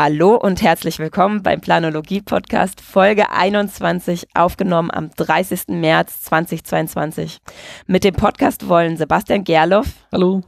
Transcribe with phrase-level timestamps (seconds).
[0.00, 5.70] Hallo und herzlich willkommen beim Planologie Podcast Folge 21, aufgenommen am 30.
[5.70, 7.38] März 2022.
[7.88, 10.06] Mit dem Podcast wollen Sebastian Gerloff.
[10.12, 10.44] Hallo.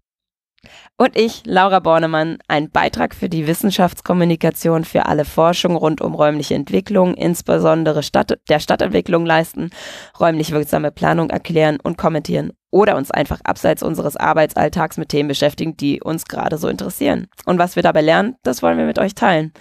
[0.96, 6.54] Und ich, Laura Bornemann, einen Beitrag für die Wissenschaftskommunikation für alle Forschung rund um räumliche
[6.54, 9.70] Entwicklung, insbesondere Stadt, der Stadtentwicklung leisten,
[10.18, 15.76] räumlich wirksame Planung erklären und kommentieren oder uns einfach abseits unseres Arbeitsalltags mit Themen beschäftigen,
[15.76, 17.28] die uns gerade so interessieren.
[17.46, 19.52] Und was wir dabei lernen, das wollen wir mit euch teilen.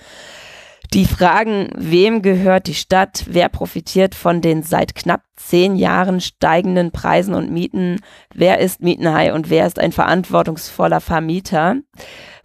[0.94, 6.92] Die Fragen, wem gehört die Stadt, wer profitiert von den seit knapp zehn Jahren steigenden
[6.92, 8.02] Preisen und Mieten,
[8.34, 11.78] wer ist Mietenhai und wer ist ein verantwortungsvoller Vermieter,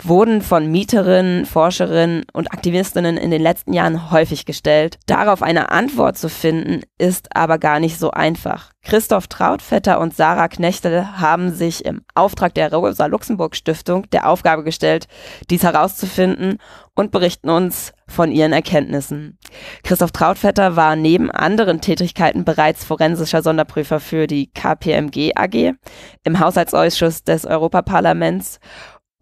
[0.02, 4.98] wurden von Mieterinnen, Forscherinnen und Aktivistinnen in den letzten Jahren häufig gestellt.
[5.06, 8.70] Darauf eine Antwort zu finden, ist aber gar nicht so einfach.
[8.82, 15.08] Christoph Trautvetter und Sarah Knechtel haben sich im Auftrag der Rosa-Luxemburg-Stiftung der Aufgabe gestellt,
[15.48, 16.58] dies herauszufinden
[16.94, 19.38] und berichten uns von ihren Erkenntnissen.
[19.82, 25.74] Christoph Trautvetter war neben anderen Tätigkeiten bereits forensischer Sonderprüfer für die KPMG AG
[26.22, 28.60] im Haushaltsausschuss des Europaparlaments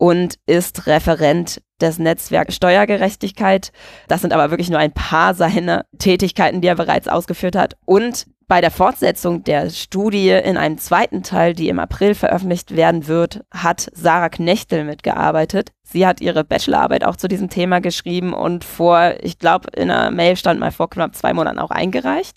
[0.02, 3.70] und ist Referent des Netzwerks Steuergerechtigkeit.
[4.08, 7.77] Das sind aber wirklich nur ein paar seiner Tätigkeiten, die er bereits ausgeführt hat.
[7.84, 13.06] Und bei der Fortsetzung der Studie in einem zweiten Teil, die im April veröffentlicht werden
[13.06, 15.70] wird, hat Sarah Knechtel mitgearbeitet.
[15.83, 20.10] Sie hat ihre Bachelorarbeit auch zu diesem Thema geschrieben und vor, ich glaube, in einer
[20.10, 22.36] Mail stand mal vor knapp zwei Monaten auch eingereicht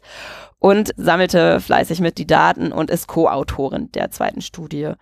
[0.59, 4.93] und sammelte fleißig mit die Daten und ist Co-Autorin der zweiten Studie.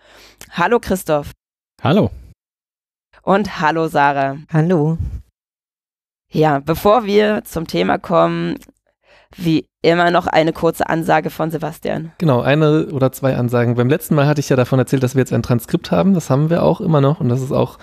[0.50, 1.32] Hallo Christoph.
[1.82, 2.10] Hallo.
[3.22, 4.36] Und hallo Sarah.
[4.52, 4.98] Hallo.
[6.30, 8.58] Ja, bevor wir zum Thema kommen,
[9.36, 12.12] wie immer noch eine kurze Ansage von Sebastian.
[12.18, 13.74] Genau, eine oder zwei Ansagen.
[13.74, 16.14] Beim letzten Mal hatte ich ja davon erzählt, dass wir jetzt ein Transkript haben.
[16.14, 17.78] Das haben wir auch immer noch und das ist auch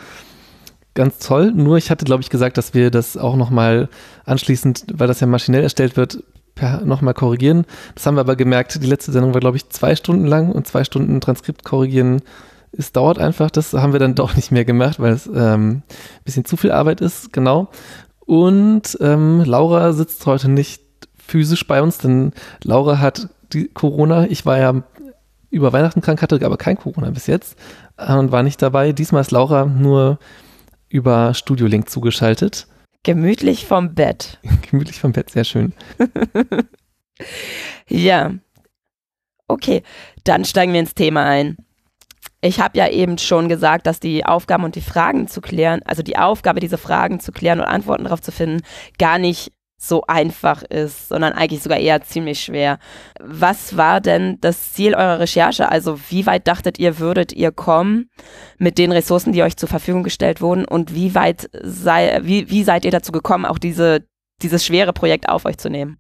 [0.94, 1.52] ganz toll.
[1.52, 3.90] Nur ich hatte, glaube ich, gesagt, dass wir das auch nochmal
[4.26, 6.24] anschließend, weil das ja maschinell erstellt wird,
[6.84, 7.66] nochmal korrigieren.
[7.96, 10.68] Das haben wir aber gemerkt, die letzte Sendung war, glaube ich, zwei Stunden lang und
[10.68, 12.22] zwei Stunden Transkript korrigieren
[12.72, 15.84] es dauert einfach, das haben wir dann doch nicht mehr gemacht, weil es ähm, ein
[16.24, 17.70] bisschen zu viel Arbeit ist, genau.
[18.20, 20.84] Und ähm, Laura sitzt heute nicht
[21.18, 22.32] physisch bei uns, denn
[22.64, 24.26] Laura hat die Corona.
[24.28, 24.84] Ich war ja
[25.50, 27.58] über Weihnachten krank, hatte aber kein Corona bis jetzt
[27.98, 28.94] äh, und war nicht dabei.
[28.94, 30.18] Diesmal ist Laura nur
[30.88, 32.68] über Studio Link zugeschaltet.
[33.04, 34.40] Gemütlich vom Bett.
[34.70, 35.74] Gemütlich vom Bett, sehr schön.
[37.88, 38.34] ja.
[39.48, 39.84] Okay,
[40.24, 41.58] dann steigen wir ins Thema ein.
[42.42, 46.02] Ich habe ja eben schon gesagt, dass die Aufgaben und die Fragen zu klären, also
[46.02, 48.64] die Aufgabe, diese Fragen zu klären und Antworten darauf zu finden,
[48.98, 49.52] gar nicht
[49.84, 52.78] so einfach ist, sondern eigentlich sogar eher ziemlich schwer.
[53.20, 55.70] Was war denn das Ziel eurer Recherche?
[55.70, 58.10] Also wie weit dachtet ihr, würdet ihr kommen
[58.60, 62.64] mit den Ressourcen, die euch zur Verfügung gestellt wurden und wie weit sei, wie, wie
[62.64, 64.04] seid ihr dazu gekommen, auch diese,
[64.44, 65.98] dieses schwere Projekt auf euch zu nehmen?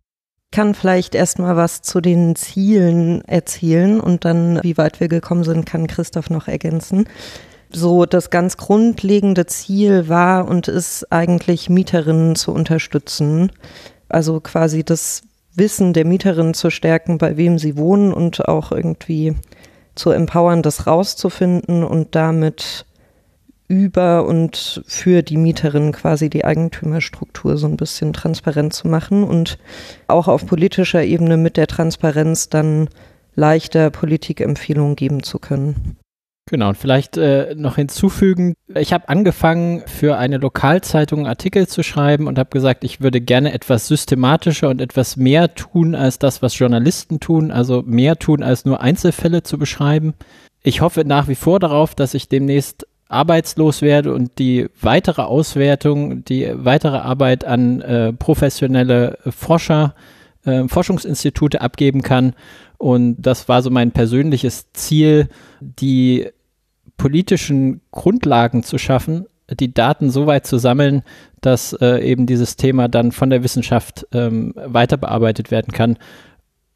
[0.54, 5.66] kann vielleicht erstmal was zu den Zielen erzählen und dann, wie weit wir gekommen sind,
[5.66, 7.06] kann Christoph noch ergänzen.
[7.74, 13.52] So, das ganz grundlegende Ziel war und ist eigentlich Mieterinnen zu unterstützen.
[14.10, 15.22] Also quasi das
[15.56, 19.36] Wissen der Mieterinnen zu stärken, bei wem sie wohnen und auch irgendwie
[19.96, 22.86] zu empowern, das rauszufinden und damit
[23.68, 29.58] über und für die Mieterin quasi die Eigentümerstruktur so ein bisschen transparent zu machen und
[30.08, 32.90] auch auf politischer Ebene mit der Transparenz dann
[33.36, 36.01] leichter Politikempfehlungen geben zu können.
[36.52, 42.28] Genau, und vielleicht äh, noch hinzufügen, ich habe angefangen, für eine Lokalzeitung Artikel zu schreiben
[42.28, 46.60] und habe gesagt, ich würde gerne etwas systematischer und etwas mehr tun als das, was
[46.60, 50.14] Journalisten tun, also mehr tun als nur Einzelfälle zu beschreiben.
[50.62, 56.26] Ich hoffe nach wie vor darauf, dass ich demnächst arbeitslos werde und die weitere Auswertung,
[56.26, 59.96] die weitere Arbeit an äh, professionelle Forscher,
[60.44, 62.34] äh, Forschungsinstitute abgeben kann.
[62.78, 65.30] Und das war so mein persönliches Ziel,
[65.62, 66.28] die
[66.98, 69.26] politischen Grundlagen zu schaffen,
[69.60, 71.04] die Daten so weit zu sammeln,
[71.42, 75.98] dass äh, eben dieses Thema dann von der Wissenschaft ähm, weiter bearbeitet werden kann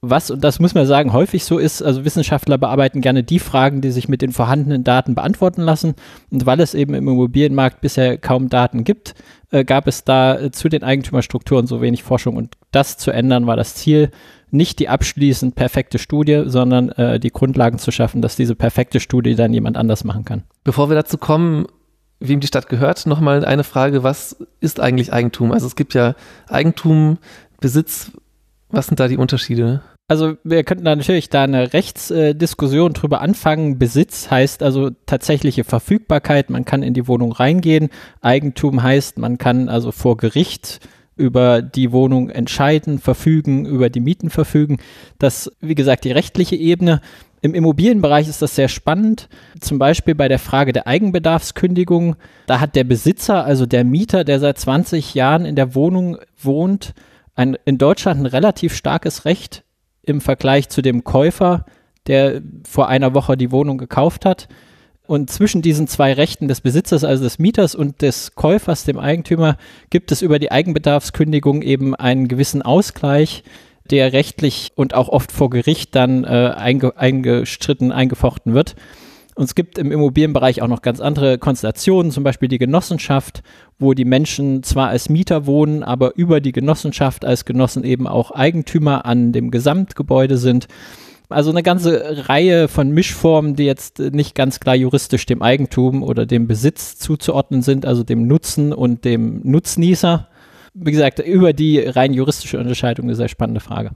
[0.10, 3.82] was, und das muss man sagen, häufig so ist, also Wissenschaftler bearbeiten gerne die Fragen,
[3.82, 5.96] die sich mit den vorhandenen Daten beantworten lassen.
[6.30, 9.16] Und weil es eben im Immobilienmarkt bisher kaum Daten gibt,
[9.52, 12.36] äh, gab es da äh, zu den Eigentümerstrukturen so wenig Forschung.
[12.36, 14.12] Und das zu ändern war das Ziel,
[14.52, 19.36] nicht die abschließend perfekte Studie, sondern äh, die Grundlagen zu schaffen, dass diese perfekte Studie
[19.36, 20.44] dann jemand anders machen kann.
[20.64, 21.66] Bevor wir dazu kommen,
[22.20, 25.52] wem die Stadt gehört, nochmal eine Frage, was ist eigentlich Eigentum?
[25.52, 26.16] Also es gibt ja
[26.48, 27.18] Eigentum,
[27.60, 28.12] Besitz,
[28.70, 29.82] was sind da die Unterschiede?
[30.08, 33.80] Also wir könnten da natürlich da eine Rechtsdiskussion drüber anfangen.
[33.80, 36.52] Besitz heißt also tatsächliche Verfügbarkeit.
[36.52, 37.90] Man kann in die Wohnung reingehen.
[38.22, 40.80] Eigentum heißt, man kann also vor Gericht
[41.16, 44.78] über die Wohnung entscheiden, verfügen, über die Mieten verfügen.
[45.18, 47.02] Das, wie gesagt, die rechtliche Ebene.
[47.42, 49.28] Im Immobilienbereich ist das sehr spannend.
[49.60, 52.16] Zum Beispiel bei der Frage der Eigenbedarfskündigung.
[52.46, 56.94] Da hat der Besitzer, also der Mieter, der seit 20 Jahren in der Wohnung wohnt,
[57.34, 59.65] ein, in Deutschland ein relativ starkes Recht
[60.06, 61.66] im Vergleich zu dem Käufer,
[62.08, 64.48] der vor einer Woche die Wohnung gekauft hat.
[65.08, 69.58] Und zwischen diesen zwei Rechten des Besitzers, also des Mieters und des Käufers, dem Eigentümer,
[69.92, 73.44] gibt es über die Eigenbedarfskündigung eben einen gewissen Ausgleich,
[73.92, 78.76] der rechtlich und auch oft vor Gericht dann äh, einge eingestritten, eingefochten wird.
[79.36, 83.44] Und es gibt im Immobilienbereich auch noch ganz andere Konstellationen, zum Beispiel die Genossenschaft,
[83.78, 88.32] wo die Menschen zwar als Mieter wohnen, aber über die Genossenschaft als Genossen eben auch
[88.32, 90.68] Eigentümer an dem Gesamtgebäude sind.
[91.28, 96.26] Also eine ganze Reihe von Mischformen, die jetzt nicht ganz klar juristisch dem Eigentum oder
[96.26, 100.30] dem Besitz zuzuordnen sind, also dem Nutzen und dem Nutznießer.
[100.76, 103.92] Wie gesagt, über die rein juristische Unterscheidung eine sehr spannende Frage.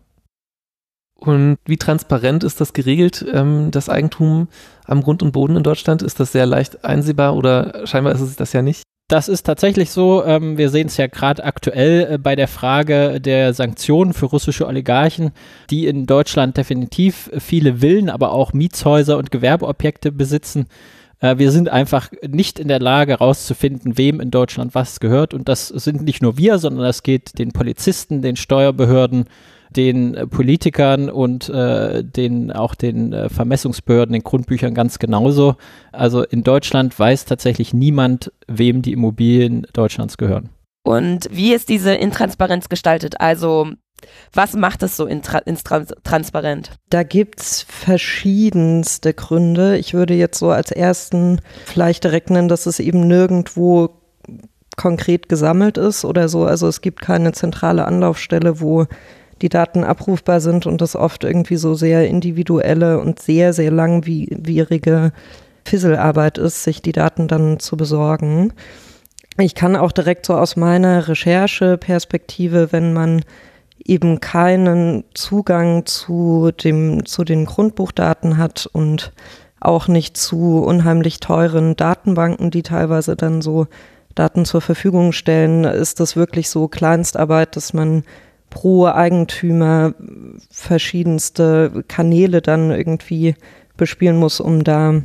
[1.19, 4.47] Und wie transparent ist das geregelt, ähm, das Eigentum
[4.85, 6.01] am Grund und Boden in Deutschland?
[6.01, 8.83] Ist das sehr leicht einsehbar oder scheinbar ist es das ja nicht?
[9.09, 10.23] Das ist tatsächlich so.
[10.23, 14.67] Ähm, wir sehen es ja gerade aktuell äh, bei der Frage der Sanktionen für russische
[14.67, 15.31] Oligarchen,
[15.71, 20.67] die in Deutschland definitiv viele Villen, aber auch Mietshäuser und Gewerbeobjekte besitzen.
[21.21, 25.33] Äh, wir sind einfach nicht in der Lage herauszufinden, wem in Deutschland was gehört.
[25.33, 29.25] Und das sind nicht nur wir, sondern das geht den Polizisten, den Steuerbehörden,
[29.75, 35.55] den äh, Politikern und äh, den auch den äh, Vermessungsbehörden, den Grundbüchern ganz genauso.
[35.91, 40.49] Also in Deutschland weiß tatsächlich niemand, wem die Immobilien Deutschlands gehören.
[40.83, 43.19] Und wie ist diese Intransparenz gestaltet?
[43.19, 43.67] Also
[44.33, 46.71] was macht es so intra intransparent?
[46.89, 49.77] Da gibt es verschiedenste Gründe.
[49.77, 53.89] Ich würde jetzt so als ersten vielleicht direkt nennen, dass es eben nirgendwo
[54.77, 56.45] konkret gesammelt ist oder so.
[56.45, 58.85] Also es gibt keine zentrale Anlaufstelle, wo
[59.41, 65.11] die Daten abrufbar sind und das oft irgendwie so sehr individuelle und sehr, sehr langwierige
[65.65, 68.53] Fisselarbeit ist, sich die Daten dann zu besorgen.
[69.37, 73.21] Ich kann auch direkt so aus meiner Rechercheperspektive, wenn man
[73.85, 79.13] eben keinen Zugang zu dem, zu den Grundbuchdaten hat und
[79.61, 83.67] auch nicht zu unheimlich teuren Datenbanken, die teilweise dann so
[84.15, 88.03] Daten zur Verfügung stellen, ist das wirklich so Kleinstarbeit, dass man
[88.49, 89.93] pro Eigentümer
[90.49, 93.35] verschiedenste Kanäle dann irgendwie
[93.77, 95.01] bespielen muss, um da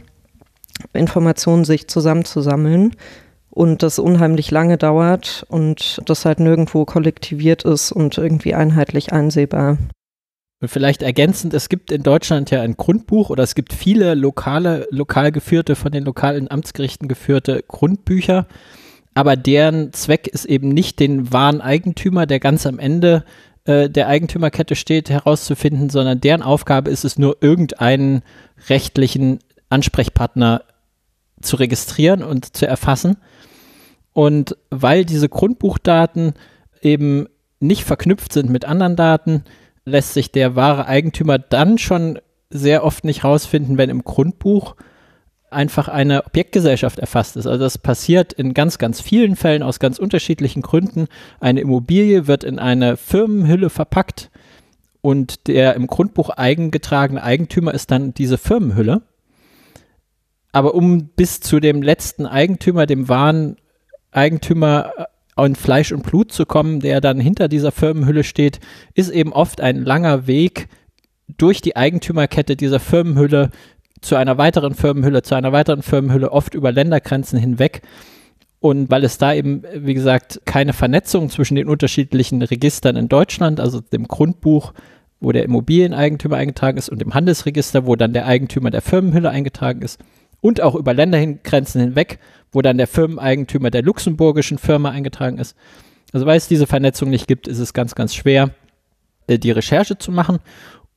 [0.92, 2.96] Informationen sich zusammenzusammeln
[3.50, 9.78] und das unheimlich lange dauert und das halt nirgendwo kollektiviert ist und irgendwie einheitlich einsehbar.
[10.66, 15.30] Vielleicht ergänzend, es gibt in Deutschland ja ein Grundbuch oder es gibt viele lokale, lokal
[15.30, 18.46] geführte, von den lokalen Amtsgerichten geführte Grundbücher
[19.14, 23.24] aber deren Zweck ist eben nicht den wahren Eigentümer, der ganz am Ende
[23.64, 28.22] äh, der Eigentümerkette steht, herauszufinden, sondern deren Aufgabe ist es nur, irgendeinen
[28.68, 29.38] rechtlichen
[29.68, 30.62] Ansprechpartner
[31.40, 33.16] zu registrieren und zu erfassen.
[34.12, 36.34] Und weil diese Grundbuchdaten
[36.80, 37.26] eben
[37.60, 39.44] nicht verknüpft sind mit anderen Daten,
[39.84, 42.18] lässt sich der wahre Eigentümer dann schon
[42.50, 44.76] sehr oft nicht herausfinden, wenn im Grundbuch
[45.54, 47.46] einfach eine Objektgesellschaft erfasst ist.
[47.46, 51.06] Also das passiert in ganz, ganz vielen Fällen aus ganz unterschiedlichen Gründen.
[51.40, 54.30] Eine Immobilie wird in eine Firmenhülle verpackt
[55.00, 59.02] und der im Grundbuch eingetragene Eigentümer ist dann diese Firmenhülle.
[60.52, 63.56] Aber um bis zu dem letzten Eigentümer, dem wahren
[64.12, 64.92] Eigentümer
[65.36, 68.60] in Fleisch und Blut zu kommen, der dann hinter dieser Firmenhülle steht,
[68.94, 70.68] ist eben oft ein langer Weg
[71.36, 73.50] durch die Eigentümerkette dieser Firmenhülle
[74.04, 77.82] zu einer weiteren Firmenhülle, zu einer weiteren Firmenhülle, oft über Ländergrenzen hinweg.
[78.60, 83.60] Und weil es da eben, wie gesagt, keine Vernetzung zwischen den unterschiedlichen Registern in Deutschland,
[83.60, 84.72] also dem Grundbuch,
[85.20, 89.82] wo der Immobilieneigentümer eingetragen ist, und dem Handelsregister, wo dann der Eigentümer der Firmenhülle eingetragen
[89.82, 90.00] ist,
[90.40, 92.18] und auch über Ländergrenzen hinweg,
[92.52, 95.56] wo dann der Firmeneigentümer der luxemburgischen Firma eingetragen ist.
[96.12, 98.50] Also weil es diese Vernetzung nicht gibt, ist es ganz, ganz schwer,
[99.26, 100.38] äh, die Recherche zu machen.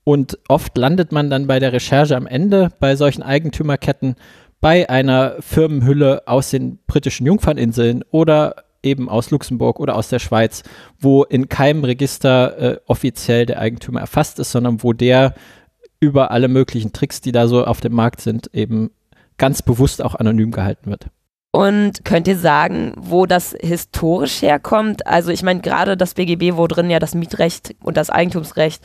[0.08, 4.16] Und oft landet man dann bei der Recherche am Ende bei solchen Eigentümerketten
[4.62, 10.64] bei einer Firmenhülle aus den britischen Jungferninseln oder eben aus Luxemburg oder aus der Schweiz,
[10.98, 15.34] wo in keinem Register äh, offiziell der Eigentümer erfasst ist, sondern wo der
[16.00, 18.92] über alle möglichen Tricks, die da so auf dem Markt sind, eben
[19.38, 21.08] ganz bewusst auch anonym gehalten wird.
[21.52, 25.08] Und könnt ihr sagen, wo das historisch herkommt?
[25.08, 28.84] Also ich meine, gerade das BGB, wo drin ja das Mietrecht und das Eigentumsrecht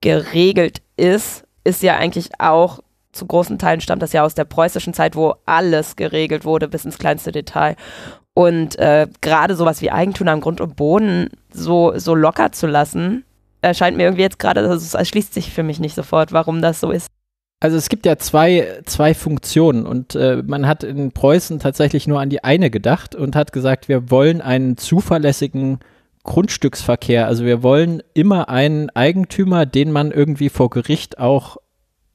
[0.00, 2.80] geregelt ist, ist ja eigentlich auch
[3.14, 6.84] zu großen Teilen stammt das ja aus der preußischen Zeit, wo alles geregelt wurde bis
[6.84, 7.76] ins kleinste Detail.
[8.34, 13.24] Und äh, gerade sowas wie Eigentum am Grund und Boden so, so locker zu lassen,
[13.62, 16.90] erscheint mir irgendwie jetzt gerade, das erschließt sich für mich nicht sofort, warum das so
[16.90, 17.08] ist.
[17.64, 22.20] Also es gibt ja zwei, zwei Funktionen und äh, man hat in Preußen tatsächlich nur
[22.20, 25.78] an die eine gedacht und hat gesagt, wir wollen einen zuverlässigen
[26.24, 27.26] Grundstücksverkehr.
[27.26, 31.56] Also wir wollen immer einen Eigentümer, den man irgendwie vor Gericht auch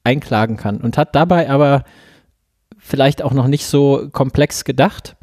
[0.04, 1.84] einklagen kann und hat dabei aber
[2.78, 5.16] vielleicht auch noch nicht so komplex gedacht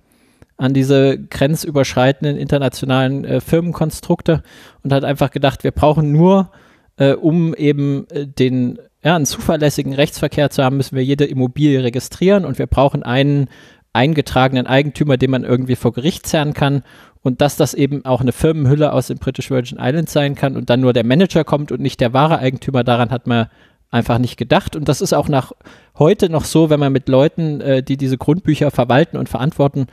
[0.57, 4.43] an diese grenzüberschreitenden internationalen äh, Firmenkonstrukte
[4.83, 6.51] und hat einfach gedacht, wir brauchen nur,
[6.97, 11.83] äh, um eben äh, den ja, einen zuverlässigen Rechtsverkehr zu haben, müssen wir jede Immobilie
[11.83, 13.49] registrieren und wir brauchen einen
[13.93, 16.83] eingetragenen Eigentümer, den man irgendwie vor Gericht zerren kann
[17.23, 20.71] und dass das eben auch eine Firmenhülle aus den British Virgin Islands sein kann und
[20.71, 23.49] dann nur der Manager kommt und nicht der wahre Eigentümer, daran hat man
[23.91, 25.53] einfach nicht gedacht und das ist auch nach
[25.99, 29.87] heute noch so, wenn man mit Leuten, äh, die diese Grundbücher verwalten und verantworten,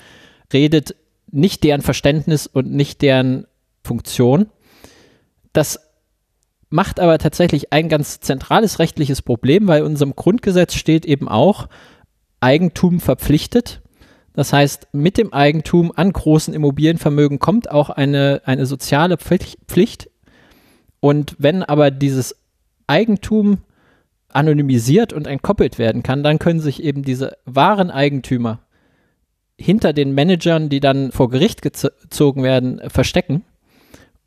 [0.52, 0.96] redet,
[1.32, 3.48] nicht deren Verständnis und nicht deren
[3.84, 4.48] Funktion.
[5.54, 5.93] Das
[6.74, 11.70] macht aber tatsächlich ein ganz zentrales rechtliches Problem, weil in unserem Grundgesetz steht eben auch,
[12.40, 13.82] Eigentum verpflichtet.
[14.34, 20.10] Das heißt, mit dem Eigentum an großen Immobilienvermögen kommt auch eine, eine soziale Pflicht.
[21.00, 22.36] Und wenn aber dieses
[22.88, 23.60] Eigentum
[24.30, 28.62] anonymisiert und entkoppelt werden kann, dann können sich eben diese wahren Eigentümer
[29.60, 33.44] hinter den Managern, die dann vor Gericht gezogen werden, verstecken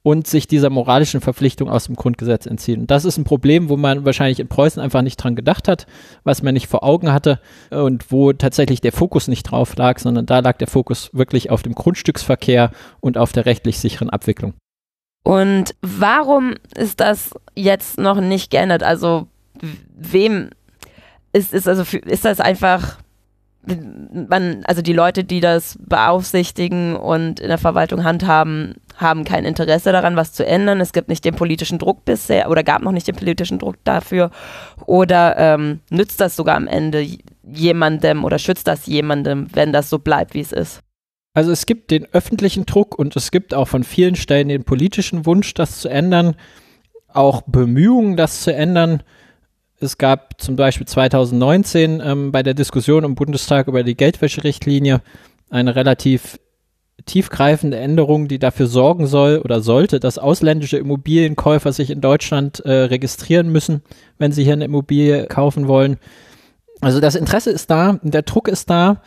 [0.07, 2.83] und sich dieser moralischen Verpflichtung aus dem Grundgesetz entziehen.
[2.83, 5.89] Und das ist ein Problem, wo man wahrscheinlich in Preußen einfach nicht dran gedacht hat,
[6.23, 10.25] was man nicht vor Augen hatte und wo tatsächlich der Fokus nicht drauf lag, sondern
[10.25, 12.71] da lag der Fokus wirklich auf dem Grundstücksverkehr
[13.01, 14.55] und auf der rechtlich sicheren Abwicklung.
[15.25, 18.85] Und warum ist das jetzt noch nicht geändert?
[18.85, 19.27] Also
[19.61, 20.51] wem
[21.33, 22.99] ist, ist also ist das einfach
[23.67, 29.93] man, also die Leute, die das beaufsichtigen und in der Verwaltung handhaben, haben kein Interesse
[29.93, 30.81] daran, was zu ändern.
[30.81, 34.31] Es gibt nicht den politischen Druck bisher oder gab noch nicht den politischen Druck dafür.
[34.87, 37.07] Oder ähm, nützt das sogar am Ende
[37.43, 40.81] jemandem oder schützt das jemandem, wenn das so bleibt, wie es ist?
[41.35, 45.27] Also es gibt den öffentlichen Druck und es gibt auch von vielen Stellen den politischen
[45.27, 46.35] Wunsch, das zu ändern,
[47.09, 49.03] auch Bemühungen, das zu ändern.
[49.79, 55.03] Es gab zum Beispiel 2019 ähm, bei der Diskussion im Bundestag über die Geldwäscherichtlinie
[55.51, 56.39] eine relativ
[57.05, 62.73] tiefgreifende Änderung, die dafür sorgen soll oder sollte, dass ausländische Immobilienkäufer sich in Deutschland äh,
[62.73, 63.83] registrieren müssen,
[64.19, 65.99] wenn sie hier eine Immobilie kaufen wollen.
[66.81, 69.03] Also das Interesse ist da, der Druck ist da,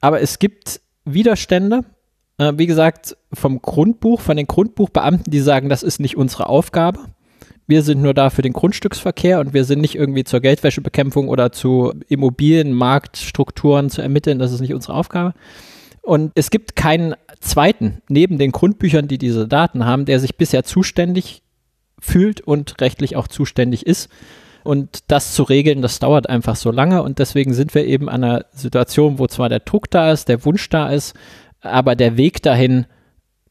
[0.00, 1.84] aber es gibt Widerstände.
[2.38, 7.00] Äh, wie gesagt, vom Grundbuch, von den Grundbuchbeamten, die sagen, das ist nicht unsere Aufgabe
[7.70, 11.52] wir sind nur da für den Grundstücksverkehr und wir sind nicht irgendwie zur Geldwäschebekämpfung oder
[11.52, 14.40] zu Immobilienmarktstrukturen zu ermitteln.
[14.40, 15.34] Das ist nicht unsere Aufgabe.
[16.10, 20.64] Und es gibt keinen zweiten neben den Grundbüchern, die diese Daten haben, der sich bisher
[20.64, 21.44] zuständig
[22.00, 24.08] fühlt und rechtlich auch zuständig ist.
[24.64, 27.04] Und das zu regeln, das dauert einfach so lange.
[27.04, 30.44] Und deswegen sind wir eben an einer Situation, wo zwar der Druck da ist, der
[30.44, 31.14] Wunsch da ist,
[31.60, 32.86] aber der Weg dahin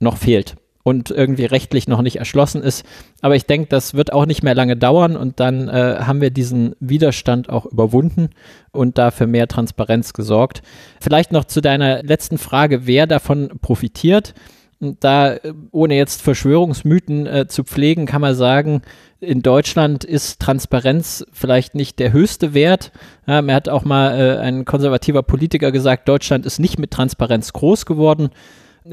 [0.01, 0.58] noch fehlt
[0.89, 2.84] und irgendwie rechtlich noch nicht erschlossen ist.
[3.22, 6.31] Aber ich denke, das wird auch nicht mehr lange dauern und dann äh, haben wir
[6.31, 8.29] diesen Widerstand auch überwunden
[8.72, 10.63] und dafür mehr Transparenz gesorgt.
[11.00, 14.34] Vielleicht noch zu deiner letzten Frage, wer davon profitiert.
[14.81, 15.36] Und da,
[15.72, 18.81] ohne jetzt Verschwörungsmythen äh, zu pflegen, kann man sagen,
[19.19, 22.93] in Deutschland ist Transparenz vielleicht nicht der höchste Wert.
[23.27, 27.53] Ja, mir hat auch mal äh, ein konservativer Politiker gesagt, Deutschland ist nicht mit Transparenz
[27.53, 28.29] groß geworden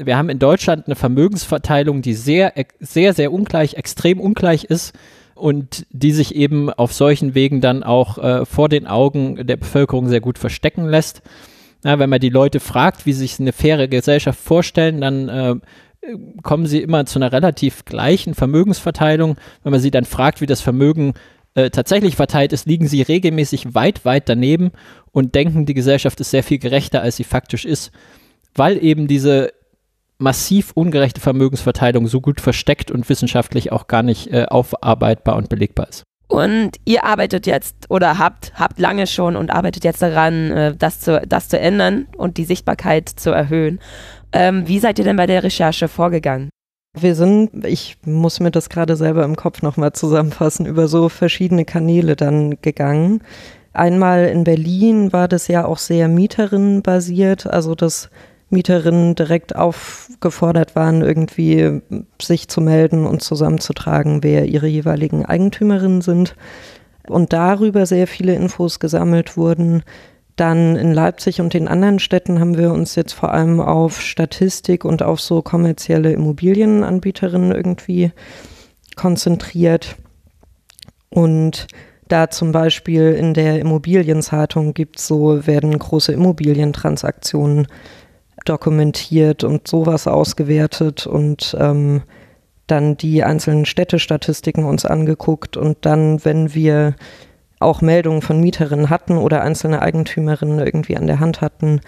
[0.05, 4.93] wir haben in Deutschland eine Vermögensverteilung, die sehr, sehr, sehr ungleich, extrem ungleich ist
[5.35, 10.07] und die sich eben auf solchen Wegen dann auch äh, vor den Augen der Bevölkerung
[10.09, 11.21] sehr gut verstecken lässt.
[11.83, 15.55] Ja, wenn man die Leute fragt, wie sie sich eine faire Gesellschaft vorstellen, dann äh,
[16.41, 19.37] kommen sie immer zu einer relativ gleichen Vermögensverteilung.
[19.63, 21.13] Wenn man sie dann fragt, wie das Vermögen
[21.53, 24.71] äh, tatsächlich verteilt ist, liegen sie regelmäßig weit, weit daneben
[25.11, 27.91] und denken, die Gesellschaft ist sehr viel gerechter, als sie faktisch ist,
[28.55, 29.51] weil eben diese
[30.19, 35.87] massiv ungerechte Vermögensverteilung so gut versteckt und wissenschaftlich auch gar nicht äh, aufarbeitbar und belegbar
[35.89, 36.03] ist.
[36.27, 40.99] Und ihr arbeitet jetzt oder habt, habt lange schon und arbeitet jetzt daran, äh, das,
[40.99, 43.79] zu, das zu ändern und die Sichtbarkeit zu erhöhen.
[44.33, 46.49] Ähm, wie seid ihr denn bei der Recherche vorgegangen?
[46.99, 51.63] Wir sind, ich muss mir das gerade selber im Kopf nochmal zusammenfassen, über so verschiedene
[51.63, 53.21] Kanäle dann gegangen.
[53.71, 58.09] Einmal in Berlin war das ja auch sehr Mieterinnenbasiert, also das
[58.49, 61.81] Mieterinnen direkt aufgefordert waren, irgendwie
[62.21, 66.35] sich zu melden und zusammenzutragen, wer ihre jeweiligen Eigentümerinnen sind.
[67.07, 69.83] Und darüber sehr viele Infos gesammelt wurden.
[70.37, 74.85] Dann in Leipzig und den anderen Städten haben wir uns jetzt vor allem auf Statistik
[74.85, 78.11] und auf so kommerzielle Immobilienanbieterinnen irgendwie
[78.95, 79.95] konzentriert.
[81.09, 81.67] Und
[82.07, 87.67] da zum Beispiel in der Immobilienzeitung gibt so, werden große Immobilientransaktionen
[88.47, 92.03] dokumentiert und sowas ausgewertet und ähm,
[92.67, 96.95] dann die einzelnen Städtestatistiken uns angeguckt und dann, wenn wir
[97.59, 101.81] auch Meldungen von Mieterinnen hatten oder einzelne Eigentümerinnen irgendwie an der Hand hatten,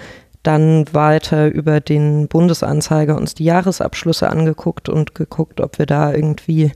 [0.43, 6.71] dann weiter über den Bundesanzeiger uns die Jahresabschlüsse angeguckt und geguckt, ob wir da irgendwie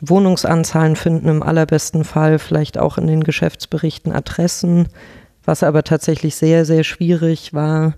[0.00, 4.88] Wohnungsanzahlen finden, im allerbesten Fall vielleicht auch in den Geschäftsberichten Adressen,
[5.44, 7.94] was aber tatsächlich sehr, sehr schwierig war.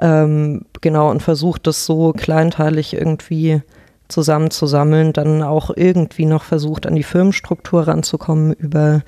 [0.00, 3.62] Ähm, genau, und versucht das so kleinteilig irgendwie
[4.08, 9.02] zusammenzusammeln, dann auch irgendwie noch versucht, an die Firmenstruktur ranzukommen über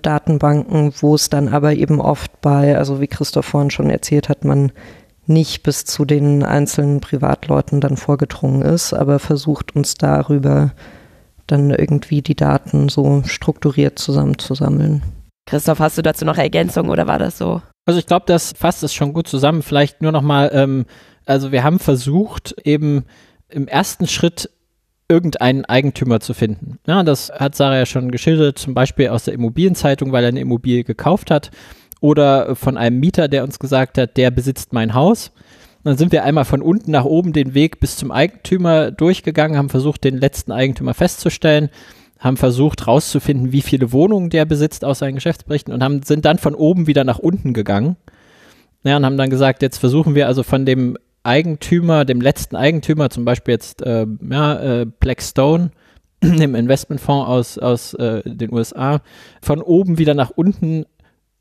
[0.00, 4.44] Datenbanken, wo es dann aber eben oft bei, also wie Christoph vorhin schon erzählt hat,
[4.44, 4.72] man
[5.26, 10.72] nicht bis zu den einzelnen Privatleuten dann vorgedrungen ist, aber versucht uns darüber
[11.46, 15.02] dann irgendwie die Daten so strukturiert zusammenzusammeln.
[15.46, 17.62] Christoph, hast du dazu noch Ergänzungen oder war das so?
[17.84, 19.62] Also ich glaube, das fasst es schon gut zusammen.
[19.62, 20.86] Vielleicht nur noch mal, ähm,
[21.26, 23.04] also wir haben versucht, eben
[23.48, 24.50] im ersten Schritt
[25.08, 26.78] irgendeinen Eigentümer zu finden.
[26.86, 30.40] Ja, das hat Sarah ja schon geschildert, zum Beispiel aus der Immobilienzeitung, weil er eine
[30.40, 31.50] Immobilie gekauft hat
[32.00, 35.32] oder von einem Mieter, der uns gesagt hat, der besitzt mein Haus.
[35.84, 39.68] dann sind wir einmal von unten nach oben den Weg bis zum Eigentümer durchgegangen, haben
[39.68, 41.70] versucht, den letzten Eigentümer festzustellen,
[42.22, 46.38] haben versucht rauszufinden, wie viele Wohnungen der besitzt aus seinen Geschäftsberichten und haben, sind dann
[46.38, 47.96] von oben wieder nach unten gegangen.
[48.84, 53.10] Ja, und haben dann gesagt, jetzt versuchen wir also von dem Eigentümer, dem letzten Eigentümer,
[53.10, 55.70] zum Beispiel jetzt äh, ja, äh, Blackstone,
[56.22, 59.00] dem Investmentfonds aus, aus äh, den USA,
[59.40, 60.84] von oben wieder nach unten,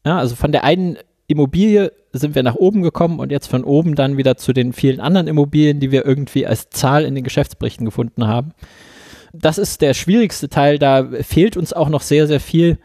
[0.06, 0.98] ja, also von der einen
[1.28, 5.00] Immobilie sind wir nach oben gekommen und jetzt von oben dann wieder zu den vielen
[5.00, 8.54] anderen Immobilien, die wir irgendwie als Zahl in den Geschäftsberichten gefunden haben.
[9.34, 12.78] Das ist der schwierigste Teil, da fehlt uns auch noch sehr, sehr viel.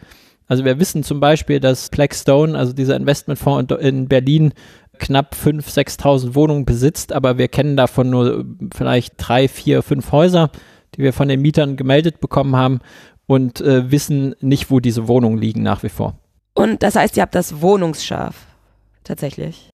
[0.46, 4.52] Also wir wissen zum Beispiel, dass Blackstone, also dieser Investmentfonds in Berlin,
[4.98, 10.50] knapp 5.000, 6.000 Wohnungen besitzt, aber wir kennen davon nur vielleicht drei, vier, fünf Häuser,
[10.94, 12.80] die wir von den Mietern gemeldet bekommen haben
[13.26, 16.18] und äh, wissen nicht, wo diese Wohnungen liegen nach wie vor.
[16.54, 18.46] Und das heißt, ihr habt das Wohnungsscharf
[19.04, 19.70] tatsächlich.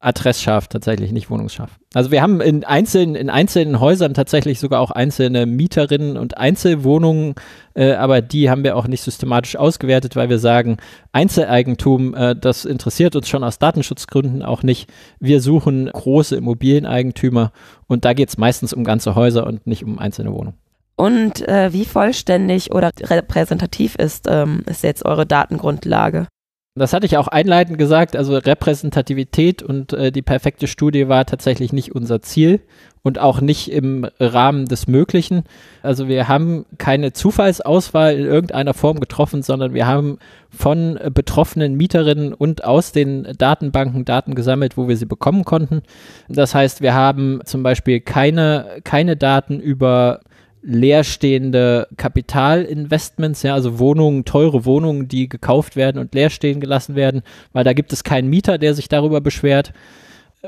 [0.00, 1.78] Adressscharf tatsächlich, nicht wohnungsscharf.
[1.92, 7.34] Also wir haben in einzelnen, in einzelnen Häusern tatsächlich sogar auch einzelne Mieterinnen und Einzelwohnungen,
[7.74, 10.78] äh, aber die haben wir auch nicht systematisch ausgewertet, weil wir sagen,
[11.12, 14.90] Einzeleigentum, äh, das interessiert uns schon aus Datenschutzgründen auch nicht.
[15.18, 17.52] Wir suchen große Immobilieneigentümer
[17.86, 20.56] und da geht es meistens um ganze Häuser und nicht um einzelne Wohnungen.
[20.96, 26.26] Und äh, wie vollständig oder repräsentativ ist, ähm, ist jetzt eure Datengrundlage?
[26.76, 31.72] Das hatte ich auch einleitend gesagt, also Repräsentativität und äh, die perfekte Studie war tatsächlich
[31.72, 32.60] nicht unser Ziel
[33.02, 35.42] und auch nicht im Rahmen des Möglichen.
[35.82, 42.34] Also wir haben keine Zufallsauswahl in irgendeiner Form getroffen, sondern wir haben von betroffenen Mieterinnen
[42.34, 45.82] und aus den Datenbanken Daten gesammelt, wo wir sie bekommen konnten.
[46.28, 50.20] Das heißt, wir haben zum Beispiel keine, keine Daten über
[50.62, 57.22] leerstehende Kapitalinvestments, ja, also Wohnungen, teure Wohnungen, die gekauft werden und leer stehen gelassen werden,
[57.52, 59.72] weil da gibt es keinen Mieter, der sich darüber beschwert.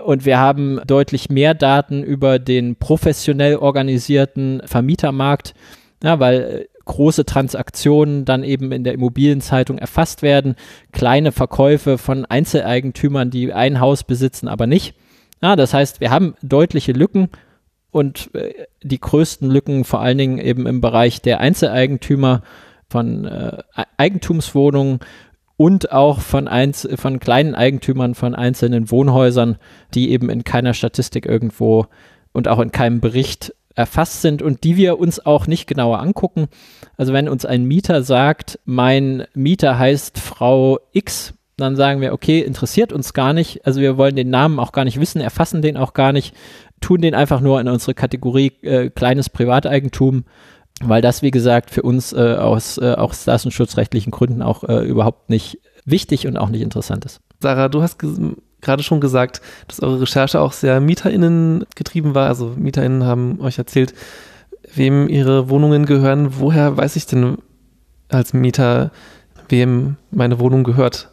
[0.04, 5.54] Und wir haben deutlich mehr Daten über den professionell organisierten Vermietermarkt,
[6.02, 10.56] ja, weil äh, große Transaktionen dann eben in der Immobilienzeitung erfasst werden,
[10.92, 14.94] kleine Verkäufe von Einzeleigentümern, die ein Haus besitzen, aber nicht.
[15.42, 17.28] Ja, das heißt, wir haben deutliche Lücken
[17.92, 22.42] und äh, die größten Lücken vor allen Dingen eben im Bereich der Einzeleigentümer
[22.88, 23.62] von äh,
[23.96, 24.98] Eigentumswohnungen
[25.56, 29.58] und auch von, einz von kleinen Eigentümern von einzelnen Wohnhäusern,
[29.94, 31.86] die eben in keiner Statistik irgendwo
[32.32, 36.48] und auch in keinem Bericht erfasst sind und die wir uns auch nicht genauer angucken.
[36.96, 42.40] Also wenn uns ein Mieter sagt, mein Mieter heißt Frau X, dann sagen wir, okay,
[42.40, 43.66] interessiert uns gar nicht.
[43.66, 46.34] Also wir wollen den Namen auch gar nicht wissen, erfassen den auch gar nicht
[46.82, 50.24] tun den einfach nur in unsere Kategorie äh, kleines Privateigentum,
[50.82, 55.30] weil das, wie gesagt, für uns äh, aus, äh, aus datenschutzrechtlichen Gründen auch äh, überhaupt
[55.30, 57.20] nicht wichtig und auch nicht interessant ist.
[57.40, 57.98] Sarah, du hast
[58.60, 62.28] gerade schon gesagt, dass eure Recherche auch sehr MieterInnen getrieben war.
[62.28, 63.94] Also MieterInnen haben euch erzählt,
[64.74, 66.38] wem ihre Wohnungen gehören.
[66.38, 67.38] Woher weiß ich denn
[68.08, 68.90] als Mieter,
[69.48, 71.11] wem meine Wohnung gehört?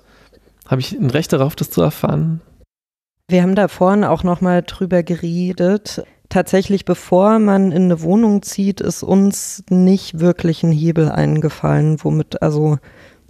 [0.69, 2.41] Habe ich ein Recht darauf, das zu erfahren?
[3.27, 6.03] Wir haben da vorhin auch nochmal drüber geredet.
[6.29, 12.43] Tatsächlich, bevor man in eine Wohnung zieht, ist uns nicht wirklich ein Hebel eingefallen, womit,
[12.43, 12.77] also,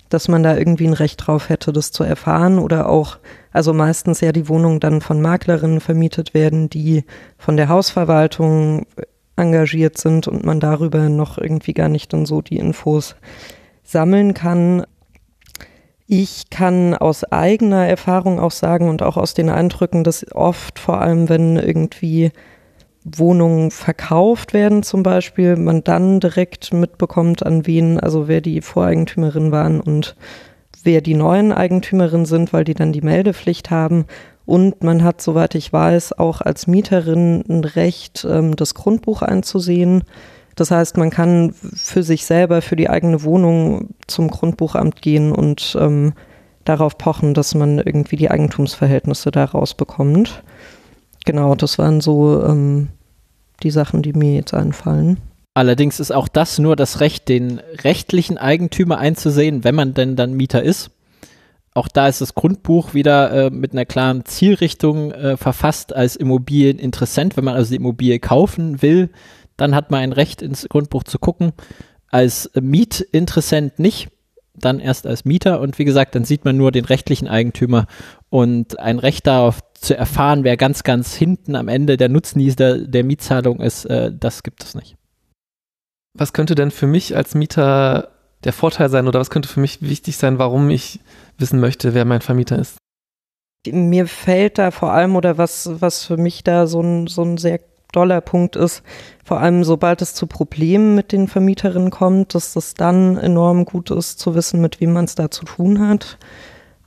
[0.10, 3.20] dass man da irgendwie ein Recht drauf hätte, das zu erfahren oder auch,
[3.54, 7.06] also meistens ja die Wohnungen dann von Maklerinnen vermietet werden, die
[7.38, 8.86] von der Hausverwaltung
[9.38, 13.16] engagiert sind und man darüber noch irgendwie gar nicht dann so die Infos
[13.86, 14.84] sammeln kann.
[16.12, 21.02] Ich kann aus eigener Erfahrung auch sagen und auch aus den Eindrücken, dass oft, vor
[21.02, 22.32] allem wenn irgendwie
[23.06, 29.52] Wohnungen verkauft werden zum Beispiel, man dann direkt mitbekommt, an wen, also wer die Voreigentümerin
[29.52, 30.16] waren und
[30.82, 34.06] wer die neuen Eigentümerinnen sind, weil die dann die Meldepflicht haben.
[34.48, 40.06] Und man hat, soweit ich weiß, auch als Mieterin ein Recht, ähm, das Grundbuch einzusehen.
[40.60, 45.78] Das heißt, man kann für sich selber, für die eigene Wohnung zum Grundbuchamt gehen und
[45.80, 46.12] ähm,
[46.66, 50.44] darauf pochen, dass man irgendwie die Eigentumsverhältnisse da rausbekommt.
[51.24, 52.90] Genau, das waren so ähm,
[53.64, 55.18] die Sachen, die mir jetzt einfallen.
[55.54, 60.34] Allerdings ist auch das nur das Recht, den rechtlichen Eigentümer einzusehen, wenn man denn dann
[60.34, 60.92] Mieter ist.
[61.74, 67.38] Auch da ist das Grundbuch wieder äh, mit einer klaren Zielrichtung äh, verfasst als Immobilieninteressent.
[67.38, 69.10] Wenn man also die Immobilie kaufen will,
[69.60, 71.52] dann hat man ein Recht ins Grundbuch zu gucken.
[72.10, 74.10] Als Mietinteressent nicht,
[74.56, 75.60] dann erst als Mieter.
[75.60, 77.88] Und wie gesagt, dann sieht man nur den rechtlichen Eigentümer
[78.30, 83.04] und ein Recht darauf zu erfahren, wer ganz, ganz hinten am Ende der Nutznießer der
[83.04, 84.96] Mietzahlung ist, äh, das gibt es nicht.
[86.14, 88.12] Was könnte denn für mich als Mieter
[88.44, 91.00] der Vorteil sein oder was könnte für mich wichtig sein, warum ich
[91.38, 92.78] wissen möchte, wer mein Vermieter ist?
[93.68, 97.38] Mir fällt da vor allem oder was, was für mich da so ein, so ein
[97.38, 97.60] sehr
[97.92, 98.84] doller Punkt ist,
[99.24, 103.92] vor allem sobald es zu Problemen mit den Vermieterinnen kommt, dass das dann enorm gut
[103.92, 106.18] ist zu wissen, mit wem man es da zu tun hat.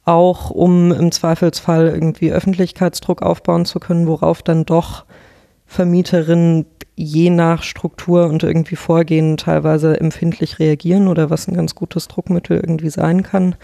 [0.05, 5.05] Auch um im Zweifelsfall irgendwie Öffentlichkeitsdruck aufbauen zu können, worauf dann doch
[5.67, 12.09] Vermieterinnen je nach Struktur und irgendwie Vorgehen teilweise empfindlich reagieren oder was ein ganz gutes
[12.09, 13.55] Druckmittel irgendwie sein kann.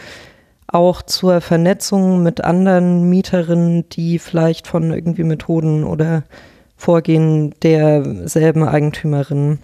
[0.67, 6.25] Auch zur Vernetzung mit anderen Mieterinnen, die vielleicht von irgendwie Methoden oder
[6.79, 9.59] Vorgehen derselben Eigentümerin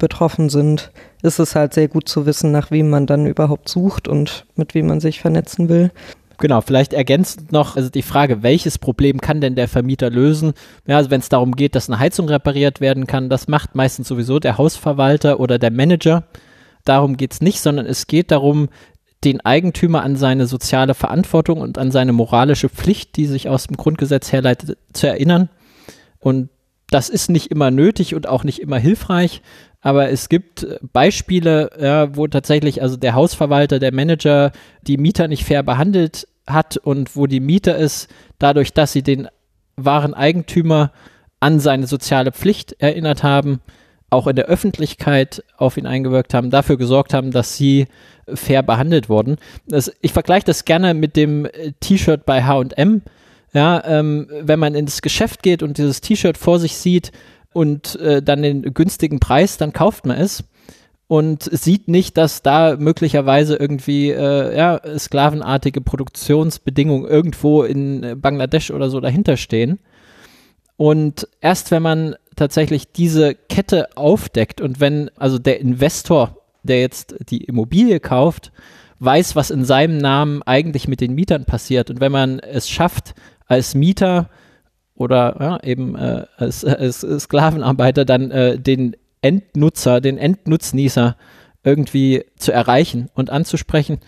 [0.00, 0.90] betroffen sind,
[1.22, 4.74] ist es halt sehr gut zu wissen, nach wem man dann überhaupt sucht und mit
[4.74, 5.92] wem man sich vernetzen will.
[6.38, 10.54] Genau, vielleicht ergänzend noch also die Frage, welches Problem kann denn der Vermieter lösen?
[10.86, 14.08] Ja, also wenn es darum geht, dass eine Heizung repariert werden kann, das macht meistens
[14.08, 16.24] sowieso der Hausverwalter oder der Manager.
[16.84, 18.68] Darum geht es nicht, sondern es geht darum,
[19.24, 23.76] den Eigentümer an seine soziale Verantwortung und an seine moralische Pflicht, die sich aus dem
[23.76, 25.48] Grundgesetz herleitet, zu erinnern.
[26.18, 26.48] Und
[26.90, 29.42] das ist nicht immer nötig und auch nicht immer hilfreich,
[29.80, 34.52] aber es gibt Beispiele, ja, wo tatsächlich also der Hausverwalter, der Manager
[34.82, 39.28] die Mieter nicht fair behandelt hat und wo die Mieter es dadurch, dass sie den
[39.76, 40.92] wahren Eigentümer
[41.40, 43.60] an seine soziale Pflicht erinnert haben,
[44.10, 47.86] auch in der Öffentlichkeit auf ihn eingewirkt haben, dafür gesorgt haben, dass sie
[48.26, 49.36] fair behandelt wurden.
[49.66, 51.46] Das, ich vergleiche das gerne mit dem
[51.80, 53.02] T-Shirt bei H&M.
[53.52, 57.12] Ja, ähm, wenn man ins Geschäft geht und dieses T-Shirt vor sich sieht
[57.52, 60.44] und äh, dann den günstigen Preis, dann kauft man es
[61.08, 68.90] und sieht nicht, dass da möglicherweise irgendwie äh, ja, sklavenartige Produktionsbedingungen irgendwo in Bangladesch oder
[68.90, 69.78] so dahinter stehen.
[70.76, 77.16] Und erst wenn man tatsächlich diese Kette aufdeckt und wenn also der Investor, der jetzt
[77.30, 78.52] die Immobilie kauft,
[79.00, 83.14] weiß, was in seinem Namen eigentlich mit den Mietern passiert und wenn man es schafft,
[83.48, 84.30] als Mieter
[84.94, 91.16] oder ja, eben äh, als, als, Sklavenarbeiter dann äh, den Endnutzer, den Endnutznießer
[91.64, 93.98] irgendwie zu erreichen und anzusprechen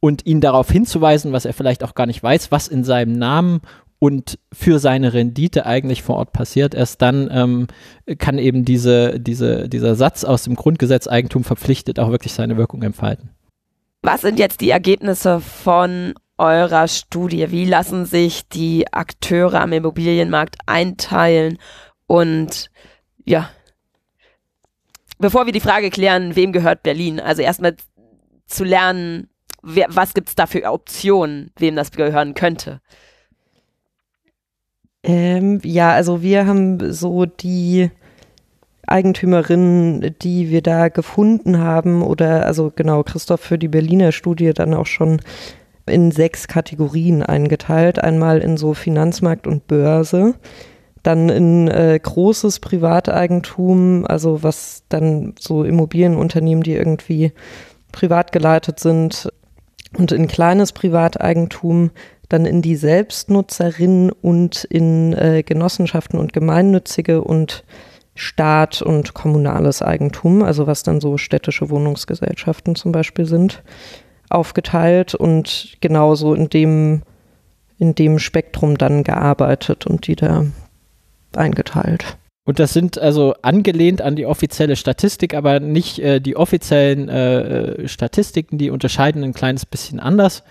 [0.00, 3.60] und ihn darauf hinzuweisen, was er vielleicht auch gar nicht weiß, was in seinem Namen
[3.98, 6.74] und für seine Rendite eigentlich vor Ort passiert.
[6.74, 7.66] Erst dann ähm,
[8.18, 12.82] kann eben diese, diese, dieser Satz aus dem Grundgesetz Eigentum verpflichtet auch wirklich seine Wirkung
[12.82, 13.30] entfalten.
[14.02, 17.50] Was sind jetzt die Ergebnisse von eurer Studie?
[17.50, 21.58] Wie lassen sich die Akteure am Immobilienmarkt einteilen?
[22.06, 22.70] Und
[23.24, 23.50] ja,
[25.18, 27.20] bevor wir die Frage klären, wem gehört Berlin?
[27.20, 27.76] Also erstmal
[28.46, 29.28] zu lernen,
[29.62, 32.80] wer, was gibt es da für Optionen, wem das gehören könnte?
[35.02, 37.90] Ähm, ja, also wir haben so die
[38.86, 44.74] Eigentümerinnen, die wir da gefunden haben, oder also genau, Christoph für die Berliner Studie dann
[44.74, 45.20] auch schon
[45.86, 47.98] in sechs Kategorien eingeteilt.
[47.98, 50.34] Einmal in so Finanzmarkt und Börse,
[51.02, 57.32] dann in äh, großes Privateigentum, also was dann so Immobilienunternehmen, die irgendwie
[57.92, 59.28] privat geleitet sind,
[59.96, 61.90] und in kleines Privateigentum,
[62.28, 67.64] dann in die Selbstnutzerinnen und in äh, Genossenschaften und Gemeinnützige und
[68.14, 73.62] Staat und kommunales Eigentum, also was dann so städtische Wohnungsgesellschaften zum Beispiel sind,
[74.28, 77.02] aufgeteilt und genauso in dem,
[77.78, 80.44] in dem Spektrum dann gearbeitet und die da
[81.34, 82.16] eingeteilt.
[82.44, 87.40] Und das sind also angelehnt an die offizielle Statistik, aber nicht äh, die offiziellen äh,
[87.40, 90.44] äh Statistiken, die unterscheiden ein kleines bisschen anders.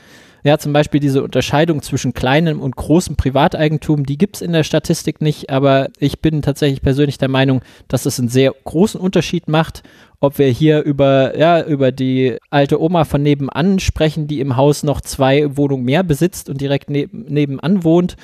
[0.45, 4.63] Ja, zum Beispiel diese Unterscheidung zwischen kleinem und großem Privateigentum, die gibt es in der
[4.63, 9.47] Statistik nicht, aber ich bin tatsächlich persönlich der Meinung, dass es einen sehr großen Unterschied
[9.47, 9.81] macht,
[10.19, 14.84] ob wir hier über, ja, über die alte Oma von nebenan sprechen, die im Haus
[14.84, 18.15] noch zwei Wohnungen mehr besitzt und direkt neb nebenan wohnt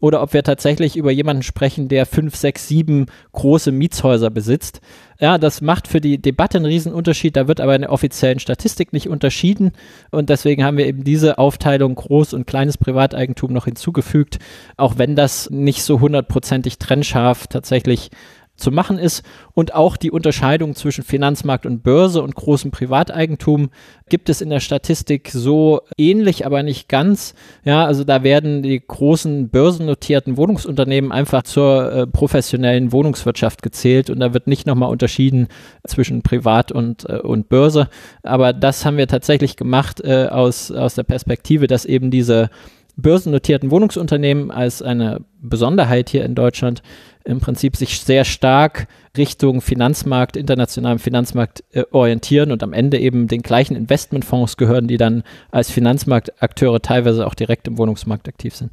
[0.00, 4.80] oder ob wir tatsächlich über jemanden sprechen, der fünf, sechs, sieben große Mietshäuser besitzt.
[5.20, 7.34] Ja, das macht für die Debatte einen Riesenunterschied.
[7.34, 9.72] Da wird aber in der offiziellen Statistik nicht unterschieden.
[10.12, 14.38] Und deswegen haben wir eben diese Aufteilung Groß- und kleines Privateigentum noch hinzugefügt,
[14.76, 18.10] auch wenn das nicht so hundertprozentig trennscharf tatsächlich
[18.58, 19.24] zu machen ist.
[19.54, 23.70] Und auch die Unterscheidung zwischen Finanzmarkt und Börse und großem Privateigentum
[24.08, 27.34] gibt es in der Statistik so ähnlich, aber nicht ganz.
[27.64, 34.20] Ja, also da werden die großen börsennotierten Wohnungsunternehmen einfach zur äh, professionellen Wohnungswirtschaft gezählt und
[34.20, 35.48] da wird nicht nochmal unterschieden
[35.86, 37.88] zwischen Privat und, äh, und Börse.
[38.22, 42.50] Aber das haben wir tatsächlich gemacht äh, aus, aus der Perspektive, dass eben diese
[42.98, 46.82] börsennotierten Wohnungsunternehmen als eine Besonderheit hier in Deutschland
[47.24, 53.28] im Prinzip sich sehr stark Richtung Finanzmarkt, internationalem Finanzmarkt äh, orientieren und am Ende eben
[53.28, 58.72] den gleichen Investmentfonds gehören, die dann als Finanzmarktakteure teilweise auch direkt im Wohnungsmarkt aktiv sind.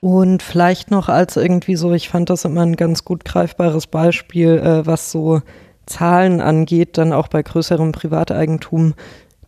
[0.00, 4.58] Und vielleicht noch als irgendwie so, ich fand das immer ein ganz gut greifbares Beispiel,
[4.58, 5.42] äh, was so
[5.86, 8.94] Zahlen angeht, dann auch bei größerem Privateigentum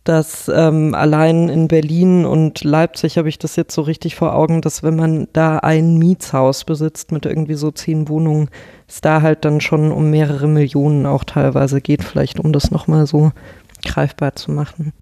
[0.09, 4.59] dass ähm, allein in Berlin und Leipzig habe ich das jetzt so richtig vor Augen,
[4.61, 8.49] dass wenn man da ein Mietshaus besitzt mit irgendwie so zehn Wohnungen,
[8.87, 13.05] es da halt dann schon um mehrere Millionen auch teilweise geht, vielleicht um das nochmal
[13.05, 13.33] so
[13.85, 14.93] greifbar zu machen.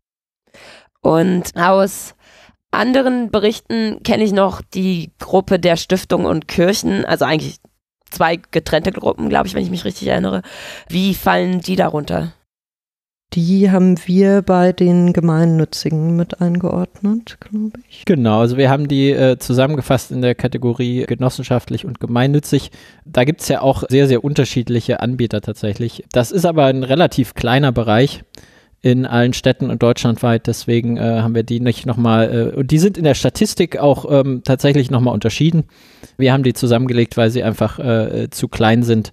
[0.99, 2.13] Und aus
[2.71, 7.59] anderen Berichten kenne ich noch die Gruppe der Stiftungen und Kirchen, also eigentlich
[8.11, 10.41] zwei getrennte Gruppen, glaube ich, wenn ich mich richtig erinnere.
[10.89, 12.33] Wie fallen die darunter?
[13.33, 18.05] Die haben wir bei den Gemeinnützigen mit eingeordnet, glaube ich.
[18.05, 22.71] Genau, also wir haben die äh, zusammengefasst in der Kategorie genossenschaftlich und gemeinnützig.
[23.05, 26.05] Da gibt es ja auch sehr, sehr unterschiedliche Anbieter tatsächlich.
[26.13, 28.23] Das ist aber ein relativ kleiner Bereich
[28.81, 30.47] in allen Städten und deutschlandweit.
[30.47, 34.05] Deswegen äh, haben wir die nicht nochmal, äh, und die sind in der Statistik auch
[34.09, 35.65] ähm, tatsächlich nochmal unterschieden.
[36.17, 39.11] Wir haben die zusammengelegt, weil sie einfach äh, zu klein sind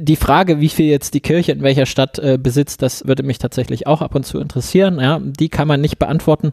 [0.00, 3.38] die Frage, wie viel jetzt die Kirche in welcher Stadt äh, besitzt, das würde mich
[3.38, 4.98] tatsächlich auch ab und zu interessieren.
[5.00, 6.52] Ja, die kann man nicht beantworten.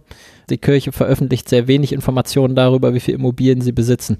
[0.50, 4.20] Die Kirche veröffentlicht sehr wenig Informationen darüber, wie viele Immobilien sie besitzen.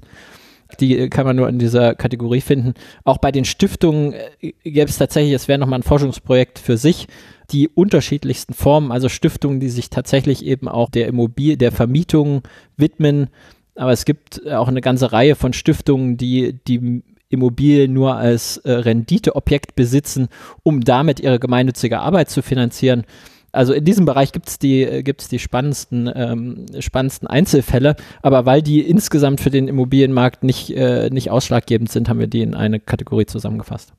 [0.80, 2.74] Die äh, kann man nur in dieser Kategorie finden.
[3.04, 7.06] Auch bei den Stiftungen äh, gäbe es tatsächlich, es wäre nochmal ein Forschungsprojekt für sich,
[7.50, 12.42] die unterschiedlichsten Formen, also Stiftungen, die sich tatsächlich eben auch der Immobilie, der Vermietung
[12.76, 13.28] widmen.
[13.76, 18.72] Aber es gibt auch eine ganze Reihe von Stiftungen, die die Immobilien nur als äh,
[18.72, 20.28] Renditeobjekt besitzen,
[20.62, 23.04] um damit ihre gemeinnützige Arbeit zu finanzieren.
[23.52, 28.44] Also in diesem Bereich gibt es die, äh, gibt's die spannendsten, ähm, spannendsten Einzelfälle, aber
[28.44, 32.54] weil die insgesamt für den Immobilienmarkt nicht, äh, nicht ausschlaggebend sind, haben wir die in
[32.54, 33.94] eine Kategorie zusammengefasst.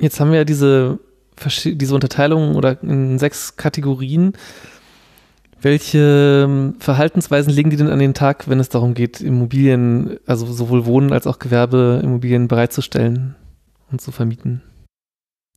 [0.00, 0.98] Jetzt haben wir ja diese,
[1.64, 4.32] diese Unterteilung oder in sechs Kategorien.
[5.60, 10.46] Welche ähm, Verhaltensweisen legen die denn an den Tag, wenn es darum geht, Immobilien, also
[10.46, 13.34] sowohl Wohnen als auch Gewerbeimmobilien bereitzustellen
[13.90, 14.62] und zu vermieten?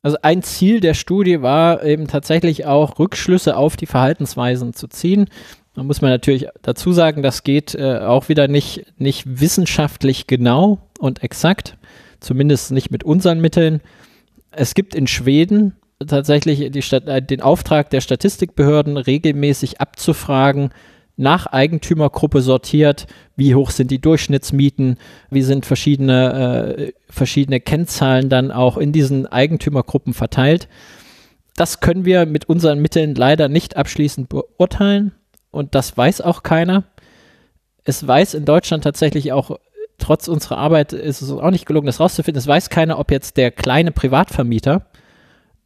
[0.01, 5.27] Also ein Ziel der Studie war eben tatsächlich auch Rückschlüsse auf die Verhaltensweisen zu ziehen.
[5.75, 10.79] Da muss man natürlich dazu sagen, das geht äh, auch wieder nicht, nicht wissenschaftlich genau
[10.99, 11.77] und exakt,
[12.19, 13.81] zumindest nicht mit unseren Mitteln.
[14.49, 15.75] Es gibt in Schweden
[16.07, 20.71] tatsächlich die äh, den Auftrag der Statistikbehörden regelmäßig abzufragen,
[21.17, 24.97] nach Eigentümergruppe sortiert, wie hoch sind die Durchschnittsmieten,
[25.29, 26.33] wie sind verschiedene,
[26.77, 30.67] äh, verschiedene Kennzahlen dann auch in diesen Eigentümergruppen verteilt.
[31.55, 35.11] Das können wir mit unseren Mitteln leider nicht abschließend beurteilen
[35.51, 36.85] und das weiß auch keiner.
[37.83, 39.59] Es weiß in Deutschland tatsächlich auch,
[39.99, 42.39] trotz unserer Arbeit ist es auch nicht gelungen, das rauszufinden.
[42.39, 44.87] Es weiß keiner, ob jetzt der kleine Privatvermieter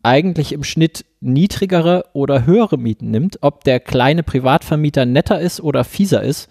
[0.05, 5.83] eigentlich im Schnitt niedrigere oder höhere Mieten nimmt, ob der kleine Privatvermieter netter ist oder
[5.83, 6.47] fieser ist.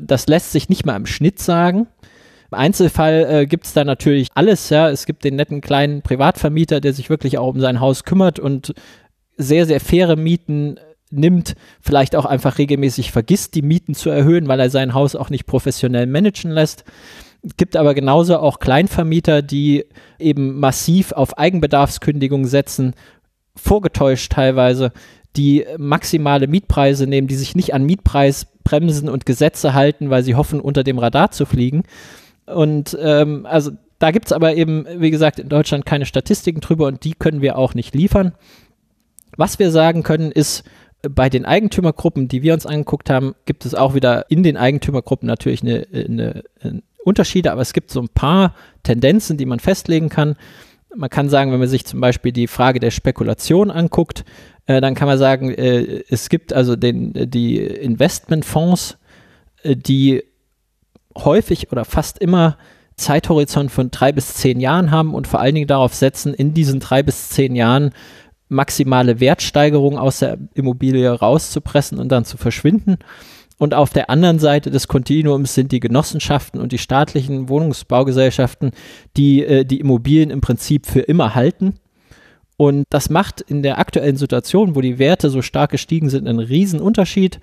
[0.00, 1.88] Das lässt sich nicht mal im Schnitt sagen.
[2.50, 4.88] Im Einzelfall äh, gibt es da natürlich alles, ja.
[4.88, 8.74] Es gibt den netten kleinen Privatvermieter, der sich wirklich auch um sein Haus kümmert und
[9.36, 10.78] sehr, sehr faire Mieten
[11.10, 15.30] nimmt, vielleicht auch einfach regelmäßig vergisst, die Mieten zu erhöhen, weil er sein Haus auch
[15.30, 16.84] nicht professionell managen lässt.
[17.56, 19.84] Gibt aber genauso auch Kleinvermieter, die
[20.18, 22.94] eben massiv auf Eigenbedarfskündigung setzen,
[23.54, 24.92] vorgetäuscht teilweise,
[25.36, 30.60] die maximale Mietpreise nehmen, die sich nicht an Mietpreisbremsen und Gesetze halten, weil sie hoffen,
[30.60, 31.84] unter dem Radar zu fliegen.
[32.46, 36.86] Und ähm, also da gibt es aber eben, wie gesagt, in Deutschland keine Statistiken drüber
[36.86, 38.32] und die können wir auch nicht liefern.
[39.36, 40.64] Was wir sagen können, ist,
[41.02, 45.28] bei den Eigentümergruppen, die wir uns angeguckt haben, gibt es auch wieder in den Eigentümergruppen
[45.28, 46.42] natürlich eine, eine
[47.08, 50.36] Unterschiede, aber es gibt so ein paar Tendenzen, die man festlegen kann.
[50.94, 54.24] Man kann sagen, wenn man sich zum Beispiel die Frage der Spekulation anguckt,
[54.66, 58.98] äh, dann kann man sagen, äh, es gibt also den, die Investmentfonds,
[59.62, 60.22] äh, die
[61.16, 62.56] häufig oder fast immer
[62.96, 66.80] Zeithorizont von drei bis zehn Jahren haben und vor allen Dingen darauf setzen, in diesen
[66.80, 67.92] drei bis zehn Jahren
[68.48, 72.98] maximale Wertsteigerung aus der Immobilie rauszupressen und dann zu verschwinden.
[73.58, 78.70] Und auf der anderen Seite des Kontinuums sind die Genossenschaften und die staatlichen Wohnungsbaugesellschaften,
[79.16, 81.74] die äh, die Immobilien im Prinzip für immer halten.
[82.56, 86.40] Und das macht in der aktuellen Situation, wo die Werte so stark gestiegen sind, einen
[86.40, 87.40] riesen Unterschied.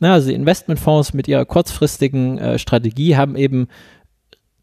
[0.00, 3.68] Na, also die Investmentfonds mit ihrer kurzfristigen äh, Strategie haben eben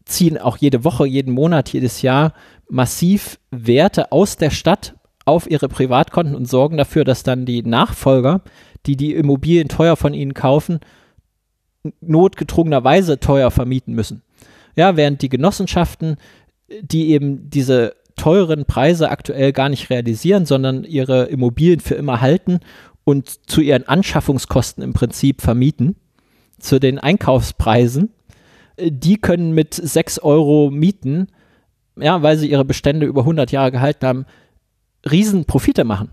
[0.04, 2.34] ziehen auch jede Woche, jeden Monat, jedes Jahr
[2.68, 8.42] massiv Werte aus der Stadt auf ihre Privatkonten und sorgen dafür, dass dann die Nachfolger,
[8.86, 10.80] die die Immobilien teuer von ihnen kaufen,
[12.00, 14.22] notgedrungenerweise teuer vermieten müssen.
[14.76, 16.16] Ja, während die Genossenschaften,
[16.80, 22.60] die eben diese teuren Preise aktuell gar nicht realisieren, sondern ihre Immobilien für immer halten
[23.04, 25.96] und zu ihren Anschaffungskosten im Prinzip vermieten,
[26.58, 28.10] zu den Einkaufspreisen,
[28.78, 31.28] die können mit 6 Euro mieten,
[31.96, 34.26] ja, weil sie ihre Bestände über 100 Jahre gehalten haben,
[35.10, 36.10] riesen Profite machen.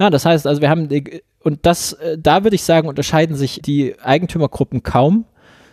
[0.00, 0.88] Ja, das heißt, also wir haben,
[1.40, 5.26] und das, äh, da würde ich sagen, unterscheiden sich die Eigentümergruppen kaum.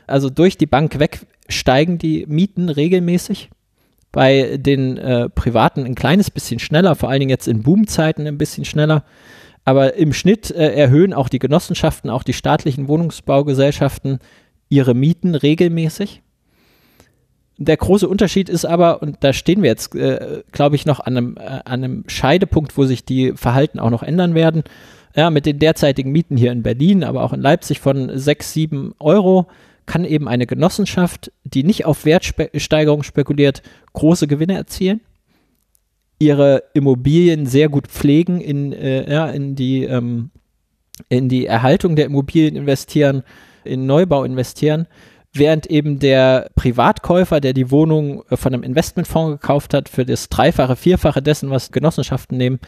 [0.06, 3.50] Also durch die Bank weg steigen die Mieten regelmäßig.
[4.12, 8.38] Bei den äh, Privaten ein kleines bisschen schneller, vor allen Dingen jetzt in Boomzeiten ein
[8.38, 9.06] bisschen schneller.
[9.63, 14.20] Aber im Schnitt äh, erhöhen auch die Genossenschaften, auch die staatlichen Wohnungsbaugesellschaften
[14.70, 16.22] ihre Mieten regelmäßig.
[17.60, 21.17] Der große Unterschied ist aber, und da stehen wir jetzt, äh, glaube ich, noch an
[21.17, 24.63] einem, äh, an einem Scheidepunkt, wo sich die Verhalten auch noch ändern werden.
[25.15, 28.93] Ja, mit den derzeitigen Mieten hier in Berlin, aber auch in Leipzig von 6, 7
[29.00, 29.48] Euro
[29.88, 35.02] kann eben eine Genossenschaft, die nicht auf Wertsteigerung spekuliert, große Gewinne erzielen,
[36.20, 40.30] ihre Immobilien sehr gut pflegen, in, äh, ja, in, die, ähm,
[41.10, 43.24] in die Erhaltung der Immobilien investieren,
[43.63, 44.88] in Neubau investieren
[45.38, 50.30] während eben der Privatkäufer, der die Wohnung äh, von einem Investmentfonds gekauft hat, für das
[50.30, 52.60] Dreifache, Vierfache dessen, was Genossenschaften nehmen,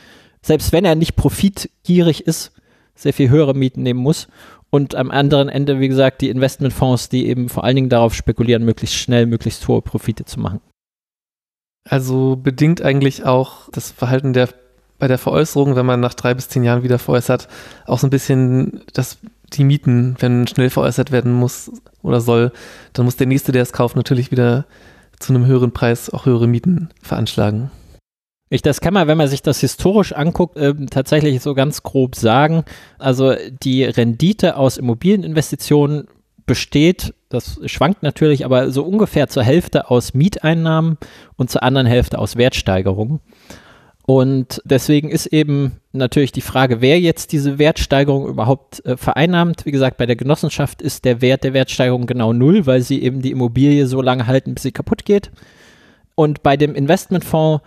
[0.41, 2.53] selbst wenn er nicht profitgierig ist,
[2.95, 4.27] sehr viel höhere Mieten nehmen muss.
[4.69, 8.65] Und am anderen Ende, wie gesagt, die Investmentfonds, die eben vor allen Dingen darauf spekulieren,
[8.65, 10.61] möglichst schnell, möglichst hohe Profite zu machen.
[11.89, 14.49] Also bedingt eigentlich auch das Verhalten der
[14.99, 17.47] bei der Veräußerung, wenn man nach drei bis zehn Jahren wieder veräußert,
[17.85, 19.17] auch so ein bisschen das
[19.53, 22.51] die Mieten, wenn schnell veräußert werden muss oder soll,
[22.93, 24.65] dann muss der Nächste, der es kauft, natürlich wieder
[25.19, 27.71] zu einem höheren Preis auch höhere Mieten veranschlagen.
[28.49, 32.15] Ich, das kann man, wenn man sich das historisch anguckt, äh, tatsächlich so ganz grob
[32.15, 32.63] sagen.
[32.97, 36.07] Also die Rendite aus Immobilieninvestitionen
[36.47, 40.97] besteht, das schwankt natürlich, aber so ungefähr zur Hälfte aus Mieteinnahmen
[41.35, 43.19] und zur anderen Hälfte aus Wertsteigerungen.
[44.09, 49.67] Und deswegen ist eben natürlich die Frage, wer jetzt diese Wertsteigerung überhaupt äh, vereinnahmt.
[49.67, 53.21] Wie gesagt, bei der Genossenschaft ist der Wert der Wertsteigerung genau null, weil sie eben
[53.21, 55.29] die Immobilie so lange halten, bis sie kaputt geht.
[56.15, 57.63] Und bei dem Investmentfonds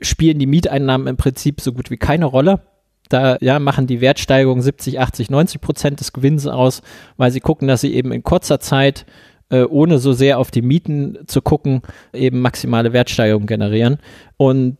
[0.00, 2.60] spielen die Mieteinnahmen im Prinzip so gut wie keine Rolle.
[3.08, 6.82] Da ja, machen die Wertsteigerungen 70, 80, 90 Prozent des Gewinns aus,
[7.18, 9.06] weil sie gucken, dass sie eben in kurzer Zeit
[9.48, 13.98] äh, ohne so sehr auf die Mieten zu gucken, eben maximale Wertsteigerung generieren.
[14.36, 14.76] Und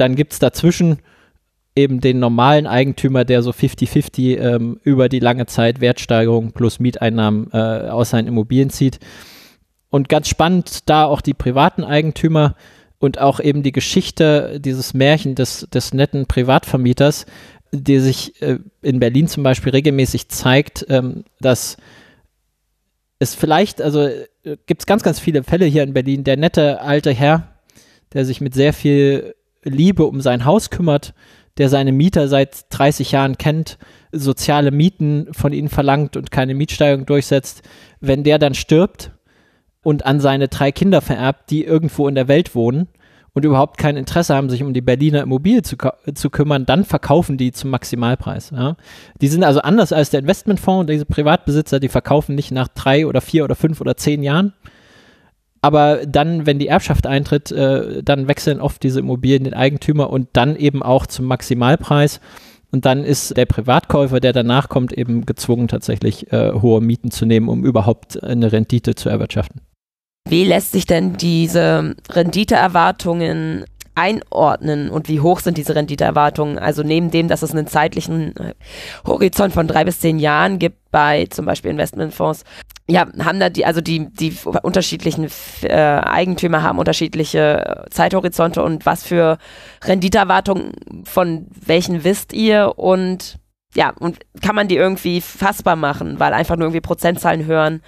[0.00, 0.98] dann gibt es dazwischen
[1.76, 7.48] eben den normalen Eigentümer, der so 50-50 ähm, über die lange Zeit Wertsteigerung plus Mieteinnahmen
[7.52, 8.98] äh, aus seinen Immobilien zieht.
[9.88, 12.54] Und ganz spannend da auch die privaten Eigentümer
[12.98, 17.26] und auch eben die Geschichte, dieses Märchen des, des netten Privatvermieters,
[17.72, 21.76] die sich äh, in Berlin zum Beispiel regelmäßig zeigt, ähm, dass
[23.20, 24.26] es vielleicht, also äh,
[24.66, 27.48] gibt es ganz, ganz viele Fälle hier in Berlin, der nette alte Herr,
[28.12, 31.14] der sich mit sehr viel Liebe um sein Haus kümmert,
[31.58, 33.78] der seine Mieter seit 30 Jahren kennt,
[34.12, 37.62] soziale Mieten von ihnen verlangt und keine Mietsteigerung durchsetzt,
[38.00, 39.12] wenn der dann stirbt
[39.82, 42.88] und an seine drei Kinder vererbt, die irgendwo in der Welt wohnen
[43.32, 45.76] und überhaupt kein Interesse haben, sich um die Berliner Immobilie zu,
[46.14, 48.50] zu kümmern, dann verkaufen die zum Maximalpreis.
[48.50, 48.76] Ja.
[49.20, 53.20] Die sind also anders als der Investmentfonds, diese Privatbesitzer, die verkaufen nicht nach drei oder
[53.20, 54.52] vier oder fünf oder zehn Jahren.
[55.62, 60.28] Aber dann, wenn die Erbschaft eintritt, äh, dann wechseln oft diese Immobilien den Eigentümer und
[60.32, 62.20] dann eben auch zum Maximalpreis.
[62.72, 67.26] Und dann ist der Privatkäufer, der danach kommt, eben gezwungen, tatsächlich äh, hohe Mieten zu
[67.26, 69.60] nehmen, um überhaupt eine Rendite zu erwirtschaften.
[70.28, 73.64] Wie lässt sich denn diese Renditeerwartungen
[74.00, 76.58] einordnen und wie hoch sind diese Renditeerwartungen?
[76.58, 78.54] Also neben dem, dass es einen zeitlichen äh,
[79.06, 82.44] Horizont von drei bis zehn Jahren gibt bei zum Beispiel Investmentfonds,
[82.88, 85.28] ja, haben da die, also die, die unterschiedlichen
[85.62, 89.38] äh, Eigentümer haben unterschiedliche äh, Zeithorizonte und was für
[89.84, 90.72] Renditeerwartungen
[91.04, 93.38] von welchen wisst ihr und
[93.74, 97.82] ja, und kann man die irgendwie fassbar machen, weil einfach nur irgendwie Prozentzahlen hören,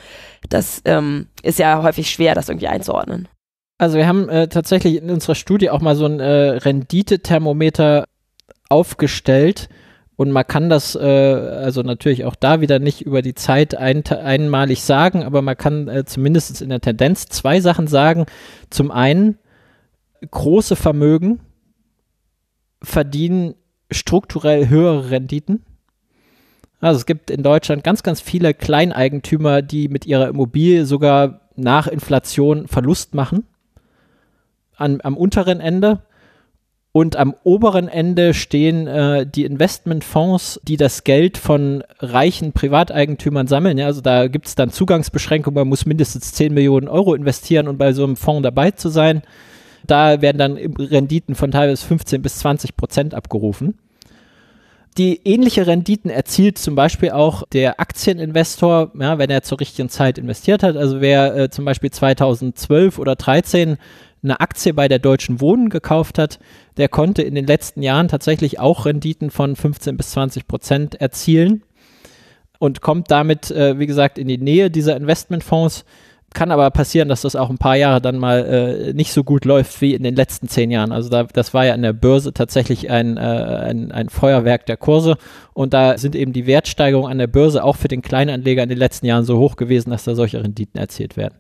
[0.49, 3.27] das ähm, ist ja häufig schwer, das irgendwie einzuordnen.
[3.83, 8.07] Also wir haben äh, tatsächlich in unserer Studie auch mal so ein äh, Renditethermometer
[8.69, 9.69] aufgestellt
[10.15, 14.07] und man kann das, äh, also natürlich auch da wieder nicht über die Zeit ein,
[14.07, 18.27] einmalig sagen, aber man kann äh, zumindest in der Tendenz zwei Sachen sagen.
[18.71, 19.39] Zum einen,
[20.31, 21.41] große Vermögen
[22.85, 23.57] verdienen
[23.91, 25.65] strukturell höhere Renditen
[26.81, 31.87] also es gibt in Deutschland ganz, ganz viele Kleineigentümer, die mit ihrer Immobilie sogar nach
[31.87, 33.45] Inflation Verlust machen.
[34.83, 36.03] An, am unteren Ende.
[36.95, 43.79] Und am oberen Ende stehen äh, die Investmentfonds, die das Geld von reichen Privateigentümern sammeln.
[43.79, 47.79] Ja, also da gibt es dann Zugangsbeschränkungen, man muss mindestens 10 Millionen Euro investieren, um
[47.79, 49.23] bei so einem Fonds dabei zu sein.
[49.87, 53.79] Da werden dann Renditen von teilweise 15 bis 20 Prozent abgerufen
[54.99, 60.19] die ähnliche Renditen erzielt zum Beispiel auch der Aktieninvestor, ja, wenn er zur richtigen Zeit
[60.19, 60.77] investiert hat.
[60.77, 63.79] Also wer äh, zum Beispiel 2012 oder 2013
[64.23, 66.39] eine Aktie bei der Deutschen Wohnen gekauft hat,
[66.77, 71.63] der konnte in den letzten Jahren tatsächlich auch Renditen von 15 bis 20 Prozent erzielen
[72.59, 75.85] und kommt damit, äh, wie gesagt, in die Nähe dieser Investmentfonds
[76.35, 79.45] kann aber passieren, dass das auch ein paar Jahre dann mal äh, nicht so gut
[79.45, 80.93] läuft wie in den letzten zehn Jahren.
[80.93, 84.77] Also da, das war ja an der Börse tatsächlich ein, äh, ein, ein Feuerwerk der
[84.77, 85.17] Kurse
[85.53, 88.79] und da sind eben die Wertsteigerungen an der Börse auch für den Kleinanleger in den
[88.79, 91.35] letzten Jahren so hoch gewesen, dass da solche Renditen erzielt werden.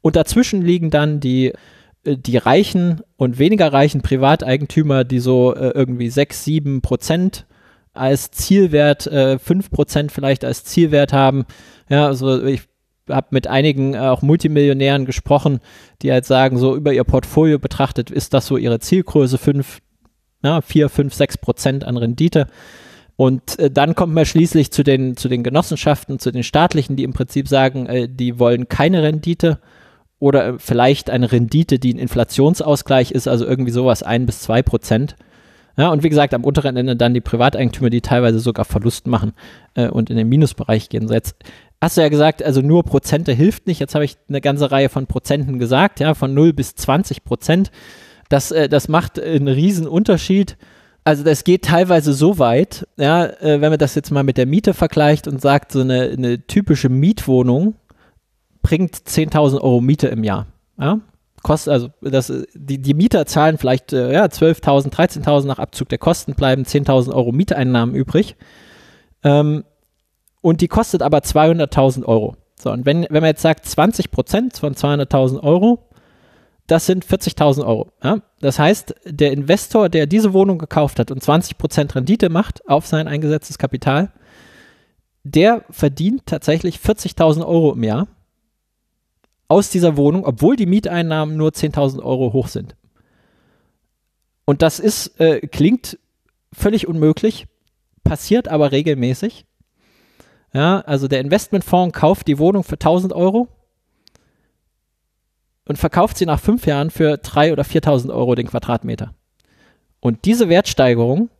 [0.00, 1.52] Und dazwischen liegen dann die
[2.04, 7.46] die reichen und weniger reichen Privateigentümer, die so äh, irgendwie sechs, sieben Prozent
[7.92, 11.44] als Zielwert, äh, fünf Prozent vielleicht als Zielwert haben.
[11.88, 12.62] Ja, also ich
[13.08, 15.60] habe mit einigen äh, auch Multimillionären gesprochen,
[16.02, 19.80] die halt sagen, so über ihr Portfolio betrachtet, ist das so ihre Zielgröße, 5,
[20.42, 22.48] ja, 4, 5, 6 Prozent an Rendite.
[23.16, 27.04] Und äh, dann kommt man schließlich zu den, zu den Genossenschaften, zu den staatlichen, die
[27.04, 29.60] im Prinzip sagen, äh, die wollen keine Rendite
[30.24, 34.62] oder äh, vielleicht eine Rendite, die ein Inflationsausgleich ist, also irgendwie sowas 1 bis 2
[34.62, 35.16] Prozent.
[35.76, 39.34] Ja, und wie gesagt, am unteren Ende dann die Privateigentümer, die teilweise sogar Verlust machen
[39.74, 41.08] äh, und in den Minusbereich gehen.
[41.08, 41.36] So jetzt
[41.78, 43.80] hast du ja gesagt, also nur Prozente hilft nicht.
[43.80, 47.70] Jetzt habe ich eine ganze Reihe von Prozenten gesagt, ja, von 0 bis 20 Prozent.
[48.30, 50.56] Das, äh, das macht einen riesen Unterschied.
[51.02, 54.46] Also das geht teilweise so weit, ja, äh, wenn man das jetzt mal mit der
[54.46, 57.74] Miete vergleicht und sagt, so eine, eine typische Mietwohnung
[58.64, 60.46] bringt 10.000 Euro Miete im Jahr.
[60.80, 60.98] Ja?
[61.44, 65.98] Kostet, also das, die, die Mieter zahlen vielleicht äh, ja, 12.000, 13.000 nach Abzug der
[65.98, 68.34] Kosten, bleiben 10.000 Euro Mieteinnahmen übrig.
[69.22, 69.64] Ähm,
[70.40, 72.36] und die kostet aber 200.000 Euro.
[72.58, 75.90] So, und wenn, wenn man jetzt sagt, 20 Prozent von 200.000 Euro,
[76.66, 77.92] das sind 40.000 Euro.
[78.02, 78.20] Ja?
[78.40, 82.86] Das heißt, der Investor, der diese Wohnung gekauft hat und 20 Prozent Rendite macht auf
[82.86, 84.10] sein eingesetztes Kapital,
[85.22, 88.06] der verdient tatsächlich 40.000 Euro im Jahr
[89.54, 92.74] aus dieser Wohnung, obwohl die Mieteinnahmen nur 10.000 Euro hoch sind.
[94.44, 95.96] Und das ist, äh, klingt
[96.52, 97.46] völlig unmöglich,
[98.02, 99.46] passiert aber regelmäßig.
[100.52, 103.46] Ja, also der Investmentfonds kauft die Wohnung für 1000 Euro
[105.66, 109.14] und verkauft sie nach fünf Jahren für 3.000 oder 4.000 Euro den Quadratmeter.
[110.00, 111.30] Und diese Wertsteigerung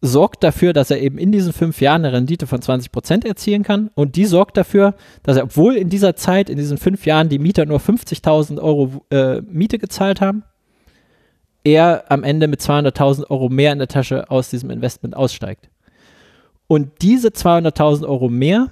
[0.00, 3.62] sorgt dafür, dass er eben in diesen fünf Jahren eine Rendite von 20 Prozent erzielen
[3.62, 3.90] kann.
[3.94, 7.38] Und die sorgt dafür, dass er, obwohl in dieser Zeit, in diesen fünf Jahren, die
[7.38, 10.42] Mieter nur 50.000 Euro äh, Miete gezahlt haben,
[11.64, 15.68] er am Ende mit 200.000 Euro mehr in der Tasche aus diesem Investment aussteigt.
[16.66, 18.68] Und diese 200.000 Euro mehr,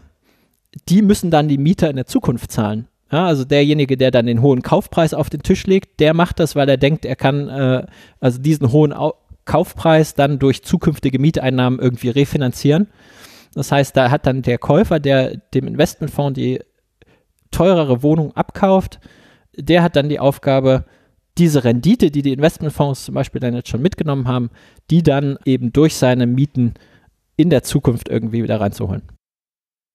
[0.89, 2.89] die müssen dann die Mieter in der Zukunft zahlen.
[3.11, 6.57] Ja, also derjenige, der dann den hohen Kaufpreis auf den Tisch legt, der macht das,
[6.57, 7.87] weil er denkt, er kann äh,
[8.21, 9.15] also diesen hohen Au
[9.49, 12.89] Kaufpreis dann durch zukünftige Mieteinnahmen irgendwie refinanzieren.
[13.55, 16.61] Das heißt, da hat dann der Käufer, der dem Investmentfonds die
[17.51, 19.01] teurere Wohnung abkauft,
[19.57, 20.85] der hat dann die Aufgabe,
[21.39, 24.51] diese Rendite, die die Investmentfonds zum Beispiel dann jetzt schon mitgenommen haben,
[24.91, 26.75] die dann eben durch seine Mieten
[27.37, 29.03] in der Zukunft irgendwie wieder reinzuholen.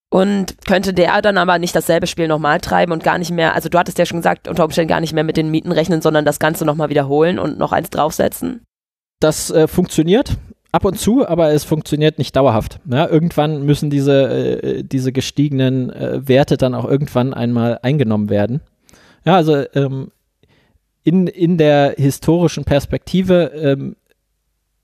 [0.09, 3.69] Und könnte der dann aber nicht dasselbe Spiel nochmal treiben und gar nicht mehr, also
[3.69, 6.25] du hattest ja schon gesagt, unter Umständen gar nicht mehr mit den Mieten rechnen, sondern
[6.25, 8.63] das Ganze nochmal wiederholen und noch eins draufsetzen?
[9.23, 10.35] Das äh, funktioniert
[10.73, 12.81] ab und zu, aber es funktioniert nicht dauerhaft.
[12.91, 18.59] Ja, irgendwann müssen diese, äh, diese gestiegenen äh, Werte dann auch irgendwann einmal eingenommen werden.
[19.23, 20.11] Ja, also ähm,
[21.03, 23.95] in, in der historischen Perspektive, ähm,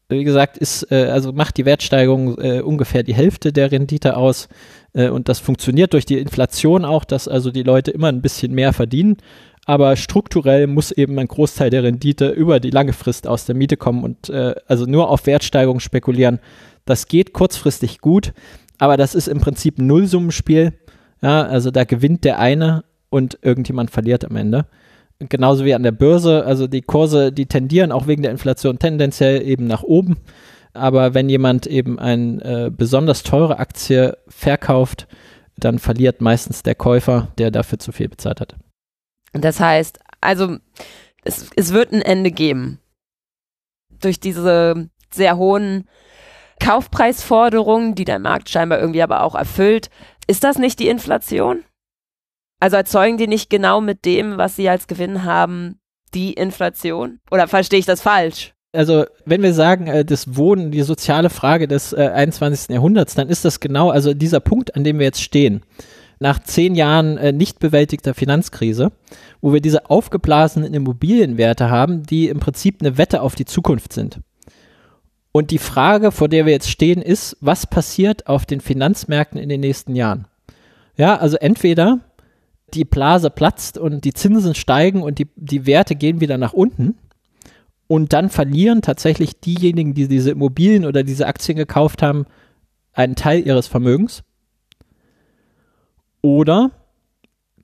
[0.07, 4.47] wie gesagt, ist, äh, also macht die Wertsteigerung äh, ungefähr die Hälfte der Rendite aus.
[4.93, 8.53] Äh, und das funktioniert durch die Inflation auch, dass also die Leute immer ein bisschen
[8.53, 9.17] mehr verdienen
[9.65, 13.77] aber strukturell muss eben ein Großteil der Rendite über die lange Frist aus der Miete
[13.77, 16.39] kommen und äh, also nur auf Wertsteigerung spekulieren.
[16.85, 18.33] Das geht kurzfristig gut,
[18.77, 20.73] aber das ist im Prinzip ein Nullsummenspiel.
[21.21, 24.65] Ja, also da gewinnt der eine und irgendjemand verliert am Ende.
[25.19, 29.41] Genauso wie an der Börse, also die Kurse, die tendieren auch wegen der Inflation tendenziell
[29.45, 30.17] eben nach oben.
[30.73, 35.07] Aber wenn jemand eben eine äh, besonders teure Aktie verkauft,
[35.57, 38.55] dann verliert meistens der Käufer, der dafür zu viel bezahlt hat.
[39.33, 40.57] Das heißt, also
[41.23, 42.79] es, es wird ein Ende geben.
[44.01, 45.87] Durch diese sehr hohen
[46.59, 49.89] Kaufpreisforderungen, die der Markt scheinbar irgendwie aber auch erfüllt.
[50.27, 51.63] Ist das nicht die Inflation?
[52.59, 55.79] Also erzeugen die nicht genau mit dem, was sie als Gewinn haben,
[56.13, 57.19] die Inflation?
[57.31, 58.53] Oder verstehe ich das falsch?
[58.71, 62.69] Also, wenn wir sagen, äh, das Wohnen, die soziale Frage des äh, 21.
[62.69, 65.63] Jahrhunderts, dann ist das genau, also dieser Punkt, an dem wir jetzt stehen
[66.19, 68.91] nach zehn Jahren äh, nicht bewältigter Finanzkrise,
[69.41, 74.19] wo wir diese aufgeblasenen Immobilienwerte haben, die im Prinzip eine Wette auf die Zukunft sind.
[75.31, 79.49] Und die Frage, vor der wir jetzt stehen, ist, was passiert auf den Finanzmärkten in
[79.49, 80.27] den nächsten Jahren?
[80.97, 81.99] Ja, also entweder
[82.73, 86.95] die Blase platzt und die Zinsen steigen und die, die Werte gehen wieder nach unten.
[87.87, 92.25] Und dann verlieren tatsächlich diejenigen, die diese Immobilien oder diese Aktien gekauft haben,
[92.93, 94.23] einen Teil ihres Vermögens.
[96.21, 96.71] Oder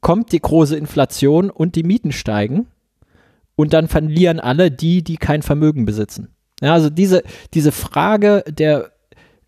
[0.02, 2.68] kommt die große Inflation und die Mieten steigen
[3.56, 6.30] und dann verlieren alle die, die kein Vermögen besitzen.
[6.62, 8.92] Ja, also diese, diese Frage der,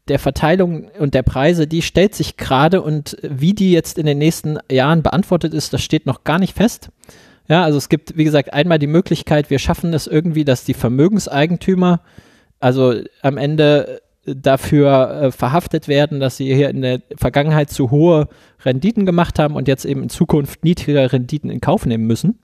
[0.07, 4.17] der Verteilung und der Preise, die stellt sich gerade und wie die jetzt in den
[4.17, 6.89] nächsten Jahren beantwortet ist, das steht noch gar nicht fest.
[7.47, 10.73] Ja, also es gibt, wie gesagt, einmal die Möglichkeit, wir schaffen es irgendwie, dass die
[10.73, 12.01] Vermögenseigentümer,
[12.59, 14.01] also am Ende
[14.35, 18.27] dafür äh, verhaftet werden, dass sie hier in der Vergangenheit zu hohe
[18.63, 22.39] Renditen gemacht haben und jetzt eben in Zukunft niedrigere Renditen in Kauf nehmen müssen.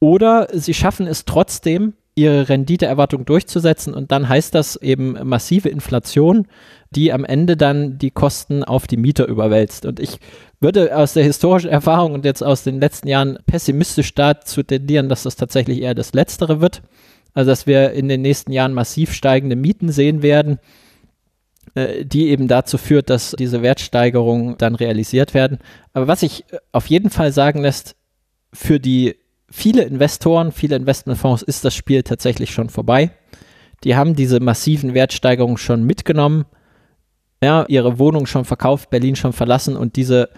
[0.00, 6.46] Oder sie schaffen es trotzdem, ihre Renditeerwartung durchzusetzen und dann heißt das eben massive Inflation,
[6.90, 9.86] die am Ende dann die Kosten auf die Mieter überwälzt.
[9.86, 10.18] Und ich
[10.60, 15.22] würde aus der historischen Erfahrung und jetzt aus den letzten Jahren pessimistisch dazu tendieren, dass
[15.22, 16.82] das tatsächlich eher das Letztere wird.
[17.34, 20.58] Also dass wir in den nächsten Jahren massiv steigende Mieten sehen werden,
[21.74, 25.58] äh, die eben dazu führt, dass diese Wertsteigerungen dann realisiert werden.
[25.92, 27.96] Aber was ich äh, auf jeden Fall sagen lässt,
[28.52, 29.16] für die
[29.48, 33.10] viele Investoren, viele Investmentfonds ist das Spiel tatsächlich schon vorbei.
[33.84, 36.44] Die haben diese massiven Wertsteigerungen schon mitgenommen,
[37.42, 40.28] ja, ihre Wohnung schon verkauft, Berlin schon verlassen und diese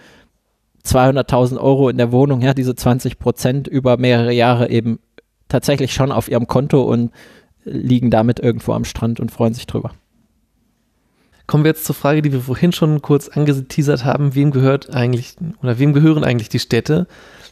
[0.85, 4.99] 200.000 Euro in der Wohnung, ja, diese 20 Prozent über mehrere Jahre eben
[5.49, 7.11] tatsächlich schon auf ihrem Konto und
[7.63, 9.91] liegen damit irgendwo am Strand und freuen sich drüber.
[11.47, 14.33] Kommen wir jetzt zur Frage, die wir vorhin schon kurz angeteasert haben.
[14.33, 17.07] Wem gehört eigentlich oder wem gehören eigentlich die Städte?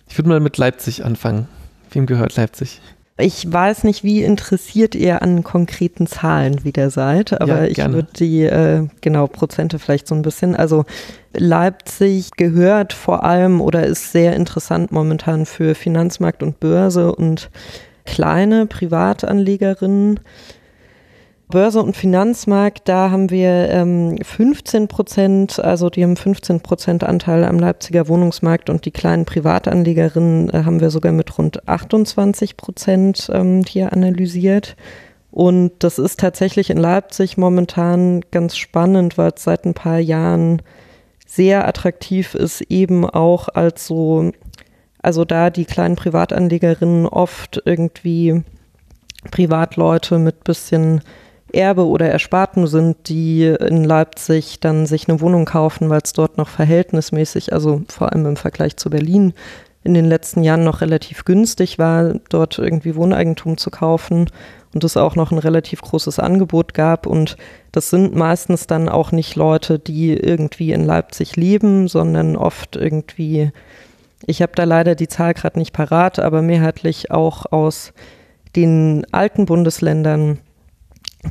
[0.09, 1.47] Ich würde mal mit Leipzig anfangen.
[1.91, 2.81] Wem gehört Leipzig?
[3.17, 8.07] Ich weiß nicht, wie interessiert ihr an konkreten Zahlen wieder seid, aber ja, ich würde
[8.17, 10.55] die, äh, genau, Prozente vielleicht so ein bisschen.
[10.55, 10.85] Also
[11.33, 17.49] Leipzig gehört vor allem oder ist sehr interessant momentan für Finanzmarkt und Börse und
[18.05, 20.19] kleine Privatanlegerinnen.
[21.49, 27.43] Börse und Finanzmarkt, da haben wir ähm, 15 Prozent, also die haben 15 Prozent Anteil
[27.43, 33.29] am Leipziger Wohnungsmarkt und die kleinen Privatanlegerinnen äh, haben wir sogar mit rund 28 Prozent
[33.31, 34.75] ähm, hier analysiert.
[35.29, 40.61] Und das ist tatsächlich in Leipzig momentan ganz spannend, weil es seit ein paar Jahren
[41.35, 44.31] sehr attraktiv ist, eben auch als so,
[45.01, 48.43] also da die kleinen Privatanlegerinnen oft irgendwie
[49.31, 51.01] Privatleute mit bisschen
[51.51, 56.37] Erbe oder Ersparten sind, die in Leipzig dann sich eine Wohnung kaufen, weil es dort
[56.37, 59.33] noch verhältnismäßig, also vor allem im Vergleich zu Berlin,
[59.83, 64.29] in den letzten Jahren noch relativ günstig war, dort irgendwie Wohneigentum zu kaufen
[64.73, 67.05] und es auch noch ein relativ großes Angebot gab.
[67.05, 67.37] Und
[67.71, 73.51] das sind meistens dann auch nicht Leute, die irgendwie in Leipzig leben, sondern oft irgendwie
[74.25, 77.93] ich habe da leider die Zahl gerade nicht parat, aber mehrheitlich auch aus
[78.55, 80.39] den alten Bundesländern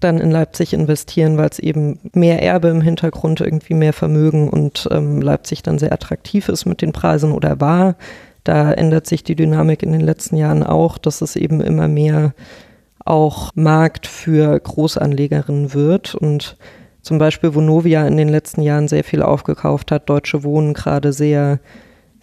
[0.00, 4.88] dann in Leipzig investieren, weil es eben mehr Erbe im Hintergrund, irgendwie mehr Vermögen und
[4.90, 7.96] ähm, Leipzig dann sehr attraktiv ist mit den Preisen oder war.
[8.44, 12.34] Da ändert sich die Dynamik in den letzten Jahren auch, dass es eben immer mehr
[13.04, 16.56] auch Markt für Großanlegerinnen wird und
[17.00, 21.58] zum Beispiel Vonovia in den letzten Jahren sehr viel aufgekauft hat, Deutsche Wohnen gerade sehr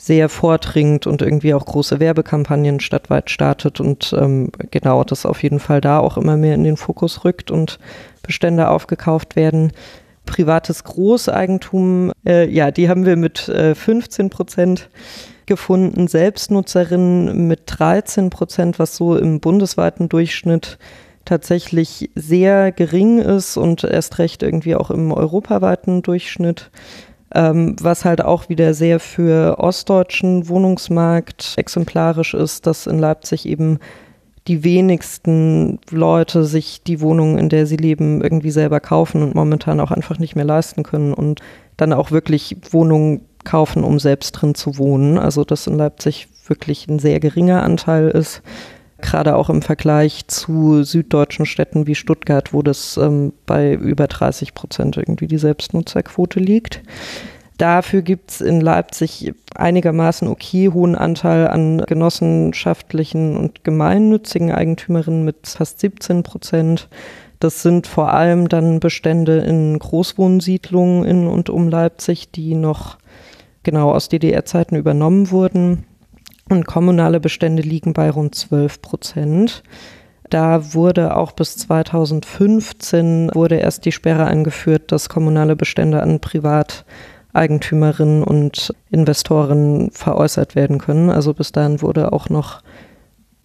[0.01, 5.59] sehr vordringt und irgendwie auch große Werbekampagnen stadtweit startet und ähm, genau das auf jeden
[5.59, 7.79] Fall da auch immer mehr in den Fokus rückt und
[8.23, 9.73] Bestände aufgekauft werden.
[10.25, 14.89] Privates Großeigentum, äh, ja, die haben wir mit äh, 15 Prozent
[15.49, 20.77] gefunden, Selbstnutzerinnen mit 13 Prozent, was so im bundesweiten Durchschnitt
[21.25, 26.71] tatsächlich sehr gering ist und erst recht irgendwie auch im europaweiten Durchschnitt.
[27.35, 33.77] Ähm, was halt auch wieder sehr für ostdeutschen Wohnungsmarkt exemplarisch ist, dass in Leipzig eben
[34.47, 39.79] die wenigsten Leute sich die Wohnung, in der sie leben, irgendwie selber kaufen und momentan
[39.79, 41.41] auch einfach nicht mehr leisten können und
[41.77, 45.17] dann auch wirklich Wohnungen kaufen, um selbst drin zu wohnen.
[45.17, 48.41] Also dass in Leipzig wirklich ein sehr geringer Anteil ist
[49.01, 54.53] gerade auch im Vergleich zu süddeutschen Städten wie Stuttgart, wo das ähm, bei über 30
[54.53, 56.81] Prozent irgendwie die Selbstnutzerquote liegt.
[57.57, 65.47] Dafür gibt es in Leipzig einigermaßen okay hohen Anteil an genossenschaftlichen und gemeinnützigen Eigentümerinnen mit
[65.47, 66.87] fast 17 Prozent.
[67.41, 72.97] Das sind vor allem dann Bestände in Großwohnsiedlungen in und um Leipzig, die noch
[73.69, 75.85] genau aus DDR-Zeiten übernommen wurden.
[76.49, 79.61] Und kommunale Bestände liegen bei rund 12 Prozent.
[80.31, 88.23] Da wurde auch bis 2015 wurde erst die Sperre eingeführt, dass kommunale Bestände an Privateigentümerinnen
[88.23, 91.11] und Investoren veräußert werden können.
[91.11, 92.63] Also bis dahin wurde auch noch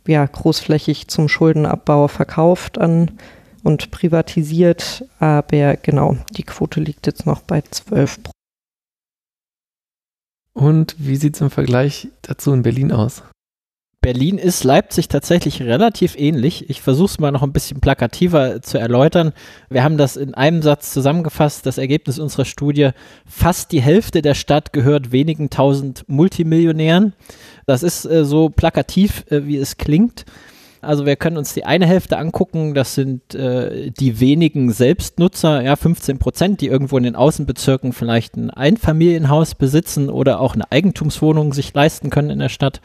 [0.07, 3.11] ja, großflächig zum Schuldenabbau verkauft an
[3.62, 5.05] und privatisiert.
[5.18, 8.34] Aber genau, die Quote liegt jetzt noch bei 12 Prozent.
[10.55, 13.23] Und wie sieht es im Vergleich dazu in Berlin aus?
[14.05, 16.69] Berlin ist Leipzig tatsächlich relativ ähnlich.
[16.69, 19.33] Ich versuche es mal noch ein bisschen plakativer zu erläutern.
[19.71, 21.65] Wir haben das in einem Satz zusammengefasst.
[21.65, 22.91] Das Ergebnis unserer Studie,
[23.25, 27.15] fast die Hälfte der Stadt gehört wenigen tausend Multimillionären.
[27.65, 30.27] Das ist äh, so plakativ, äh, wie es klingt.
[30.85, 35.76] Also wir können uns die eine Hälfte angucken, das sind äh, die wenigen Selbstnutzer, ja
[35.76, 41.53] 15 Prozent, die irgendwo in den Außenbezirken vielleicht ein Einfamilienhaus besitzen oder auch eine Eigentumswohnung
[41.53, 42.80] sich leisten können in der Stadt.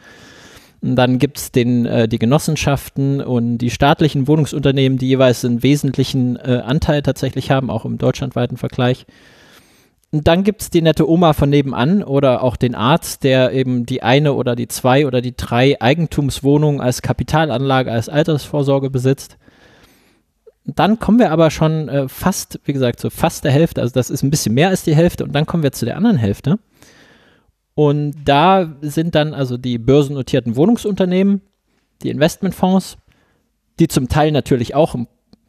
[0.82, 6.38] Und dann gibt es äh, die Genossenschaften und die staatlichen Wohnungsunternehmen, die jeweils einen wesentlichen
[6.38, 9.06] äh, Anteil tatsächlich haben, auch im deutschlandweiten Vergleich.
[10.12, 13.86] Und dann gibt es die nette Oma von nebenan oder auch den Arzt, der eben
[13.86, 19.38] die eine oder die zwei oder die drei Eigentumswohnungen als Kapitalanlage, als Altersvorsorge besitzt.
[20.66, 24.10] Dann kommen wir aber schon äh, fast, wie gesagt, so fast der Hälfte, also das
[24.10, 26.60] ist ein bisschen mehr als die Hälfte und dann kommen wir zu der anderen Hälfte.
[27.76, 31.42] Und da sind dann also die börsennotierten Wohnungsunternehmen,
[32.04, 32.98] die Investmentfonds,
[33.80, 34.96] die zum Teil natürlich auch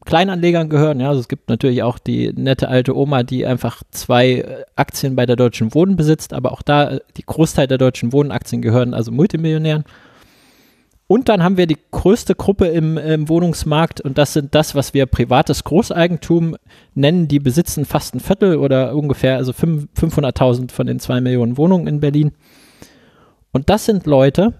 [0.04, 1.00] Kleinanlegern gehören.
[1.00, 5.14] Ja, also es gibt natürlich auch die nette alte Oma, die einfach zwei äh, Aktien
[5.14, 8.94] bei der Deutschen Wohnen besitzt, aber auch da, äh, die Großteil der Deutschen Wohnenaktien gehören
[8.94, 9.84] also Multimillionären.
[11.06, 14.94] Und dann haben wir die größte Gruppe im, im, Wohnungsmarkt und das sind das, was
[14.94, 16.56] wir privates Großeigentum
[16.94, 17.26] nennen.
[17.26, 21.98] Die besitzen fast ein Viertel oder ungefähr also 500.000 von den zwei Millionen Wohnungen in
[21.98, 22.30] Berlin.
[23.50, 24.54] Und das sind Leute,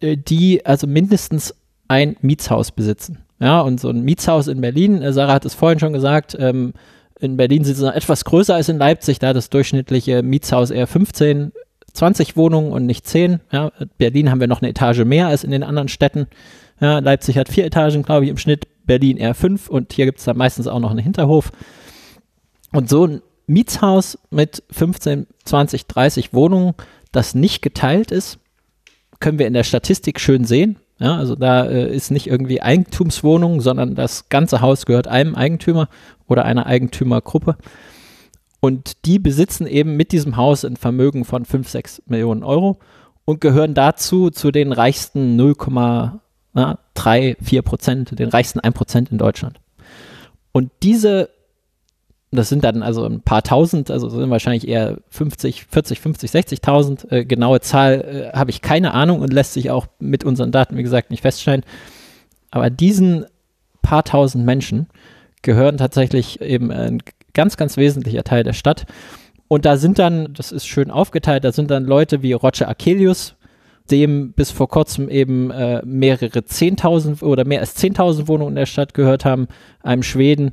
[0.00, 1.54] äh, die also mindestens
[1.88, 3.24] ein Mietshaus besitzen.
[3.40, 6.74] Ja, und so ein Mietshaus in Berlin, äh, Sarah hat es vorhin schon gesagt, ähm,
[7.18, 11.52] in Berlin sind sie etwas größer als in Leipzig, da das durchschnittliche Mietshaus eher 15,
[11.92, 13.40] 20 Wohnungen und nicht 10.
[13.50, 16.26] Ja, Berlin haben wir noch eine Etage mehr als in den anderen Städten.
[16.80, 20.18] Ja, Leipzig hat vier Etagen, glaube ich, im Schnitt, Berlin eher fünf und hier gibt
[20.18, 21.52] es dann meistens auch noch einen Hinterhof.
[22.72, 26.74] Und so ein Mietshaus mit 15, 20, 30 Wohnungen,
[27.12, 28.38] das nicht geteilt ist,
[29.18, 30.78] können wir in der Statistik schön sehen.
[31.00, 35.88] Ja, also da äh, ist nicht irgendwie Eigentumswohnung, sondern das ganze Haus gehört einem Eigentümer
[36.28, 37.56] oder einer Eigentümergruppe.
[38.60, 42.78] Und die besitzen eben mit diesem Haus ein Vermögen von 5, 6 Millionen Euro
[43.24, 49.58] und gehören dazu zu den reichsten 0,3, 4 Prozent, den reichsten 1 Prozent in Deutschland.
[50.52, 51.30] Und diese
[52.32, 57.10] das sind dann also ein paar tausend, also sind wahrscheinlich eher 50, 40, 50, 60.000.
[57.10, 60.76] Äh, genaue Zahl äh, habe ich keine Ahnung und lässt sich auch mit unseren Daten,
[60.76, 61.64] wie gesagt, nicht feststellen.
[62.52, 63.26] Aber diesen
[63.82, 64.86] paar tausend Menschen
[65.42, 67.02] gehören tatsächlich eben ein
[67.34, 68.86] ganz, ganz wesentlicher Teil der Stadt.
[69.48, 73.34] Und da sind dann, das ist schön aufgeteilt, da sind dann Leute wie Roger Akelius,
[73.90, 78.66] dem bis vor kurzem eben äh, mehrere 10.000 oder mehr als 10.000 Wohnungen in der
[78.66, 79.48] Stadt gehört haben,
[79.82, 80.52] einem Schweden.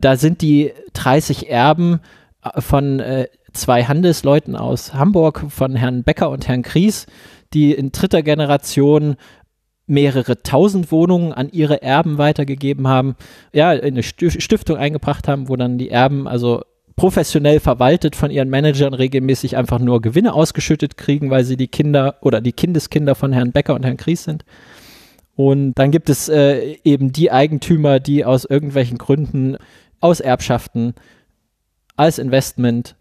[0.00, 2.00] Da sind die 30 Erben
[2.42, 7.06] äh, von äh, zwei Handelsleuten aus Hamburg, von Herrn Becker und Herrn Kries,
[7.54, 9.16] die in dritter Generation
[9.86, 13.14] mehrere tausend Wohnungen an ihre Erben weitergegeben haben,
[13.52, 16.62] ja, in eine Stiftung eingebracht haben, wo dann die Erben also
[16.96, 22.16] professionell verwaltet von ihren Managern regelmäßig einfach nur Gewinne ausgeschüttet kriegen, weil sie die Kinder
[22.22, 24.44] oder die Kindeskinder von Herrn Becker und Herrn Kries sind.
[25.36, 29.58] Und dann gibt es äh, eben die Eigentümer, die aus irgendwelchen Gründen
[30.06, 30.94] aus Erbschaften
[31.96, 32.94] als Investment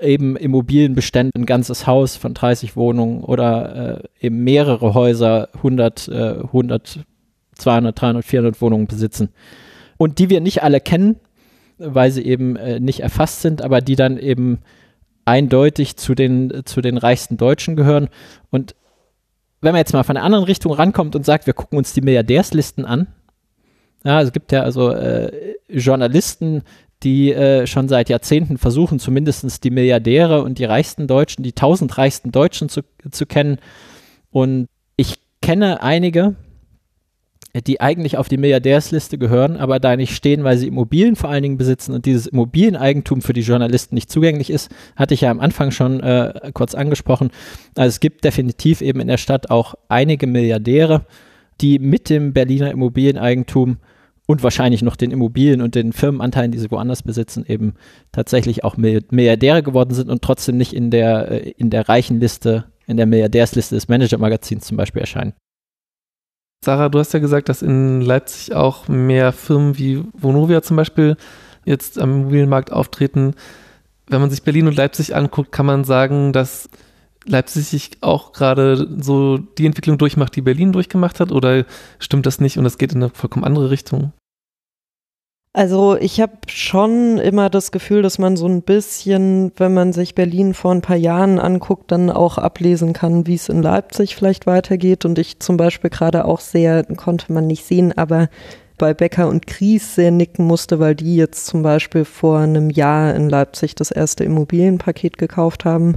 [0.00, 6.12] eben Immobilienbestände, ein ganzes Haus von 30 Wohnungen oder äh, eben mehrere Häuser, 100, äh,
[6.44, 7.00] 100,
[7.54, 9.30] 200, 300, 400 Wohnungen besitzen.
[9.98, 11.16] Und die wir nicht alle kennen,
[11.78, 14.60] weil sie eben äh, nicht erfasst sind, aber die dann eben
[15.24, 18.08] eindeutig zu den, zu den reichsten Deutschen gehören.
[18.50, 18.74] Und
[19.60, 22.00] wenn man jetzt mal von der anderen Richtung rankommt und sagt, wir gucken uns die
[22.00, 23.08] Milliardärslisten an,
[24.06, 26.62] ja, es gibt ja also äh, Journalisten,
[27.02, 31.98] die äh, schon seit Jahrzehnten versuchen, zumindest die Milliardäre und die reichsten Deutschen, die tausend
[31.98, 33.58] reichsten Deutschen zu, zu kennen.
[34.30, 36.36] Und ich kenne einige,
[37.66, 41.42] die eigentlich auf die Milliardärsliste gehören, aber da nicht stehen, weil sie Immobilien vor allen
[41.42, 45.40] Dingen besitzen und dieses Immobilieneigentum für die Journalisten nicht zugänglich ist, hatte ich ja am
[45.40, 47.30] Anfang schon äh, kurz angesprochen.
[47.74, 51.06] Also es gibt definitiv eben in der Stadt auch einige Milliardäre,
[51.60, 53.78] die mit dem Berliner Immobilieneigentum
[54.26, 57.74] und wahrscheinlich noch den Immobilien und den Firmenanteilen, die sie woanders besitzen, eben
[58.12, 62.64] tatsächlich auch Milliardäre geworden sind und trotzdem nicht in der, äh, in der reichen Liste,
[62.86, 65.32] in der Milliardärsliste des Manager-Magazins zum Beispiel erscheinen.
[66.64, 71.16] Sarah, du hast ja gesagt, dass in Leipzig auch mehr Firmen wie Vonovia zum Beispiel
[71.64, 73.34] jetzt am Immobilienmarkt auftreten.
[74.08, 76.68] Wenn man sich Berlin und Leipzig anguckt, kann man sagen, dass
[77.26, 81.32] Leipzig sich auch gerade so die Entwicklung durchmacht, die Berlin durchgemacht hat?
[81.32, 81.64] Oder
[81.98, 84.12] stimmt das nicht und es geht in eine vollkommen andere Richtung?
[85.56, 90.14] Also ich habe schon immer das Gefühl, dass man so ein bisschen, wenn man sich
[90.14, 94.46] Berlin vor ein paar Jahren anguckt, dann auch ablesen kann, wie es in Leipzig vielleicht
[94.46, 95.06] weitergeht.
[95.06, 98.28] Und ich zum Beispiel gerade auch sehr, konnte man nicht sehen, aber
[98.76, 103.14] bei Becker und Kries sehr nicken musste, weil die jetzt zum Beispiel vor einem Jahr
[103.14, 105.96] in Leipzig das erste Immobilienpaket gekauft haben.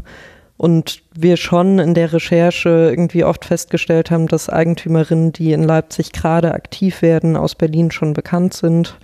[0.60, 6.12] Und wir schon in der Recherche irgendwie oft festgestellt haben, dass Eigentümerinnen, die in Leipzig
[6.12, 8.98] gerade aktiv werden, aus Berlin schon bekannt sind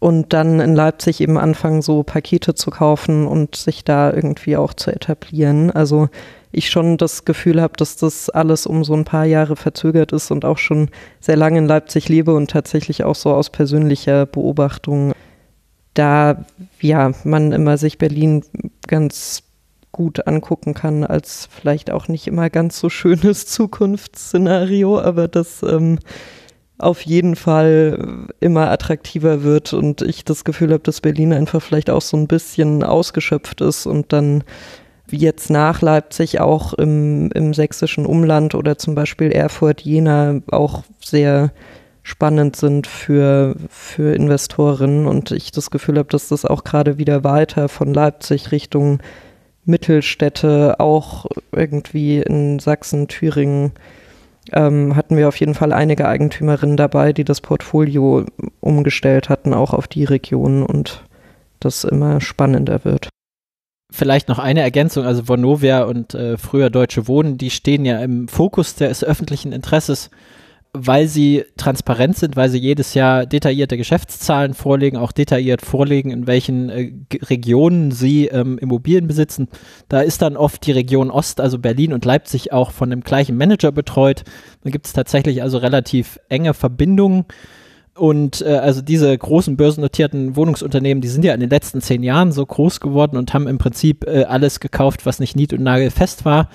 [0.00, 4.72] und dann in Leipzig eben anfangen, so Pakete zu kaufen und sich da irgendwie auch
[4.72, 5.70] zu etablieren.
[5.70, 6.08] Also
[6.52, 10.30] ich schon das Gefühl habe, dass das alles um so ein paar Jahre verzögert ist
[10.30, 10.88] und auch schon
[11.20, 15.12] sehr lange in Leipzig lebe und tatsächlich auch so aus persönlicher Beobachtung
[15.92, 16.46] da
[16.80, 18.44] ja man immer sich Berlin
[18.86, 19.42] ganz
[19.98, 25.98] gut angucken kann als vielleicht auch nicht immer ganz so schönes Zukunftsszenario, aber das ähm,
[26.78, 31.90] auf jeden Fall immer attraktiver wird und ich das Gefühl habe, dass Berlin einfach vielleicht
[31.90, 34.44] auch so ein bisschen ausgeschöpft ist und dann
[35.08, 40.84] wie jetzt nach Leipzig auch im, im sächsischen Umland oder zum Beispiel Erfurt, Jena auch
[41.02, 41.50] sehr
[42.04, 47.24] spannend sind für, für Investorinnen und ich das Gefühl habe, dass das auch gerade wieder
[47.24, 49.00] weiter von Leipzig Richtung
[49.68, 53.72] Mittelstädte, auch irgendwie in Sachsen, Thüringen
[54.52, 58.24] ähm, hatten wir auf jeden Fall einige Eigentümerinnen dabei, die das Portfolio
[58.60, 61.04] umgestellt hatten, auch auf die Region und
[61.60, 63.08] das immer spannender wird.
[63.90, 68.28] Vielleicht noch eine Ergänzung, also Vonovia und äh, früher Deutsche Wohnen, die stehen ja im
[68.28, 70.10] Fokus des öffentlichen Interesses
[70.72, 76.26] weil sie transparent sind, weil sie jedes Jahr detaillierte Geschäftszahlen vorlegen, auch detailliert vorlegen, in
[76.26, 76.92] welchen äh,
[77.24, 79.48] Regionen sie ähm, Immobilien besitzen.
[79.88, 83.36] Da ist dann oft die Region Ost, also Berlin und Leipzig, auch von dem gleichen
[83.36, 84.24] Manager betreut.
[84.62, 87.24] Da gibt es tatsächlich also relativ enge Verbindungen.
[87.94, 92.30] Und äh, also diese großen börsennotierten Wohnungsunternehmen, die sind ja in den letzten zehn Jahren
[92.30, 96.24] so groß geworden und haben im Prinzip äh, alles gekauft, was nicht nied- und nagelfest
[96.24, 96.50] war.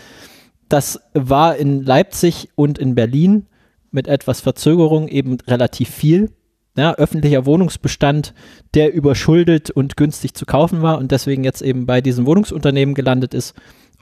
[0.70, 3.48] Das war in Leipzig und in Berlin
[3.94, 6.32] mit etwas Verzögerung eben relativ viel.
[6.76, 8.34] Ja, öffentlicher Wohnungsbestand,
[8.74, 13.36] der überschuldet und günstig zu kaufen war und deswegen jetzt eben bei diesen Wohnungsunternehmen gelandet
[13.36, 13.54] ist,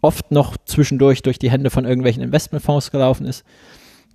[0.02, 3.44] oft noch zwischendurch durch die Hände von irgendwelchen Investmentfonds gelaufen ist.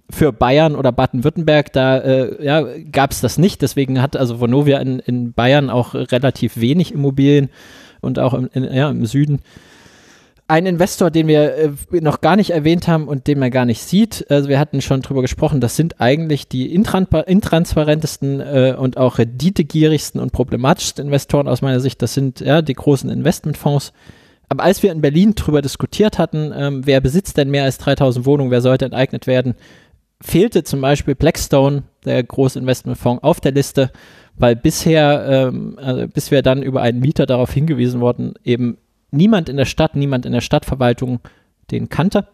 [0.08, 3.60] Für Bayern oder Baden-Württemberg, da äh, ja, gab es das nicht.
[3.60, 7.50] Deswegen hat also Vonovia in, in Bayern auch relativ wenig Immobilien
[8.00, 9.40] und auch im, in, ja, im Süden
[10.48, 13.82] ein Investor, den wir äh, noch gar nicht erwähnt haben und den man gar nicht
[13.82, 19.18] sieht, also wir hatten schon drüber gesprochen, das sind eigentlich die intransparentesten äh, und auch
[19.18, 22.00] renditegierigsten und problematischsten Investoren aus meiner Sicht.
[22.00, 23.92] Das sind ja die großen Investmentfonds.
[24.48, 28.24] Aber als wir in Berlin darüber diskutiert hatten, ähm, wer besitzt denn mehr als 3000
[28.26, 29.54] Wohnungen, wer sollte enteignet werden,
[30.20, 33.90] fehlte zum Beispiel Blackstone, der Großinvestmentfonds, auf der Liste,
[34.36, 38.78] weil bisher, ähm, also bis wir dann über einen Mieter darauf hingewiesen wurden, eben
[39.10, 41.20] niemand in der Stadt, niemand in der Stadtverwaltung
[41.70, 42.28] den kannte.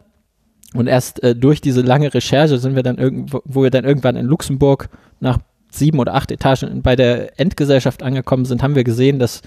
[0.75, 4.17] Und erst äh, durch diese lange Recherche sind wir dann irgendwo, wo wir dann irgendwann
[4.17, 4.89] in Luxemburg
[5.21, 5.39] nach
[5.71, 9.43] sieben oder acht Etagen bei der Endgesellschaft angekommen sind, haben wir gesehen, dass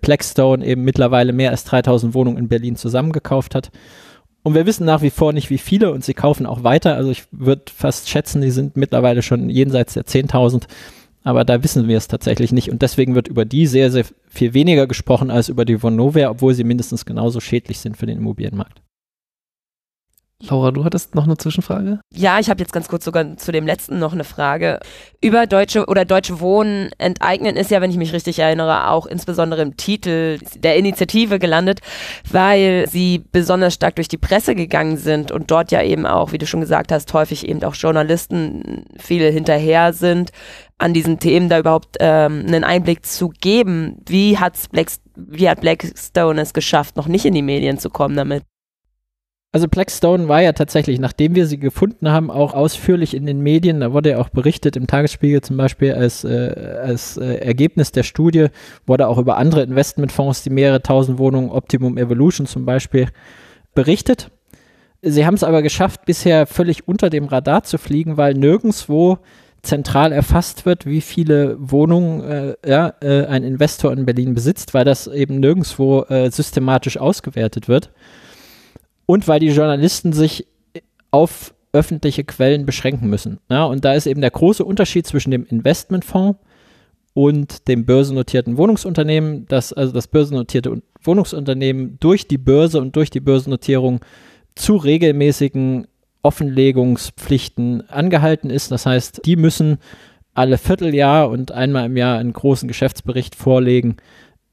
[0.00, 3.70] Blackstone eben mittlerweile mehr als 3000 Wohnungen in Berlin zusammengekauft hat.
[4.42, 6.94] Und wir wissen nach wie vor nicht, wie viele und sie kaufen auch weiter.
[6.94, 10.64] Also ich würde fast schätzen, die sind mittlerweile schon jenseits der 10.000.
[11.28, 12.70] Aber da wissen wir es tatsächlich nicht.
[12.70, 16.54] Und deswegen wird über die sehr, sehr viel weniger gesprochen als über die Vonovia, obwohl
[16.54, 18.80] sie mindestens genauso schädlich sind für den Immobilienmarkt.
[20.40, 22.00] Laura, du hattest noch eine Zwischenfrage?
[22.14, 24.78] Ja, ich habe jetzt ganz kurz sogar zu dem letzten noch eine Frage.
[25.20, 29.62] Über Deutsche oder Deutsche Wohnen enteignen ist ja, wenn ich mich richtig erinnere, auch insbesondere
[29.62, 31.80] im Titel der Initiative gelandet,
[32.30, 36.38] weil sie besonders stark durch die Presse gegangen sind und dort ja eben auch, wie
[36.38, 40.30] du schon gesagt hast, häufig eben auch Journalisten viel hinterher sind,
[40.78, 43.96] an diesen Themen da überhaupt ähm, einen Einblick zu geben.
[44.06, 48.16] Wie, hat's Black, wie hat Blackstone es geschafft, noch nicht in die Medien zu kommen
[48.16, 48.44] damit?
[49.50, 53.80] Also Blackstone war ja tatsächlich, nachdem wir sie gefunden haben, auch ausführlich in den Medien.
[53.80, 58.02] Da wurde ja auch berichtet im Tagesspiegel zum Beispiel als, äh, als äh, Ergebnis der
[58.02, 58.48] Studie,
[58.86, 63.08] wurde auch über andere Investmentfonds, die mehrere tausend Wohnungen, Optimum Evolution zum Beispiel,
[63.74, 64.30] berichtet.
[65.00, 69.18] Sie haben es aber geschafft, bisher völlig unter dem Radar zu fliegen, weil nirgendwo
[69.68, 74.84] zentral erfasst wird, wie viele Wohnungen äh, ja, äh, ein Investor in Berlin besitzt, weil
[74.84, 77.90] das eben nirgendwo äh, systematisch ausgewertet wird
[79.06, 80.46] und weil die Journalisten sich
[81.10, 83.40] auf öffentliche Quellen beschränken müssen.
[83.50, 86.38] Ja, und da ist eben der große Unterschied zwischen dem Investmentfonds
[87.12, 93.20] und dem börsennotierten Wohnungsunternehmen, dass also das börsennotierte Wohnungsunternehmen durch die Börse und durch die
[93.20, 94.00] Börsennotierung
[94.54, 95.88] zu regelmäßigen
[96.22, 98.70] Offenlegungspflichten angehalten ist.
[98.70, 99.78] Das heißt, die müssen
[100.34, 103.96] alle Vierteljahr und einmal im Jahr einen großen Geschäftsbericht vorlegen,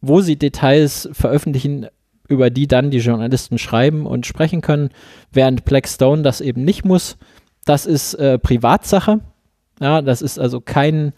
[0.01, 1.87] wo sie Details veröffentlichen,
[2.27, 4.89] über die dann die Journalisten schreiben und sprechen können,
[5.31, 7.17] während Blackstone das eben nicht muss.
[7.65, 9.19] Das ist äh, Privatsache.
[9.79, 11.13] Ja, das ist also kein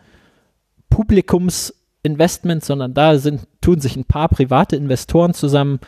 [0.90, 5.80] Publikumsinvestment, sondern da sind, tun sich ein paar private Investoren zusammen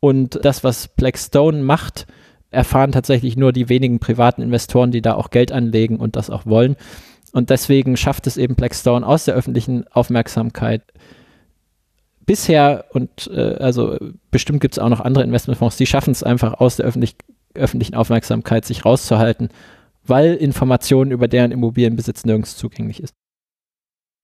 [0.00, 2.06] und das, was Blackstone macht,
[2.54, 6.46] erfahren tatsächlich nur die wenigen privaten Investoren, die da auch Geld anlegen und das auch
[6.46, 6.76] wollen.
[7.32, 10.82] Und deswegen schafft es eben Blackstone aus der öffentlichen Aufmerksamkeit
[12.26, 13.98] bisher, und äh, also
[14.30, 17.16] bestimmt gibt es auch noch andere Investmentfonds, die schaffen es einfach aus der öffentlich,
[17.54, 19.48] öffentlichen Aufmerksamkeit sich rauszuhalten,
[20.06, 23.14] weil Informationen über deren Immobilienbesitz nirgends zugänglich ist.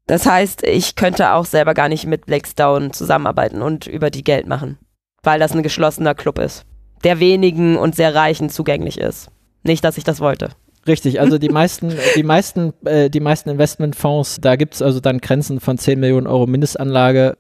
[0.07, 4.47] Das heißt, ich könnte auch selber gar nicht mit Blackstone zusammenarbeiten und über die Geld
[4.47, 4.79] machen,
[5.23, 6.65] weil das ein geschlossener Club ist,
[7.05, 9.29] der wenigen und sehr reichen zugänglich ist.
[9.63, 10.51] Nicht, dass ich das wollte.
[10.87, 15.19] Richtig, also die meisten, die meisten, äh, die meisten Investmentfonds, da gibt es also dann
[15.19, 17.37] Grenzen von 10 Millionen Euro Mindestanlage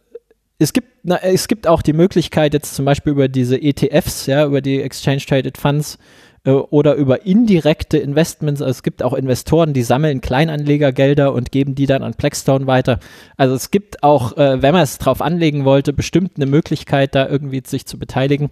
[0.61, 4.44] es gibt, na, es gibt auch die Möglichkeit, jetzt zum Beispiel über diese ETFs, ja,
[4.44, 5.98] über die Exchange Traded Funds
[6.44, 8.61] äh, oder über indirekte Investments.
[8.61, 13.00] Also es gibt auch Investoren, die sammeln Kleinanlegergelder und geben die dann an Blackstone weiter.
[13.38, 17.26] Also es gibt auch, äh, wenn man es drauf anlegen wollte, bestimmt eine Möglichkeit, da
[17.26, 18.50] irgendwie sich zu beteiligen.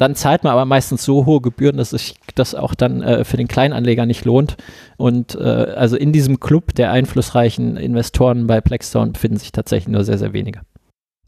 [0.00, 3.36] Dann zahlt man aber meistens so hohe Gebühren, dass sich das auch dann äh, für
[3.36, 4.56] den Kleinanleger nicht lohnt.
[4.96, 10.04] Und äh, also in diesem Club der einflussreichen Investoren bei Blackstone befinden sich tatsächlich nur
[10.04, 10.62] sehr, sehr wenige.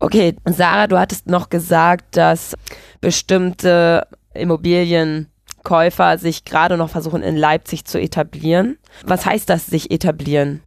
[0.00, 2.54] Okay, Sarah, du hattest noch gesagt, dass
[3.02, 8.78] bestimmte Immobilienkäufer sich gerade noch versuchen, in Leipzig zu etablieren.
[9.04, 10.62] Was heißt das, sich etablieren?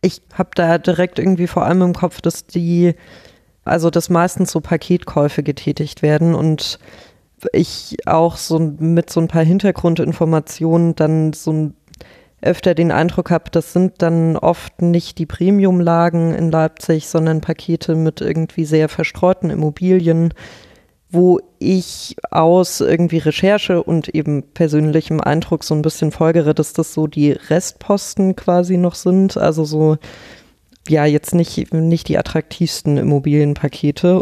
[0.00, 2.94] Ich habe da direkt irgendwie vor allem im Kopf, dass die,
[3.64, 6.78] also dass meistens so Paketkäufe getätigt werden und
[7.52, 11.72] ich auch so mit so ein paar Hintergrundinformationen dann so
[12.40, 17.94] öfter den Eindruck habe, das sind dann oft nicht die Premiumlagen in Leipzig, sondern Pakete
[17.94, 20.34] mit irgendwie sehr verstreuten Immobilien,
[21.10, 26.92] wo ich aus irgendwie Recherche und eben persönlichem Eindruck so ein bisschen folgere, dass das
[26.92, 29.38] so die Restposten quasi noch sind.
[29.38, 29.96] Also so,
[30.88, 34.20] ja, jetzt nicht, nicht die attraktivsten Immobilienpakete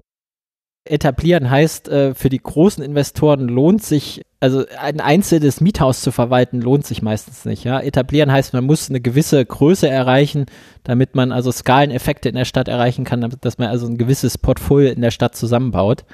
[0.84, 6.60] etablieren heißt, äh, für die großen Investoren lohnt sich, also ein einzelnes Miethaus zu verwalten,
[6.60, 7.62] lohnt sich meistens nicht.
[7.64, 7.80] Ja?
[7.80, 10.46] Etablieren heißt, man muss eine gewisse Größe erreichen,
[10.82, 14.90] damit man also Skaleneffekte in der Stadt erreichen kann, dass man also ein gewisses Portfolio
[14.90, 16.04] in der Stadt zusammenbaut.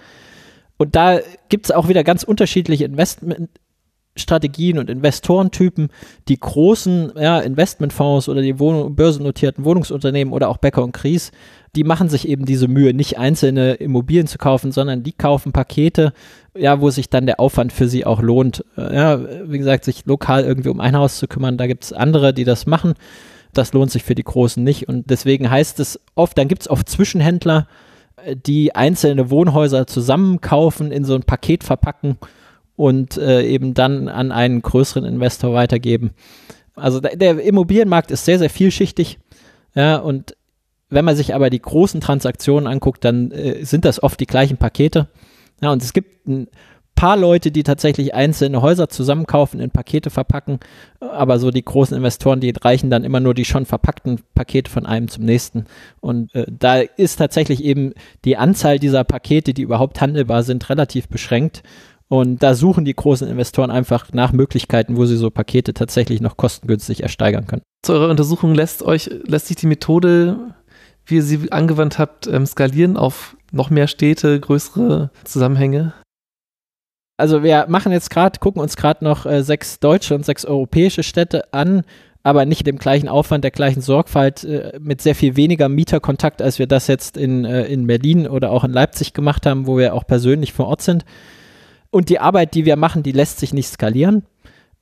[0.77, 1.19] Und da
[1.49, 3.49] gibt es auch wieder ganz unterschiedliche Investment
[4.19, 5.89] Strategien und Investorentypen,
[6.29, 11.33] die großen ja, Investmentfonds oder die Wohnung, börsennotierten Wohnungsunternehmen oder auch Becker und Kries,
[11.77, 16.13] die machen sich eben diese Mühe, nicht einzelne Immobilien zu kaufen, sondern die kaufen Pakete,
[16.57, 18.65] ja, wo sich dann der Aufwand für sie auch lohnt.
[18.77, 22.33] Ja, wie gesagt, sich lokal irgendwie um ein Haus zu kümmern, da gibt es andere,
[22.33, 22.95] die das machen.
[23.53, 24.89] Das lohnt sich für die Großen nicht.
[24.89, 27.67] Und deswegen heißt es oft, dann gibt es oft Zwischenhändler,
[28.47, 32.19] die einzelne Wohnhäuser zusammenkaufen, in so ein Paket verpacken
[32.79, 36.13] und äh, eben dann an einen größeren Investor weitergeben.
[36.77, 39.19] Also der, Immobilienmarkt ist sehr, sehr vielschichtig.
[39.75, 40.37] Ja, und
[40.89, 44.59] wenn man sich aber die großen Transaktionen anguckt, dann äh, sind das oft die gleichen
[44.59, 45.09] Pakete.
[45.61, 46.47] Ja, und es gibt ein
[46.95, 50.61] paar Leute, die tatsächlich einzelne Häuser zusammenkaufen, in Pakete verpacken,
[51.01, 54.87] aber so die großen Investoren, die reichen dann immer nur die schon verpackten Pakete von
[54.87, 55.67] einem zum nächsten.
[56.01, 57.93] Und äh, da ist tatsächlich eben
[58.25, 61.63] die Anzahl dieser Pakete, die überhaupt handelbar sind, relativ beschränkt.
[62.09, 66.37] Und da suchen die großen Investoren einfach nach Möglichkeiten, wo sie so Pakete tatsächlich noch
[66.37, 67.63] kostengünstig ersteigern können.
[67.85, 70.55] Zu eurer Untersuchung lässt euch, lässt sich die Methode
[71.09, 75.95] wie ihr sie angewandt habt, ähm, skalieren auf noch mehr Städte, größere Zusammenhänge?
[77.17, 81.03] Also wir machen jetzt gerade, gucken uns gerade noch äh, sechs deutsche und sechs europäische
[81.03, 81.83] Städte an,
[82.23, 86.59] aber nicht dem gleichen Aufwand, der gleichen Sorgfalt, äh, mit sehr viel weniger Mieterkontakt, als
[86.59, 89.95] wir das jetzt in, äh, in Berlin oder auch in Leipzig gemacht haben, wo wir
[89.95, 91.05] auch persönlich vor Ort sind.
[91.91, 94.25] Und die Arbeit, die wir machen, die lässt sich nicht skalieren.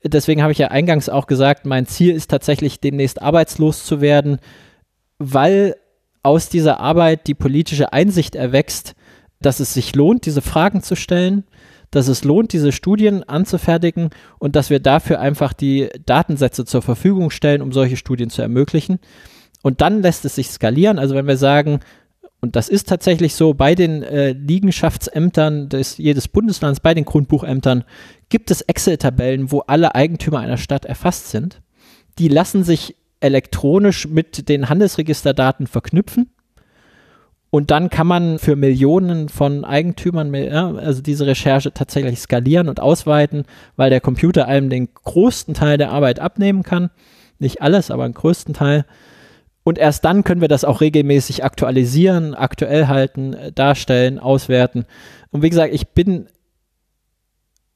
[0.02, 4.38] Deswegen habe ich ja eingangs auch gesagt, mein Ziel ist tatsächlich demnächst arbeitslos zu werden,
[5.18, 5.76] weil
[6.22, 8.94] aus dieser Arbeit die politische Einsicht erwächst,
[9.40, 11.44] dass es sich lohnt, diese Fragen zu stellen,
[11.90, 17.30] dass es lohnt, diese Studien anzufertigen und dass wir dafür einfach die Datensätze zur Verfügung
[17.30, 18.98] stellen, um solche Studien zu ermöglichen.
[19.62, 20.98] Und dann lässt es sich skalieren.
[20.98, 21.80] Also wenn wir sagen,
[22.46, 27.82] und das ist tatsächlich so, bei den äh, Liegenschaftsämtern des jedes Bundeslands, bei den Grundbuchämtern
[28.28, 31.60] gibt es Excel-Tabellen, wo alle Eigentümer einer Stadt erfasst sind.
[32.20, 36.30] Die lassen sich elektronisch mit den Handelsregisterdaten verknüpfen.
[37.50, 42.78] Und dann kann man für Millionen von Eigentümern, ja, also diese Recherche tatsächlich skalieren und
[42.78, 43.42] ausweiten,
[43.74, 46.90] weil der Computer einem den größten Teil der Arbeit abnehmen kann.
[47.40, 48.84] Nicht alles, aber den größten Teil.
[49.66, 54.84] Und erst dann können wir das auch regelmäßig aktualisieren, aktuell halten, darstellen, auswerten.
[55.32, 56.28] Und wie gesagt, ich bin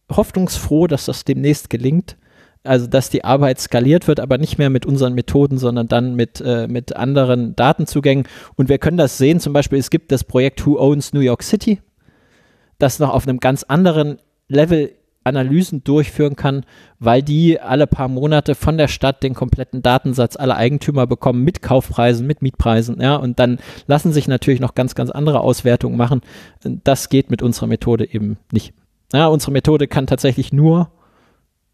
[0.09, 2.17] hoffnungsfroh, dass das demnächst gelingt.
[2.63, 6.41] Also, dass die Arbeit skaliert wird, aber nicht mehr mit unseren Methoden, sondern dann mit,
[6.41, 8.29] äh, mit anderen Datenzugängen.
[8.55, 11.43] Und wir können das sehen, zum Beispiel, es gibt das Projekt Who Owns New York
[11.43, 11.81] City,
[12.79, 14.93] das noch auf einem ganz anderen Level
[15.31, 16.65] Analysen durchführen kann,
[16.99, 21.63] weil die alle paar Monate von der Stadt den kompletten Datensatz aller Eigentümer bekommen mit
[21.63, 26.21] Kaufpreisen, mit Mietpreisen, ja, und dann lassen sich natürlich noch ganz, ganz andere Auswertungen machen.
[26.85, 28.75] Das geht mit unserer Methode eben nicht.
[29.13, 30.91] Ja, unsere Methode kann tatsächlich nur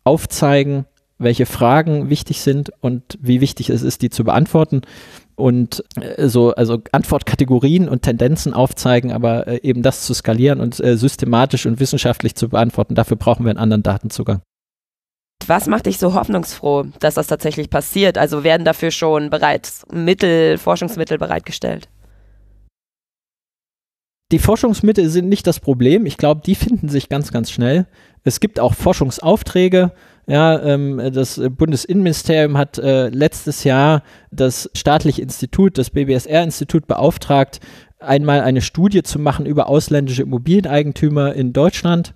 [0.05, 0.87] aufzeigen,
[1.19, 4.83] welche Fragen wichtig sind und wie wichtig es ist, die zu beantworten
[5.37, 10.81] und äh, so also Antwortkategorien und Tendenzen aufzeigen, aber äh, eben das zu skalieren und
[10.81, 14.41] äh, systematisch und wissenschaftlich zu beantworten, dafür brauchen wir einen anderen Datenzugang.
[15.47, 18.19] Was macht dich so hoffnungsfroh, dass das tatsächlich passiert?
[18.19, 21.89] Also werden dafür schon bereits Mittel, Forschungsmittel bereitgestellt?
[24.33, 26.05] Die Forschungsmittel sind nicht das Problem.
[26.05, 27.87] Ich glaube, die finden sich ganz, ganz schnell.
[28.25, 29.93] Es gibt auch Forschungsaufträge.
[30.27, 34.03] Ja, ähm, das Bundesinnenministerium hat äh, letztes Jahr
[34.33, 37.61] das staatliche Institut, das BBSR-Institut beauftragt,
[38.01, 42.13] einmal eine Studie zu machen über ausländische Immobilieneigentümer in Deutschland,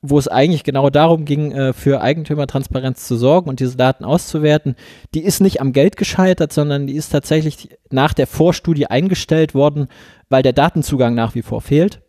[0.00, 4.74] wo es eigentlich genau darum ging, äh, für Eigentümertransparenz zu sorgen und diese Daten auszuwerten.
[5.14, 9.88] Die ist nicht am Geld gescheitert, sondern die ist tatsächlich nach der Vorstudie eingestellt worden,
[10.30, 12.00] weil der Datenzugang nach wie vor fehlt.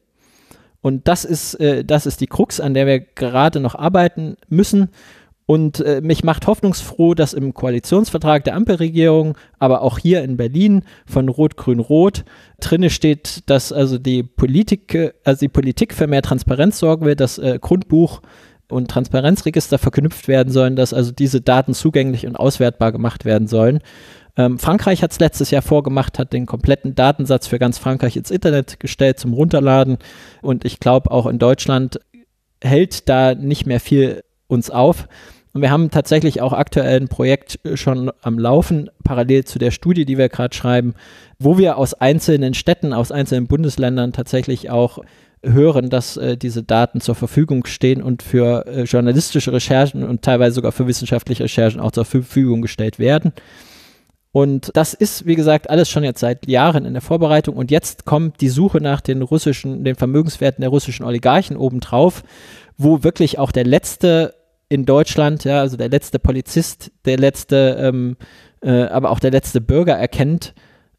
[0.79, 4.89] Und das ist, äh, das ist die Krux, an der wir gerade noch arbeiten müssen.
[5.51, 10.83] Und äh, mich macht hoffnungsfroh, dass im Koalitionsvertrag der Ampelregierung, aber auch hier in Berlin
[11.05, 12.23] von Rot-Grün-Rot
[12.61, 17.37] drinne steht, dass also die Politik, also die Politik für mehr Transparenz sorgen will, dass
[17.37, 18.21] äh, Grundbuch
[18.69, 23.79] und Transparenzregister verknüpft werden sollen, dass also diese Daten zugänglich und auswertbar gemacht werden sollen.
[24.37, 28.31] Ähm, Frankreich hat es letztes Jahr vorgemacht, hat den kompletten Datensatz für ganz Frankreich ins
[28.31, 29.97] Internet gestellt zum Runterladen.
[30.41, 31.99] Und ich glaube, auch in Deutschland
[32.63, 35.09] hält da nicht mehr viel uns auf.
[35.53, 40.05] Und wir haben tatsächlich auch aktuell ein Projekt schon am Laufen, parallel zu der Studie,
[40.05, 40.93] die wir gerade schreiben,
[41.39, 44.99] wo wir aus einzelnen Städten, aus einzelnen Bundesländern tatsächlich auch
[45.43, 50.55] hören, dass äh, diese Daten zur Verfügung stehen und für äh, journalistische Recherchen und teilweise
[50.55, 53.33] sogar für wissenschaftliche Recherchen auch zur Verfügung gestellt werden.
[54.31, 57.57] Und das ist, wie gesagt, alles schon jetzt seit Jahren in der Vorbereitung.
[57.57, 62.23] Und jetzt kommt die Suche nach den russischen, den Vermögenswerten der russischen Oligarchen obendrauf,
[62.77, 64.33] wo wirklich auch der letzte
[64.71, 68.15] in Deutschland, ja, also der letzte Polizist, der letzte, ähm,
[68.61, 70.53] äh, aber auch der letzte Bürger erkennt,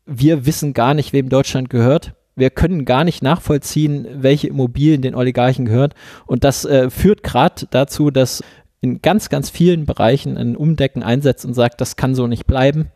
[0.04, 2.12] wir wissen gar nicht, wem Deutschland gehört.
[2.36, 5.94] Wir können gar nicht nachvollziehen, welche Immobilien den Oligarchen gehört.
[6.26, 8.44] Und das äh, führt gerade dazu, dass
[8.82, 12.90] in ganz, ganz vielen Bereichen ein Umdecken einsetzt und sagt, das kann so nicht bleiben.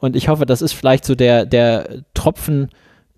[0.00, 2.70] Und ich hoffe, das ist vielleicht so der, der Tropfen,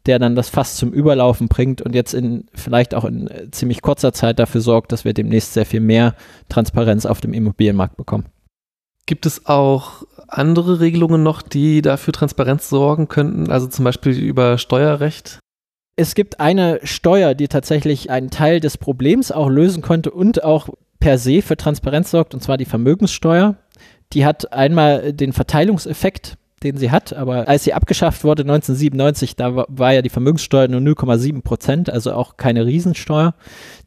[0.06, 4.12] der dann das Fass zum Überlaufen bringt und jetzt in vielleicht auch in ziemlich kurzer
[4.12, 6.14] Zeit dafür sorgt, dass wir demnächst sehr viel mehr
[6.48, 8.26] Transparenz auf dem Immobilienmarkt bekommen.
[9.06, 13.50] Gibt es auch andere Regelungen noch, die dafür Transparenz sorgen könnten?
[13.50, 15.38] Also zum Beispiel über Steuerrecht?
[15.96, 20.68] Es gibt eine Steuer, die tatsächlich einen Teil des Problems auch lösen konnte und auch
[21.00, 23.56] per se für Transparenz sorgt, und zwar die Vermögenssteuer.
[24.12, 29.66] Die hat einmal den Verteilungseffekt, den sie hat, aber als sie abgeschafft wurde 1997, da
[29.68, 33.34] war, ja die Vermögenssteuer nur 0,7 Prozent, also auch keine Riesensteuer.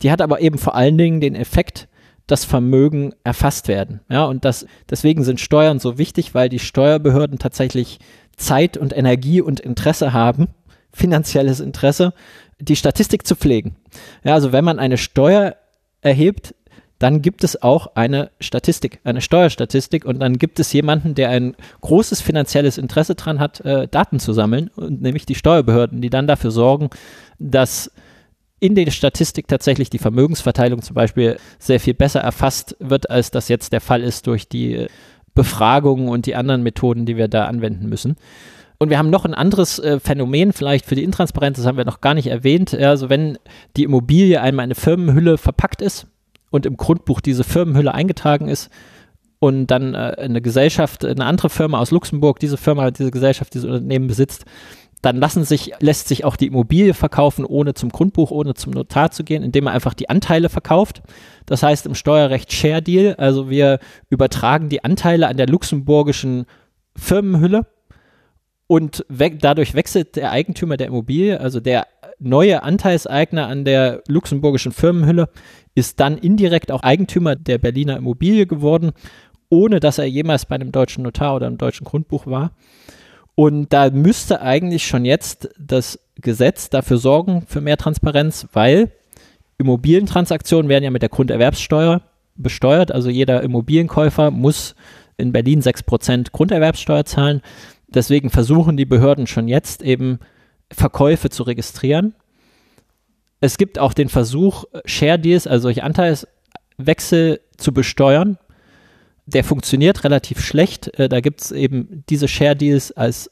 [0.02, 1.88] Die hat aber eben vor allen Dingen den Effekt,
[2.28, 4.02] dass Vermögen erfasst werden.
[4.10, 8.00] Ja, und das, deswegen sind Steuern so wichtig, weil die Steuerbehörden tatsächlich
[8.36, 10.48] Zeit und Energie und Interesse haben,
[10.92, 12.14] finanzielles Interesse,
[12.60, 13.76] die Statistik zu pflegen.
[14.24, 15.56] Ja, also wenn man eine Steuer
[16.02, 16.56] erhebt,
[17.00, 21.56] dann gibt es auch eine Statistik, eine Steuerstatistik und dann gibt es jemanden, der ein
[21.82, 26.28] großes finanzielles Interesse daran hat, äh, Daten zu sammeln, und nämlich die Steuerbehörden, die dann
[26.28, 26.90] dafür sorgen,
[27.38, 27.92] dass
[28.60, 33.50] in der Statistik tatsächlich die Vermögensverteilung zum Beispiel sehr viel besser erfasst wird, als das
[33.50, 34.88] jetzt der Fall ist durch die
[35.34, 38.16] Befragungen und die anderen Methoden, die wir da anwenden müssen.
[38.78, 41.86] Und wir haben noch ein anderes äh, Phänomen vielleicht für die Intransparenz, das haben wir
[41.86, 42.74] noch gar nicht erwähnt.
[42.74, 43.38] Also wenn
[43.76, 46.08] die Immobilie einmal in eine Firmenhülle verpackt ist
[46.50, 48.70] und im Grundbuch diese Firmenhülle eingetragen ist
[49.40, 53.70] und dann äh, eine Gesellschaft, eine andere Firma aus Luxemburg, diese Firma, diese Gesellschaft, dieses
[53.70, 54.46] Unternehmen besitzt,
[55.02, 59.12] dann lassen sich, lässt sich auch die Immobilie verkaufen, ohne zum Grundbuch, ohne zum Notar
[59.12, 61.04] zu gehen, indem man einfach die Anteile verkauft.
[61.46, 63.80] Das heißt im Steuerrecht Share Deal, also wir
[64.10, 66.46] übertragen die Anteile an der luxemburgischen
[66.96, 67.68] Firmenhülle
[68.68, 71.86] und we dadurch wechselt der Eigentümer der Immobilie, also der
[72.18, 75.30] neue Anteilseigner an der luxemburgischen Firmenhülle,
[75.76, 78.92] ist dann indirekt auch Eigentümer der Berliner Immobilie geworden,
[79.50, 82.52] ohne dass er jemals bei einem deutschen Notar oder einem deutschen Grundbuch war.
[83.36, 88.92] Und da müsste eigentlich schon jetzt das Gesetz dafür sorgen, für mehr Transparenz, weil
[89.58, 92.02] Immobilientransaktionen werden ja mit der Grunderwerbssteuer
[92.36, 92.92] besteuert.
[92.92, 94.76] Also jeder Immobilienkäufer muss
[95.18, 97.42] in Berlin 6% Grunderwerbssteuer zahlen.
[97.88, 100.20] Deswegen versuchen die Behörden schon jetzt eben
[100.72, 102.16] Verkäufe zu registrieren.
[103.42, 108.38] Es gibt auch den Versuch, Share Deals, also solche Anteilswechsel zu besteuern
[109.26, 110.98] der funktioniert relativ schlecht.
[111.00, 113.32] Äh, da gibt es eben diese Share Deals als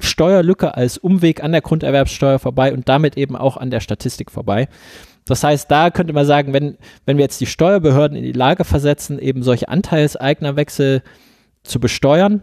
[0.00, 4.68] Steuerlücke, als Umweg an der Grunderwerbssteuer vorbei und damit eben auch an der Statistik vorbei.
[5.24, 6.76] Das heißt, da könnte man sagen, wenn,
[7.06, 11.02] wenn wir jetzt die Steuerbehörden in die Lage versetzen, eben solche Anteilseignerwechsel
[11.62, 12.42] zu besteuern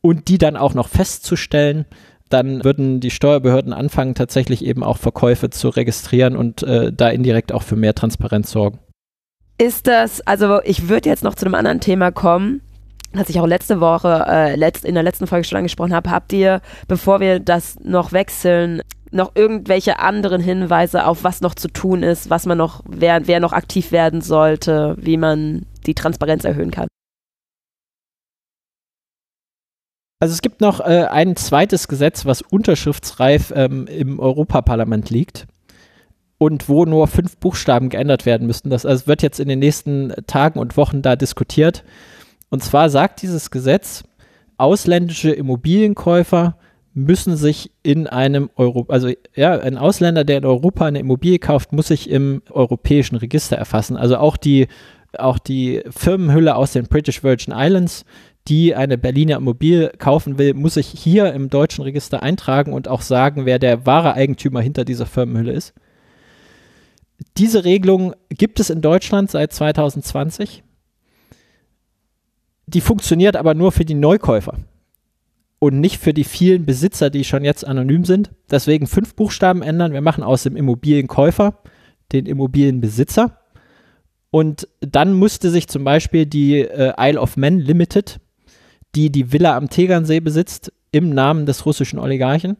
[0.00, 1.86] und die dann auch noch festzustellen,
[2.32, 7.52] dann würden die Steuerbehörden anfangen, tatsächlich eben auch Verkäufe zu registrieren und äh, da indirekt
[7.52, 8.78] auch für mehr Transparenz sorgen.
[9.58, 12.62] Ist das, also ich würde jetzt noch zu einem anderen Thema kommen,
[13.12, 16.10] das ich auch letzte Woche, äh, letzt, in der letzten Folge schon angesprochen habe.
[16.10, 18.80] Habt ihr, bevor wir das noch wechseln,
[19.10, 23.40] noch irgendwelche anderen Hinweise auf was noch zu tun ist, was man noch, wer, wer
[23.40, 26.88] noch aktiv werden sollte, wie man die Transparenz erhöhen kann?
[30.22, 35.48] Also es gibt noch äh, ein zweites Gesetz, was unterschriftsreif ähm, im Europaparlament liegt
[36.38, 38.70] und wo nur fünf Buchstaben geändert werden müssten.
[38.70, 41.82] Das also wird jetzt in den nächsten Tagen und Wochen da diskutiert.
[42.50, 44.04] Und zwar sagt dieses Gesetz,
[44.58, 46.56] ausländische Immobilienkäufer
[46.94, 51.72] müssen sich in einem Euro, also ja, ein Ausländer, der in Europa eine Immobilie kauft,
[51.72, 53.96] muss sich im europäischen Register erfassen.
[53.96, 54.68] Also auch die,
[55.18, 58.04] auch die Firmenhülle aus den British Virgin Islands,
[58.48, 63.02] die eine Berliner Immobilie kaufen will, muss sich hier im deutschen Register eintragen und auch
[63.02, 65.74] sagen, wer der wahre Eigentümer hinter dieser Firmenhülle ist.
[67.36, 70.64] Diese Regelung gibt es in Deutschland seit 2020.
[72.66, 74.58] Die funktioniert aber nur für die Neukäufer
[75.58, 78.32] und nicht für die vielen Besitzer, die schon jetzt anonym sind.
[78.50, 79.92] Deswegen fünf Buchstaben ändern.
[79.92, 81.58] Wir machen aus dem Immobilienkäufer
[82.12, 83.38] den Immobilienbesitzer.
[84.30, 88.18] Und dann musste sich zum Beispiel die äh, Isle of Man Limited,
[88.94, 92.56] die die Villa am Tegernsee besitzt, im Namen des russischen Oligarchen,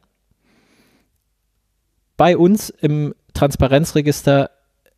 [2.17, 4.51] bei uns im Transparenzregister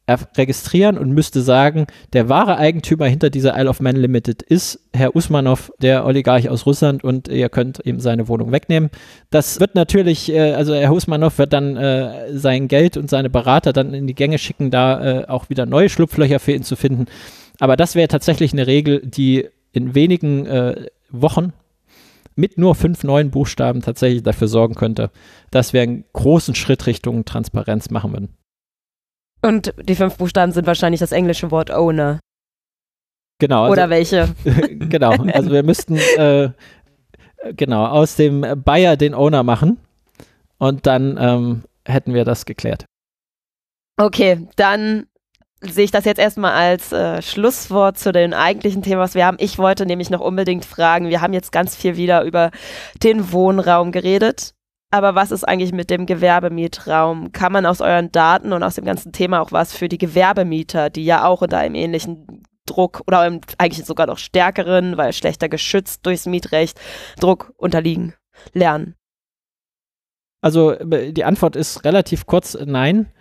[0.06, 5.16] registrieren und müsste sagen, der wahre Eigentümer hinter dieser Isle of Man Limited ist Herr
[5.16, 8.90] Usmanov, der Oligarch aus Russland und ihr könnt ihm seine Wohnung wegnehmen.
[9.30, 13.72] Das wird natürlich, äh, also Herr Usmanov wird dann äh, sein Geld und seine Berater
[13.72, 17.06] dann in die Gänge schicken, da äh, auch wieder neue Schlupflöcher für ihn zu finden.
[17.58, 20.46] Aber das wäre tatsächlich eine Regel, die in wenigen
[21.20, 21.52] Wochen
[22.36, 25.10] mit nur fünf neuen Buchstaben tatsächlich dafür sorgen könnte,
[25.50, 28.36] dass wir einen großen Schritt Richtung Transparenz machen würden.
[29.42, 32.18] Und die fünf Buchstaben sind wahrscheinlich das englische Wort Owner.
[33.38, 33.64] Genau.
[33.64, 34.34] Also, Oder welche?
[34.44, 35.12] genau.
[35.32, 36.50] Also wir müssten äh,
[37.54, 39.78] genau aus dem Bayer den Owner machen
[40.58, 42.86] und dann ähm, hätten wir das geklärt.
[43.96, 45.06] Okay, dann
[45.70, 49.36] sehe ich das jetzt erstmal als äh, Schlusswort zu dem eigentlichen Thema, was wir haben.
[49.40, 52.50] Ich wollte nämlich noch unbedingt fragen, wir haben jetzt ganz viel wieder über
[53.02, 54.54] den Wohnraum geredet.
[54.90, 57.32] Aber was ist eigentlich mit dem Gewerbemietraum?
[57.32, 60.88] Kann man aus euren Daten und aus dem ganzen Thema auch was für die Gewerbemieter,
[60.88, 63.20] die ja auch unter einem ähnlichen Druck oder
[63.58, 66.80] eigentlich sogar noch stärkeren, weil schlechter geschützt durchs Mietrecht,
[67.18, 68.14] Druck unterliegen,
[68.52, 68.94] lernen?
[70.40, 73.12] Also äh, die Antwort ist relativ kurz nein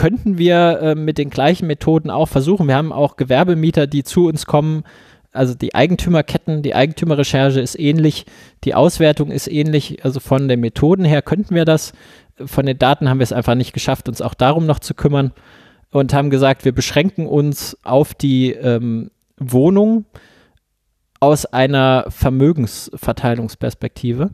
[0.00, 2.68] könnten wir äh, mit den gleichen Methoden auch versuchen.
[2.68, 4.84] Wir haben auch Gewerbemieter, die zu uns kommen.
[5.30, 8.24] Also die Eigentümerketten, die Eigentümerrecherche ist ähnlich,
[8.64, 10.02] die Auswertung ist ähnlich.
[10.02, 11.92] Also von den Methoden her könnten wir das.
[12.42, 15.32] Von den Daten haben wir es einfach nicht geschafft, uns auch darum noch zu kümmern
[15.90, 20.06] und haben gesagt, wir beschränken uns auf die ähm, Wohnung
[21.20, 24.30] aus einer Vermögensverteilungsperspektive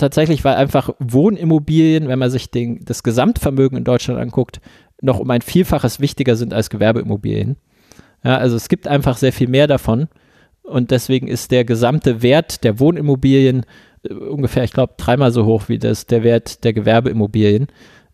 [0.00, 4.60] tatsächlich, weil einfach Wohnimmobilien, wenn man sich den, das Gesamtvermögen in Deutschland anguckt,
[5.00, 7.56] noch um ein Vielfaches wichtiger sind als Gewerbeimmobilien.
[8.24, 10.08] Ja, also es gibt einfach sehr viel mehr davon
[10.62, 13.64] und deswegen ist der gesamte Wert der Wohnimmobilien
[14.08, 17.68] äh, ungefähr, ich glaube, dreimal so hoch wie das, der Wert der Gewerbeimmobilien.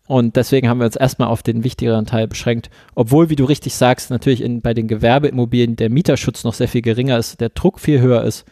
[0.07, 2.69] Und deswegen haben wir uns erstmal auf den wichtigeren Teil beschränkt.
[2.95, 6.81] Obwohl, wie du richtig sagst, natürlich in, bei den Gewerbeimmobilien der Mieterschutz noch sehr viel
[6.81, 8.45] geringer ist, der Druck viel höher ist.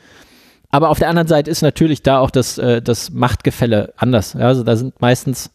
[0.70, 4.36] Aber auf der anderen Seite ist natürlich da auch das, äh, das Machtgefälle anders.
[4.36, 5.52] Also da sind meistens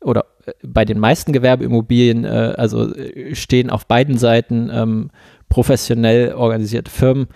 [0.00, 0.24] oder
[0.62, 5.10] bei den meisten Gewerbeimmobilien, äh, also äh, stehen auf beiden Seiten ähm,
[5.48, 7.28] professionell organisierte Firmen.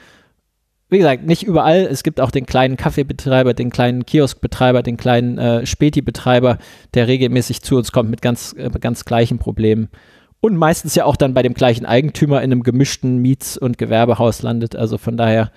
[0.89, 1.83] Wie gesagt, nicht überall.
[1.83, 6.59] Es gibt auch den kleinen Kaffeebetreiber, den kleinen Kioskbetreiber, den kleinen äh, Späti-Betreiber,
[6.95, 9.89] der regelmäßig zu uns kommt mit ganz, äh, ganz gleichen Problemen.
[10.41, 14.43] Und meistens ja auch dann bei dem gleichen Eigentümer in einem gemischten Miets- und Gewerbehaus
[14.43, 14.75] landet.
[14.75, 15.53] Also von daher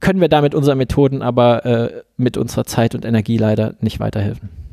[0.00, 4.00] können wir da mit unseren Methoden aber äh, mit unserer Zeit und Energie leider nicht
[4.00, 4.65] weiterhelfen.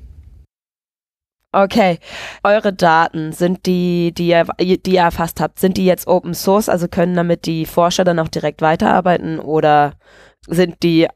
[1.54, 2.00] Okay,
[2.44, 6.68] eure Daten sind die, die ihr, die ihr erfasst habt, sind die jetzt Open Source,
[6.68, 9.94] also können damit die Forscher dann auch direkt weiterarbeiten oder
[10.48, 11.08] sind die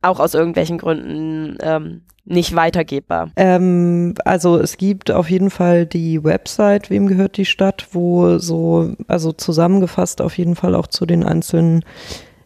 [0.00, 3.32] auch aus irgendwelchen Gründen ähm, nicht weitergebbar?
[3.36, 8.94] Ähm, also es gibt auf jeden Fall die Website, wem gehört die Stadt, wo so,
[9.08, 11.84] also zusammengefasst auf jeden Fall auch zu den einzelnen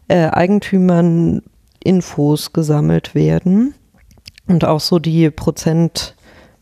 [0.09, 1.43] äh, Eigentümern
[1.81, 3.73] Infos gesammelt werden
[4.47, 6.14] und auch so die Prozent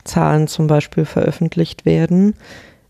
[0.05, 2.35] Zahlen zum Beispiel veröffentlicht werden.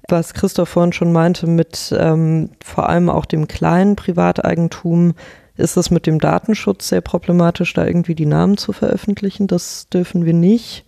[0.10, 5.14] Was Christoph vorhin schon meinte, mit ähm, vor allem auch dem kleinen Privateigentum
[5.56, 9.48] ist es mit dem Datenschutz sehr problematisch, da irgendwie die Namen zu veröffentlichen.
[9.48, 10.86] Das dürfen wir nicht.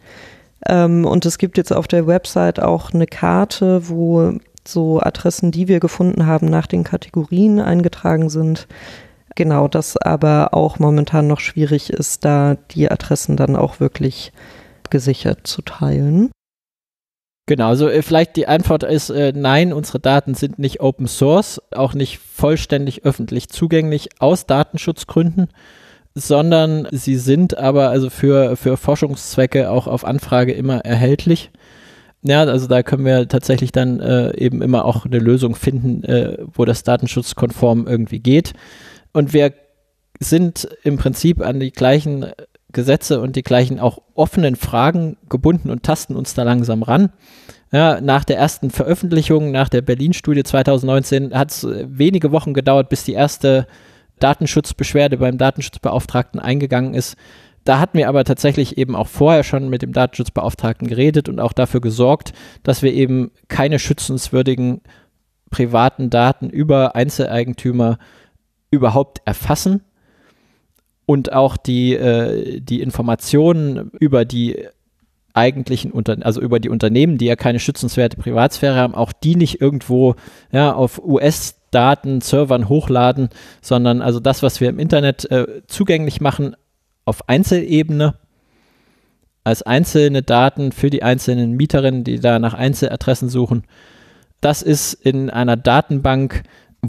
[0.68, 4.34] Ähm, und es gibt jetzt auf der Website auch eine Karte, wo
[4.68, 8.68] so Adressen, die wir gefunden haben, nach den Kategorien eingetragen sind.
[9.36, 14.32] Genau, das aber auch momentan noch schwierig ist, da die Adressen dann auch wirklich
[14.90, 16.32] gesichert zu teilen?
[17.48, 21.62] Genau, also äh, vielleicht die Antwort ist äh, nein, unsere Daten sind nicht Open Source,
[21.72, 25.50] auch nicht vollständig öffentlich zugänglich aus Datenschutzgründen,
[26.16, 31.52] sondern sie sind aber also für, für Forschungszwecke auch auf Anfrage immer erhältlich.
[32.24, 36.40] Ja, also da können wir tatsächlich dann äh, eben immer auch eine Lösung finden, äh,
[36.52, 38.54] wo das datenschutzkonform irgendwie geht.
[39.14, 39.54] Und wir
[40.20, 42.26] sind im Prinzip an die gleichen
[42.76, 47.10] Gesetze und die gleichen auch offenen Fragen gebunden und tasten uns da langsam ran.
[47.72, 53.04] Ja, nach der ersten Veröffentlichung, nach der Berlin-Studie 2019, hat es wenige Wochen gedauert, bis
[53.04, 53.66] die erste
[54.20, 57.16] Datenschutzbeschwerde beim Datenschutzbeauftragten eingegangen ist.
[57.64, 61.54] Da hatten wir aber tatsächlich eben auch vorher schon mit dem Datenschutzbeauftragten geredet und auch
[61.54, 64.82] dafür gesorgt, dass wir eben keine schützenswürdigen
[65.50, 67.98] privaten Daten über Einzeleigentümer
[68.70, 69.82] überhaupt erfassen
[71.06, 74.68] und auch die, äh, die Informationen über die
[75.34, 79.60] eigentlichen Unter also über die Unternehmen, die ja keine schützenswerte Privatsphäre haben, auch die nicht
[79.62, 80.16] irgendwo
[80.52, 83.30] ja, auf US-Daten, Servern hochladen,
[83.62, 86.56] sondern also das, was wir im Internet äh, zugänglich machen,
[87.04, 88.16] auf Einzelebene
[89.44, 93.64] als einzelne Daten für die einzelnen Mieterinnen, die da nach Einzeladressen suchen.
[94.42, 96.44] Das ist in einer Datenbank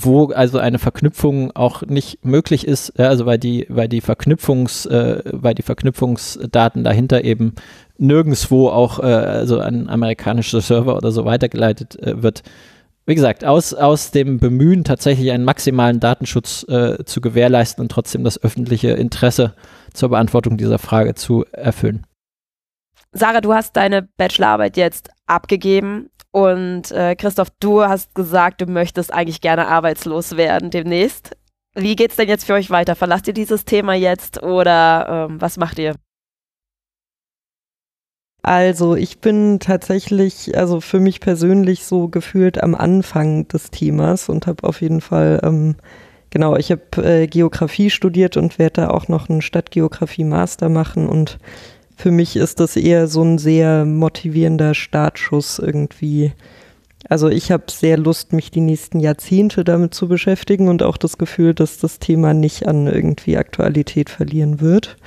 [0.04, 4.86] wo also eine Verknüpfung auch nicht möglich ist, ja, also weil die, weil die Verknüpfungs,
[4.86, 7.54] äh, weil die Verknüpfungsdaten dahinter eben
[7.98, 12.42] nirgendwo auch äh, also an amerikanische Server oder so weitergeleitet äh, wird.
[13.06, 18.24] wie gesagt, aus, aus dem Bemühen, tatsächlich einen maximalen Datenschutz äh, zu gewährleisten und trotzdem
[18.24, 19.54] das öffentliche Interesse
[19.94, 22.06] zur Beantwortung dieser Frage zu erfüllen.
[23.12, 29.10] Sarah, du hast deine Bachelorarbeit jetzt abgegeben und äh, Christoph, du hast gesagt, du möchtest
[29.10, 31.34] eigentlich gerne arbeitslos werden demnächst.
[31.74, 32.94] Wie geht's denn jetzt für euch weiter?
[32.94, 35.94] Verlasst ihr dieses Thema jetzt oder ähm, was macht ihr?
[38.42, 44.46] Also ich bin tatsächlich, also für mich persönlich so gefühlt am Anfang des Themas und
[44.46, 45.76] habe auf jeden Fall, ähm,
[46.28, 51.38] genau, ich habe äh, Geografie studiert und werde da auch noch einen Stadtgeografie-Master machen und
[51.96, 56.32] für mich ist das eher so ein sehr motivierender Startschuss irgendwie.
[57.08, 61.18] Also ich habe sehr Lust, mich die nächsten Jahrzehnte damit zu beschäftigen und auch das
[61.18, 64.98] Gefühl, dass das Thema nicht an irgendwie Aktualität verlieren wird.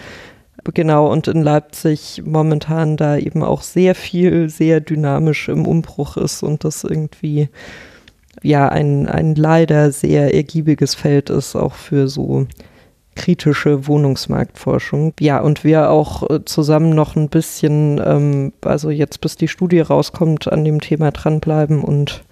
[0.73, 6.43] Genau, und in Leipzig momentan da eben auch sehr viel, sehr dynamisch im Umbruch ist
[6.43, 7.49] und das irgendwie
[8.41, 12.47] ja ein, ein leider sehr ergiebiges Feld ist, auch für so
[13.19, 15.13] kritische Wohnungsmarktforschung.
[15.19, 19.81] Ja, und wir auch äh, zusammen noch ein bisschen, ähm, also jetzt bis die Studie
[19.81, 22.23] rauskommt, an dem Thema dranbleiben und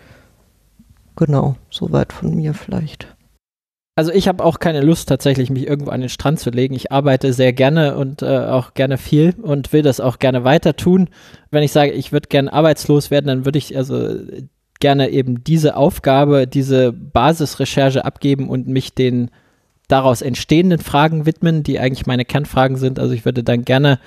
[1.18, 3.14] genau, soweit von mir vielleicht.
[3.98, 6.74] Also ich habe auch keine Lust tatsächlich, mich irgendwo an den Strand zu legen.
[6.74, 10.76] Ich arbeite sehr gerne und äh, auch gerne viel und will das auch gerne weiter
[10.76, 11.10] tun.
[11.52, 14.16] Wenn ich sage, ich würde gerne arbeitslos werden, dann würde ich also
[14.80, 19.32] gerne eben diese Aufgabe, diese Basisrecherche abgeben und mich den
[19.88, 23.00] daraus entstehenden Fragen widmen, die eigentlich meine Kernfragen sind.
[23.00, 24.00] Also ich würde dann gerne,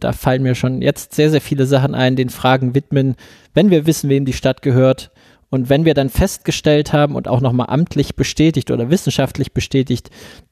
[0.00, 3.16] da fallen mir schon jetzt sehr, sehr viele Sachen ein, den Fragen widmen,
[3.54, 5.10] wenn wir wissen, wem die Stadt gehört,
[5.50, 10.10] und wenn wir dann festgestellt haben und auch nochmal amtlich bestätigt oder wissenschaftlich bestätigt,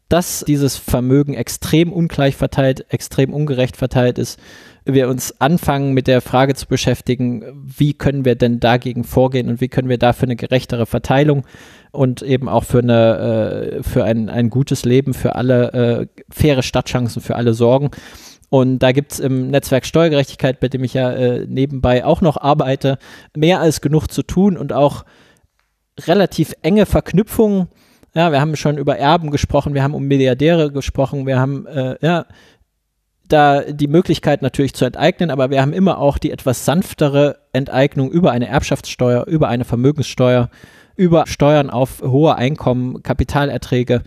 [0.09, 4.39] dass dieses Vermögen extrem ungleich verteilt, extrem ungerecht verteilt ist,
[4.87, 9.61] wir uns anfangen mit der Frage zu beschäftigen, wie können wir denn dagegen vorgehen und
[9.61, 11.45] wie können wir dafür eine gerechtere Verteilung
[11.91, 16.63] und eben auch für eine äh, für ein, ein gutes Leben für alle äh, faire
[16.63, 17.91] Stadtchancen für alle sorgen.
[18.49, 22.37] Und da gibt es im Netzwerk Steuergerechtigkeit, bei dem ich ja äh, nebenbei auch noch
[22.37, 22.99] arbeite,
[23.37, 25.05] mehr als genug zu tun und auch
[26.01, 27.69] relativ enge Verknüpfungen.
[28.15, 31.97] Ja, wir haben schon über Erben gesprochen, wir haben um Milliardäre gesprochen, wir haben äh,
[32.01, 32.27] ja
[33.29, 38.11] da die Möglichkeit natürlich zu enteignen, aber wir haben immer auch die etwas sanftere Enteignung
[38.11, 40.51] über eine Erbschaftssteuer, über eine Vermögenssteuer,
[40.97, 44.03] über Steuern auf hohe Einkommen, Kapitalerträge,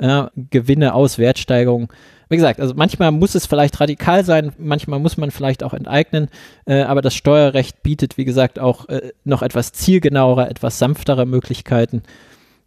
[0.00, 1.88] ja, Gewinne aus Wertsteigerungen
[2.28, 6.28] wie gesagt, also manchmal muss es vielleicht radikal sein, manchmal muss man vielleicht auch enteignen,
[6.66, 12.02] äh, aber das Steuerrecht bietet, wie gesagt, auch äh, noch etwas zielgenauere, etwas sanftere Möglichkeiten.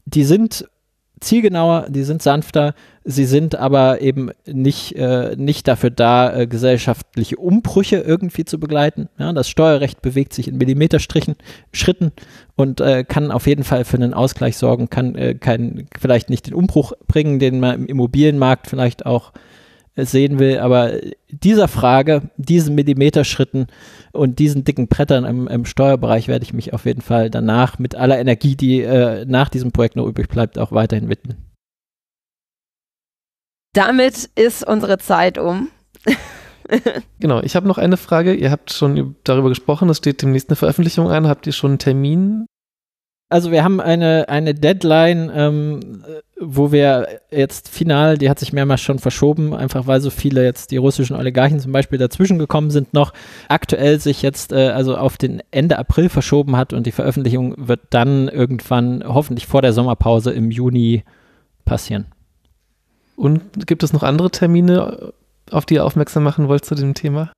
[0.06, 0.70] Die sind
[1.20, 2.74] zielgenauer, die sind sanfter,
[3.04, 9.10] sie sind aber eben nicht, äh, nicht dafür da, äh, gesellschaftliche Umbrüche irgendwie zu begleiten.
[9.18, 11.36] Ja, das Steuerrecht bewegt sich in Millimeterstrichen,
[11.72, 12.12] Schritten
[12.56, 16.48] und äh, kann auf jeden Fall für einen Ausgleich sorgen, kann äh, kein, vielleicht nicht
[16.48, 19.32] den Umbruch bringen, den man im Immobilienmarkt vielleicht auch
[20.06, 20.60] sehen will.
[20.60, 20.94] Aber
[21.30, 23.68] dieser Frage, diesen Millimeterschritten
[24.12, 27.96] und diesen dicken Brettern im, im, Steuerbereich werde ich mich auf jeden Fall danach mit
[27.96, 31.38] aller Energie, die äh, nach diesem Projekt noch übrig bleibt, auch weiterhin widmen.
[33.74, 35.70] Damit ist unsere Zeit um.
[37.20, 38.34] genau, ich habe noch eine Frage.
[38.34, 41.28] Ihr habt schon darüber gesprochen, es steht demnächst eine Veröffentlichung an.
[41.28, 42.48] Habt ihr schon einen Termin
[43.30, 46.04] also wir haben eine, eine Deadline, ähm,
[46.40, 50.72] wo wir jetzt final, die hat sich mehrmals schon verschoben, einfach weil so viele jetzt
[50.72, 53.14] die russischen Oligarchen zum Beispiel dazwischen gekommen sind noch,
[53.50, 57.82] aktuell sich jetzt äh, also auf den Ende April verschoben hat und die Veröffentlichung wird
[57.90, 61.04] dann irgendwann hoffentlich vor der Sommerpause im Juni
[61.66, 62.06] passieren.
[63.18, 65.12] Und gibt es noch andere Termine,
[65.52, 67.32] auf die ihr aufmerksam machen wollt zu dem Thema?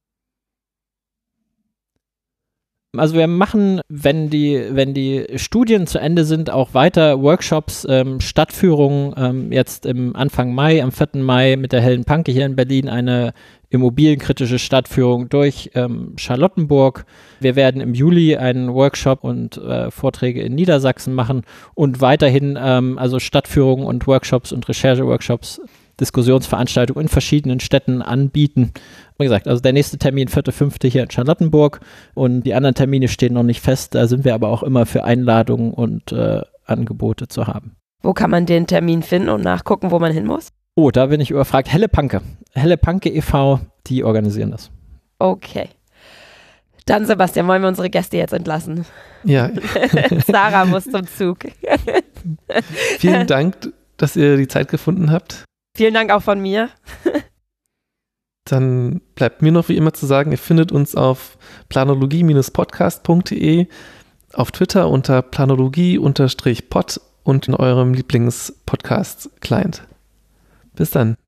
[2.97, 8.19] Also wir machen, wenn die, wenn die Studien zu Ende sind, auch weiter Workshops, ähm,
[8.19, 9.13] Stadtführungen.
[9.15, 11.21] Ähm, jetzt im Anfang Mai, am 4.
[11.21, 13.33] Mai mit der Hellen Panke hier in Berlin eine
[13.69, 17.05] immobilienkritische Stadtführung durch ähm, Charlottenburg.
[17.39, 21.43] Wir werden im Juli einen Workshop und äh, Vorträge in Niedersachsen machen
[21.75, 25.61] und weiterhin ähm, also Stadtführungen und Workshops und Recherche-Workshops
[25.99, 28.71] Diskussionsveranstaltungen in verschiedenen Städten anbieten.
[29.17, 30.89] Wie gesagt, also der nächste Termin, 4.5.
[30.89, 31.81] hier in Charlottenburg
[32.13, 33.95] und die anderen Termine stehen noch nicht fest.
[33.95, 37.75] Da sind wir aber auch immer für Einladungen und äh, Angebote zu haben.
[38.01, 40.49] Wo kann man den Termin finden und nachgucken, wo man hin muss?
[40.75, 41.71] Oh, da bin ich überfragt.
[41.71, 42.21] Helle Panke.
[42.53, 44.71] Helle Panke e.V., die organisieren das.
[45.17, 45.69] Okay.
[46.85, 48.85] Dann, Sebastian, wollen wir unsere Gäste jetzt entlassen?
[49.23, 49.51] Ja.
[50.27, 51.39] Sarah muss zum Zug.
[52.97, 55.43] Vielen Dank, dass ihr die Zeit gefunden habt.
[55.75, 56.69] Vielen Dank auch von mir.
[58.45, 61.37] Dann bleibt mir noch wie immer zu sagen, ihr findet uns auf
[61.69, 63.67] planologie-podcast.de.
[64.33, 69.83] auf Twitter unter planologie-pod und in eurem Lieblings-Podcast-Client.
[70.73, 71.17] Bis dann.